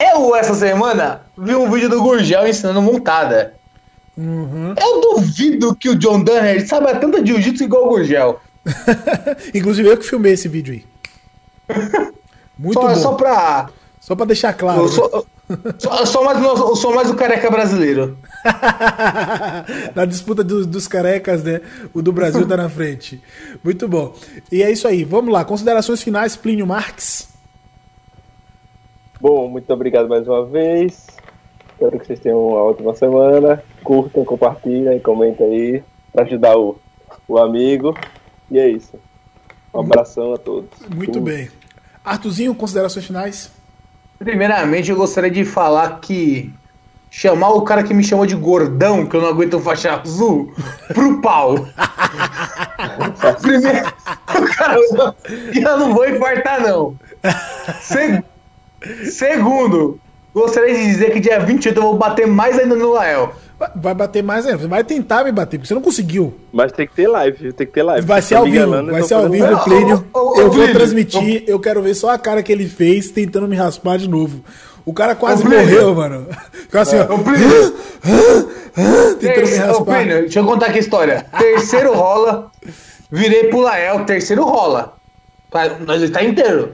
Eu, 0.01 0.35
essa 0.35 0.55
semana, 0.55 1.27
vi 1.37 1.55
um 1.55 1.71
vídeo 1.71 1.91
do 1.91 2.03
Gurgel 2.03 2.49
ensinando 2.49 2.81
montada. 2.81 3.55
Uhum. 4.17 4.75
Eu 4.81 5.01
duvido 5.03 5.75
que 5.77 5.91
o 5.91 5.95
John 5.95 6.25
Danner 6.25 6.67
saiba 6.67 6.95
tanto 6.95 7.25
jiu-jitsu 7.25 7.65
igual 7.65 7.85
o 7.85 7.89
Gurgel. 7.91 8.41
Inclusive 9.55 9.89
eu 9.91 9.99
que 9.99 10.07
filmei 10.07 10.33
esse 10.33 10.49
vídeo 10.49 10.73
aí. 10.75 10.87
Muito 12.59 12.81
Só, 12.81 12.89
bom. 12.89 12.95
só 12.95 13.13
pra. 13.15 13.69
Só 14.01 14.15
pra 14.15 14.27
deixar 14.27 14.53
claro. 14.53 14.81
Eu 14.81 14.85
né? 14.87 14.91
sou, 14.93 15.27
só, 15.79 16.05
sou 16.07 16.25
mais, 16.25 16.43
eu 16.43 16.77
sou 16.77 16.95
mais 16.95 17.11
o 17.11 17.15
careca 17.15 17.51
brasileiro. 17.51 18.17
Na 19.95 20.05
disputa 20.05 20.43
dos, 20.43 20.67
dos 20.67 20.89
carecas, 20.89 21.43
né? 21.43 21.61
O 21.93 22.03
do 22.03 22.13
Brasil 22.13 22.47
tá 22.47 22.57
na 22.57 22.69
frente. 22.69 23.23
Muito 23.63 23.89
bom. 23.89 24.15
E 24.51 24.63
é 24.63 24.71
isso 24.71 24.87
aí. 24.87 25.05
Vamos 25.05 25.33
lá. 25.33 25.45
Considerações 25.45 26.03
finais, 26.03 26.37
Plínio 26.37 26.67
Marques. 26.67 27.29
Bom, 29.21 29.49
muito 29.49 29.73
obrigado 29.73 30.09
mais 30.09 30.27
uma 30.27 30.45
vez. 30.45 31.07
Espero 31.73 31.99
que 31.99 32.07
vocês 32.07 32.21
tenham 32.21 32.45
uma 32.45 32.63
ótima 32.63 32.95
semana. 32.95 33.63
Curtam, 33.85 34.25
compartilhem, 34.25 34.99
comentem 35.01 35.47
aí 35.47 35.85
para 36.13 36.25
ajudar 36.25 36.57
o, 36.59 36.79
o 37.29 37.39
amigo. 37.39 37.97
E 38.51 38.59
é 38.59 38.69
isso. 38.69 38.99
Um 39.73 39.81
abração 39.81 40.35
a 40.35 40.39
todos. 40.39 40.71
Muito 40.95 41.21
bem. 41.21 41.49
Artuzinho, 42.05 42.55
considerações 42.55 43.07
finais? 43.07 43.62
Primeiramente, 44.25 44.91
eu 44.91 44.97
gostaria 44.97 45.31
de 45.31 45.45
falar 45.45 46.01
que 46.01 46.53
chamar 47.11 47.51
o 47.51 47.63
cara 47.63 47.83
que 47.83 47.93
me 47.93 48.03
chamou 48.03 48.25
de 48.25 48.35
gordão, 48.35 49.05
que 49.07 49.15
eu 49.17 49.21
não 49.21 49.29
aguento 49.29 49.61
faixa 49.61 49.93
azul, 50.01 50.53
pro 50.89 51.21
pau. 51.21 51.67
Primeiro, 53.43 53.87
o 53.89 54.57
cara, 54.57 54.77
eu 55.55 55.79
não 55.79 55.93
vou 55.95 56.09
infartar, 56.09 56.61
não. 56.63 56.97
Se- 57.81 58.23
segundo, 59.11 60.01
gostaria 60.35 60.75
de 60.75 60.85
dizer 60.87 61.13
que 61.13 61.21
dia 61.21 61.39
28 61.41 61.77
eu 61.77 61.83
vou 61.83 61.97
bater 61.97 62.27
mais 62.27 62.59
ainda 62.59 62.75
no 62.75 62.93
Lael. 62.93 63.33
Vai- 63.77 63.95
bater 63.95 64.23
mais 64.25 64.45
ainda. 64.47 64.67
Vai 64.67 64.83
tentar 64.83 65.25
me 65.25 65.31
bater, 65.31 65.57
porque 65.59 65.69
você 65.69 65.75
não 65.75 65.83
conseguiu. 65.83 66.35
Mas 66.53 66.73
tem 66.73 66.87
que 66.87 66.95
ter 66.95 67.07
live, 67.07 67.53
tem 67.53 67.67
que 67.67 67.73
ter 67.73 67.83
live. 67.83 68.05
Vai 68.07 68.21
ser 68.21 68.35
ao 68.35 68.45
vivo. 68.45 68.87
Vai 68.91 69.03
ser 69.03 69.15
ao 69.15 69.29
vivo, 69.29 69.45
live. 69.45 69.65
Plínio. 69.65 70.05
Eu 70.37 70.51
vou 70.51 70.69
transmitir. 70.73 71.45
Eu 71.47 71.61
quero 71.61 71.81
ver 71.83 71.95
só 71.95 72.11
a 72.11 72.19
cara 72.19 72.43
que 72.43 72.51
ele 72.51 72.67
fez 72.69 73.11
tentando 73.11 73.47
me 73.47 73.55
raspar 73.57 73.99
de 73.99 74.09
novo. 74.09 74.43
O 74.85 74.93
cara 74.93 75.15
quase 75.15 75.45
morreu, 75.45 75.95
mano. 75.95 76.27
Ficou 76.53 76.81
assim, 76.81 76.97
ó. 76.99 77.15
Ô, 77.15 77.19
Plínio. 77.21 77.75
Tentando 79.21 79.49
me 79.49 79.57
raspar. 79.57 79.99
Plínio, 79.99 80.21
deixa 80.23 80.41
eu 80.41 80.45
contar 80.45 80.67
aqui 80.67 80.79
a 80.79 80.81
história. 80.81 81.27
Terceiro 81.39 81.95
rola, 81.95 82.51
virei 83.11 83.45
pro 83.45 83.61
Lael, 83.61 84.05
terceiro 84.05 84.43
rola. 84.45 84.95
Nós 85.87 86.03
está 86.03 86.25
inteiro. 86.25 86.73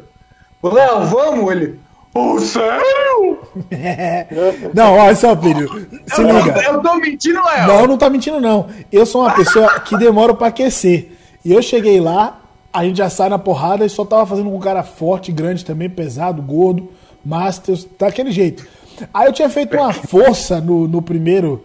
O 0.63 0.69
Léo, 0.71 1.05
vamos? 1.07 1.51
Ele. 1.53 1.79
Ô, 2.15 2.39
sério? 2.39 3.39
Não, 4.75 4.95
olha 4.95 5.15
só, 5.15 5.37
Plínio. 5.37 5.69
Se 6.07 6.23
eu, 6.23 6.27
liga. 6.27 6.61
Eu 6.63 6.83
tô 6.83 6.97
mentindo, 6.97 7.41
Léo. 7.45 7.67
Não, 7.69 7.87
não 7.87 7.99
tá 7.99 8.11
mentindo, 8.11 8.41
não. 8.41 8.67
Eu 8.91 9.05
sou 9.05 9.23
uma 9.23 9.35
pessoa 9.35 9.81
que 9.81 9.97
demora 9.97 10.35
pra 10.35 10.49
aquecer. 10.49 11.13
E 11.45 11.53
eu 11.53 11.63
cheguei 11.63 12.01
lá, 12.01 12.41
a 12.73 12.85
gente 12.85 12.99
já 12.99 13.11
sai 13.11 13.29
na 13.29 13.39
porrada 13.39 13.85
e 13.85 13.89
só 13.89 14.05
tava 14.05 14.27
fazendo 14.27 14.51
com 14.51 14.57
um 14.57 14.61
cara 14.61 14.83
forte, 14.83 15.33
grande 15.33 15.65
também, 15.65 15.89
pesado, 15.89 16.43
gordo, 16.43 16.89
master, 17.25 17.77
daquele 17.99 18.31
jeito. 18.31 18.67
Aí 19.13 19.27
eu 19.27 19.33
tinha 19.33 19.49
feito 19.49 19.77
uma 19.77 19.93
força 19.93 20.61
no, 20.61 20.89
no 20.89 21.01
primeiro 21.01 21.65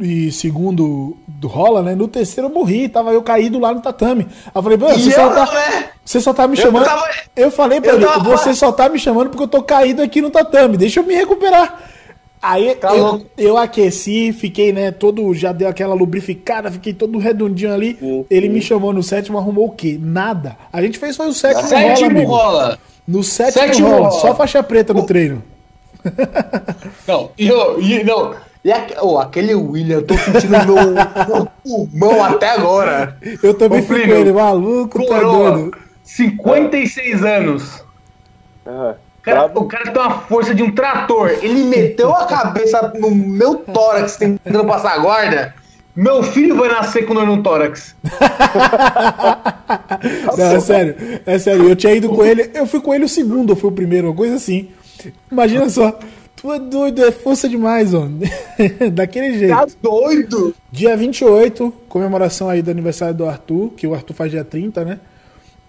e 0.00 0.32
segundo 0.32 1.16
do 1.26 1.48
rola, 1.48 1.82
né? 1.82 1.94
No 1.94 2.08
terceiro 2.08 2.48
eu 2.48 2.54
morri, 2.54 2.88
tava 2.88 3.12
eu 3.12 3.22
caído 3.22 3.58
lá 3.58 3.74
no 3.74 3.80
tatame. 3.82 4.26
Aí 4.46 4.52
eu 4.54 4.62
falei, 4.62 4.78
"Pô, 4.78 4.88
você 4.88 5.10
só, 5.10 5.22
eu, 5.26 5.34
tá, 5.34 5.48
você 6.04 6.20
só 6.20 6.32
tá 6.32 6.48
me 6.48 6.56
Eu 6.56 6.62
chamando. 6.62 6.84
tava- 6.84 7.08
Eu 7.36 7.50
falei 7.50 7.80
pra 7.80 7.90
eu 7.92 7.96
ele, 7.96 8.06
tava- 8.06 8.36
você 8.36 8.54
só 8.54 8.72
tá 8.72 8.88
me 8.88 8.98
chamando 8.98 9.28
porque 9.30 9.42
eu 9.44 9.48
tô 9.48 9.62
caído 9.62 10.02
aqui 10.02 10.20
no 10.22 10.30
tatame, 10.30 10.76
deixa 10.76 11.00
eu 11.00 11.04
me 11.04 11.14
recuperar. 11.14 11.90
Aí 12.40 12.74
Tá 12.74 12.92
eu, 12.96 13.24
eu 13.38 13.56
aqueci, 13.56 14.32
fiquei, 14.32 14.72
né, 14.72 14.90
todo, 14.90 15.32
já 15.32 15.52
deu 15.52 15.68
aquela 15.68 15.94
lubrificada, 15.94 16.72
fiquei 16.72 16.92
todo 16.92 17.16
redondinho 17.18 17.72
ali. 17.72 17.96
Sim, 18.00 18.24
Ele 18.28 18.48
me 18.48 18.60
chamou 18.60 18.92
no 18.92 19.00
sétimo, 19.02 19.38
arrumou 19.38 19.66
o 19.66 19.70
quê? 19.70 19.96
Nada. 20.00 20.56
A 20.72 20.82
gente 20.82 20.98
fez 20.98 21.16
foi 21.16 21.28
o 21.28 21.32
sétimo, 21.32 21.68
rola, 21.68 21.78
Sétimo 21.78 22.10
amigo. 22.10 22.30
rola. 22.32 22.78
No 23.06 23.22
sétimo, 23.22 23.62
Sétimo 23.64 23.88
rola, 23.88 24.08
rola. 24.08 24.20
só 24.20 24.34
faixa 24.34 24.60
preta 24.62 24.92
no 24.92 25.04
treino. 25.04 25.40
Não, 27.06 27.30
e, 27.38 27.46
eu- 27.46 27.80
e 27.80 28.02
não. 28.02 28.34
E 28.64 28.70
aque- 28.70 28.94
ô, 29.00 29.18
aquele 29.18 29.54
William, 29.54 29.96
eu 29.96 30.06
tô 30.06 30.16
sentindo 30.16 30.50
meu, 30.66 30.92
meu 30.94 31.48
pulmão 31.64 32.22
até 32.24 32.50
agora. 32.50 33.16
Eu 33.42 33.54
também 33.54 33.80
Ô, 33.80 33.82
fui 33.82 34.06
com 34.06 34.12
ele, 34.12 34.32
maluco, 34.32 34.98
tá 35.04 35.18
Coroa, 35.20 35.50
doido. 35.52 35.76
56 36.04 37.24
anos. 37.24 37.84
Ah, 38.64 38.94
O 39.18 39.22
cara, 39.22 39.46
o 39.54 39.64
cara 39.66 39.90
tem 39.90 40.00
uma 40.02 40.20
força 40.20 40.54
de 40.54 40.62
um 40.62 40.70
trator. 40.72 41.30
Ele 41.42 41.64
meteu 41.64 42.12
a 42.14 42.24
cabeça 42.26 42.92
no 42.98 43.10
meu 43.10 43.56
tórax 43.56 44.16
tentando 44.16 44.64
passar 44.64 44.92
a 44.94 44.98
guarda. 44.98 45.54
Meu 45.94 46.22
filho 46.22 46.56
vai 46.56 46.68
nascer 46.68 47.04
com 47.04 47.14
dor 47.14 47.26
no 47.26 47.42
tórax. 47.42 47.94
Não, 50.38 50.46
é 50.56 50.60
sério, 50.60 50.96
é 51.26 51.38
sério. 51.38 51.68
Eu 51.68 51.76
tinha 51.76 51.94
ido 51.94 52.08
com 52.08 52.24
ele, 52.24 52.50
eu 52.54 52.66
fui 52.66 52.80
com 52.80 52.94
ele 52.94 53.04
o 53.04 53.08
segundo, 53.08 53.50
ou 53.50 53.56
foi 53.56 53.70
o 53.70 53.72
primeiro, 53.74 54.08
uma 54.08 54.14
coisa 54.16 54.36
assim. 54.36 54.70
Imagina 55.30 55.68
só, 55.68 55.98
tu 56.42 56.52
é 56.52 56.58
doido, 56.58 57.04
é 57.04 57.10
força 57.12 57.48
demais, 57.48 57.94
ó. 57.94 58.06
Daquele 58.92 59.38
jeito. 59.38 59.54
Tá 59.54 59.66
doido? 59.80 60.54
Dia 60.70 60.96
28, 60.96 61.72
comemoração 61.88 62.48
aí 62.48 62.60
do 62.60 62.70
aniversário 62.70 63.14
do 63.14 63.24
Arthur, 63.26 63.70
que 63.76 63.86
o 63.86 63.94
Arthur 63.94 64.12
faz 64.14 64.30
dia 64.30 64.44
30, 64.44 64.84
né? 64.84 65.00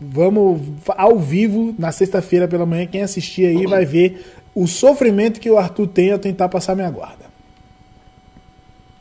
Vamos 0.02 0.60
ao 0.90 1.18
vivo 1.18 1.74
na 1.80 1.92
sexta-feira 1.92 2.48
pela 2.48 2.66
manhã. 2.66 2.86
Quem 2.88 3.04
assistir 3.04 3.46
aí 3.46 3.66
vai 3.68 3.86
ver 3.86 4.26
o 4.54 4.68
sofrimento 4.68 5.40
que 5.40 5.50
o 5.50 5.58
Arthur 5.58 5.88
tem 5.88 6.12
ao 6.12 6.20
tentar 6.20 6.50
passar 6.50 6.76
minha 6.76 6.90
guarda. 6.90 7.24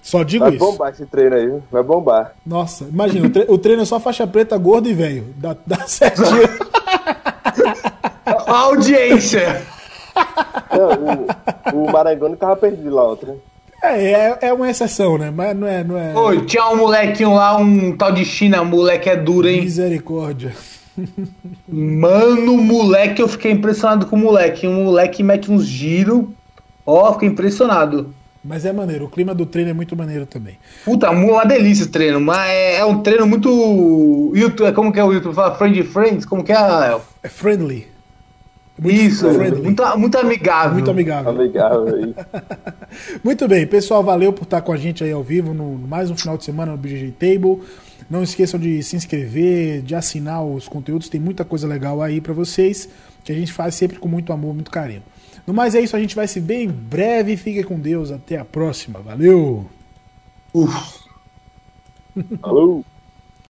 Só 0.03 0.23
digo 0.25 0.45
Vai 0.45 0.55
isso. 0.57 0.65
bombar 0.65 0.93
esse 0.93 1.07
treino 1.07 1.37
aí, 1.37 1.47
viu? 1.47 1.63
vai 1.71 1.83
bombar. 1.83 2.35
Nossa, 2.45 2.85
imagina, 2.85 3.27
o, 3.27 3.31
tre- 3.31 3.47
o 3.49 3.57
treino 3.57 3.83
é 3.83 3.85
só 3.85 3.99
faixa 4.01 4.27
preta, 4.27 4.57
gordo 4.59 4.89
e 4.89 4.93
velho. 4.95 5.27
Dá, 5.39 5.57
dá 5.67 5.87
certinho. 5.87 6.27
A 8.27 8.53
audiência. 8.67 9.63
Não, 10.77 11.81
o, 11.81 11.85
o 11.85 11.93
Marangoni 11.93 12.37
tava 12.37 12.57
perdido 12.57 12.95
lá 12.95 13.13
ontem. 13.13 13.27
né? 13.27 13.35
É, 13.83 14.13
é, 14.13 14.39
é 14.43 14.53
uma 14.53 14.71
exceção, 14.71 15.19
né? 15.19 15.33
Mas 15.35 15.57
não 15.57 15.67
é. 15.67 15.83
Não 15.83 15.99
é... 15.99 16.15
Oi, 16.15 16.45
tinha 16.47 16.69
um 16.69 16.77
molequinho 16.77 17.35
lá, 17.35 17.57
um 17.57 17.97
tal 17.97 18.13
de 18.13 18.25
China. 18.25 18.63
Moleque 18.63 19.11
é 19.11 19.17
duro, 19.17 19.49
hein? 19.49 19.63
Misericórdia. 19.63 20.53
Mano, 21.69 22.57
moleque, 22.59 23.21
eu 23.21 23.29
fiquei 23.29 23.51
impressionado 23.51 24.07
com 24.07 24.15
o 24.15 24.19
moleque. 24.19 24.67
Um 24.69 24.85
moleque 24.85 25.23
mete 25.23 25.51
uns 25.51 25.65
giros. 25.65 26.25
Ó, 26.87 27.13
fiquei 27.15 27.29
impressionado. 27.29 28.15
Mas 28.45 28.65
é 28.65 28.73
maneiro, 28.73 29.05
o 29.05 29.09
clima 29.09 29.33
do 29.33 29.47
treino 29.47 29.71
é 29.71 29.73
muito 29.73 29.97
maneiro 29.97 30.27
também. 30.27 30.59
Puta, 30.85 31.11
uma 31.11 31.45
delícia 31.45 31.85
esse 31.85 31.93
treino, 31.93 32.21
mas 32.21 32.51
é, 32.51 32.79
é 32.79 32.85
um 32.85 33.01
treino 33.01 33.25
muito. 33.25 34.33
YouTube, 34.35 34.73
como 34.73 34.93
que 34.93 34.99
é 34.99 35.05
o 35.05 35.13
YouTube? 35.13 35.35
Fala 35.35 35.55
Friend 35.55 35.81
Friends? 35.85 36.27
Como 36.27 36.43
que 36.43 36.51
é, 36.51 36.61
Léo? 36.61 37.01
É 37.23 37.29
friendly. 37.29 37.92
Muito 38.79 38.97
Isso, 38.97 39.33
friendly. 39.33 39.63
muito, 39.63 39.99
muito 39.99 40.19
amigável. 40.19 40.73
Muito 40.73 40.91
amigável. 40.91 41.31
Amigável 41.31 41.95
aí. 41.95 42.15
Muito 43.23 43.49
bem, 43.49 43.67
pessoal, 43.67 44.03
valeu 44.03 44.33
por 44.33 44.45
estar 44.45 44.61
com 44.61 44.73
a 44.73 44.77
gente 44.77 45.03
aí 45.03 45.13
ao 45.13 45.23
vivo 45.23 45.55
no 45.55 45.79
mais 45.79 46.11
um 46.11 46.17
final 46.17 46.37
de 46.37 46.45
semana 46.45 46.73
no 46.73 46.79
BGG 46.79 47.13
Table. 47.13 47.63
Não 48.11 48.23
esqueçam 48.23 48.61
de 48.61 48.83
se 48.83 48.97
inscrever, 48.97 49.81
de 49.83 49.95
assinar 49.95 50.45
os 50.45 50.69
conteúdos, 50.69 51.09
tem 51.09 51.21
muita 51.21 51.45
coisa 51.45 51.67
legal 51.67 52.03
aí 52.03 52.21
para 52.21 52.35
vocês, 52.35 52.89
que 53.25 53.33
a 53.33 53.35
gente 53.35 53.53
faz 53.53 53.75
sempre 53.75 53.99
com 53.99 54.09
muito 54.09 54.33
amor, 54.33 54.55
muito 54.55 54.71
carinho. 54.71 55.03
No 55.47 55.55
mais 55.55 55.75
é 55.75 55.81
isso, 55.81 55.97
a 55.97 56.01
gente 56.01 56.15
vai 56.15 56.29
se 56.29 56.39
ver 56.39 56.63
em 56.63 56.69
breve. 56.69 57.37
Fique 57.37 57.63
com 57.65 57.79
Deus, 57.79 58.11
até 58.11 58.37
a 58.39 58.45
próxima. 58.45 59.01
Valeu! 59.01 59.67
Falou! 62.41 62.85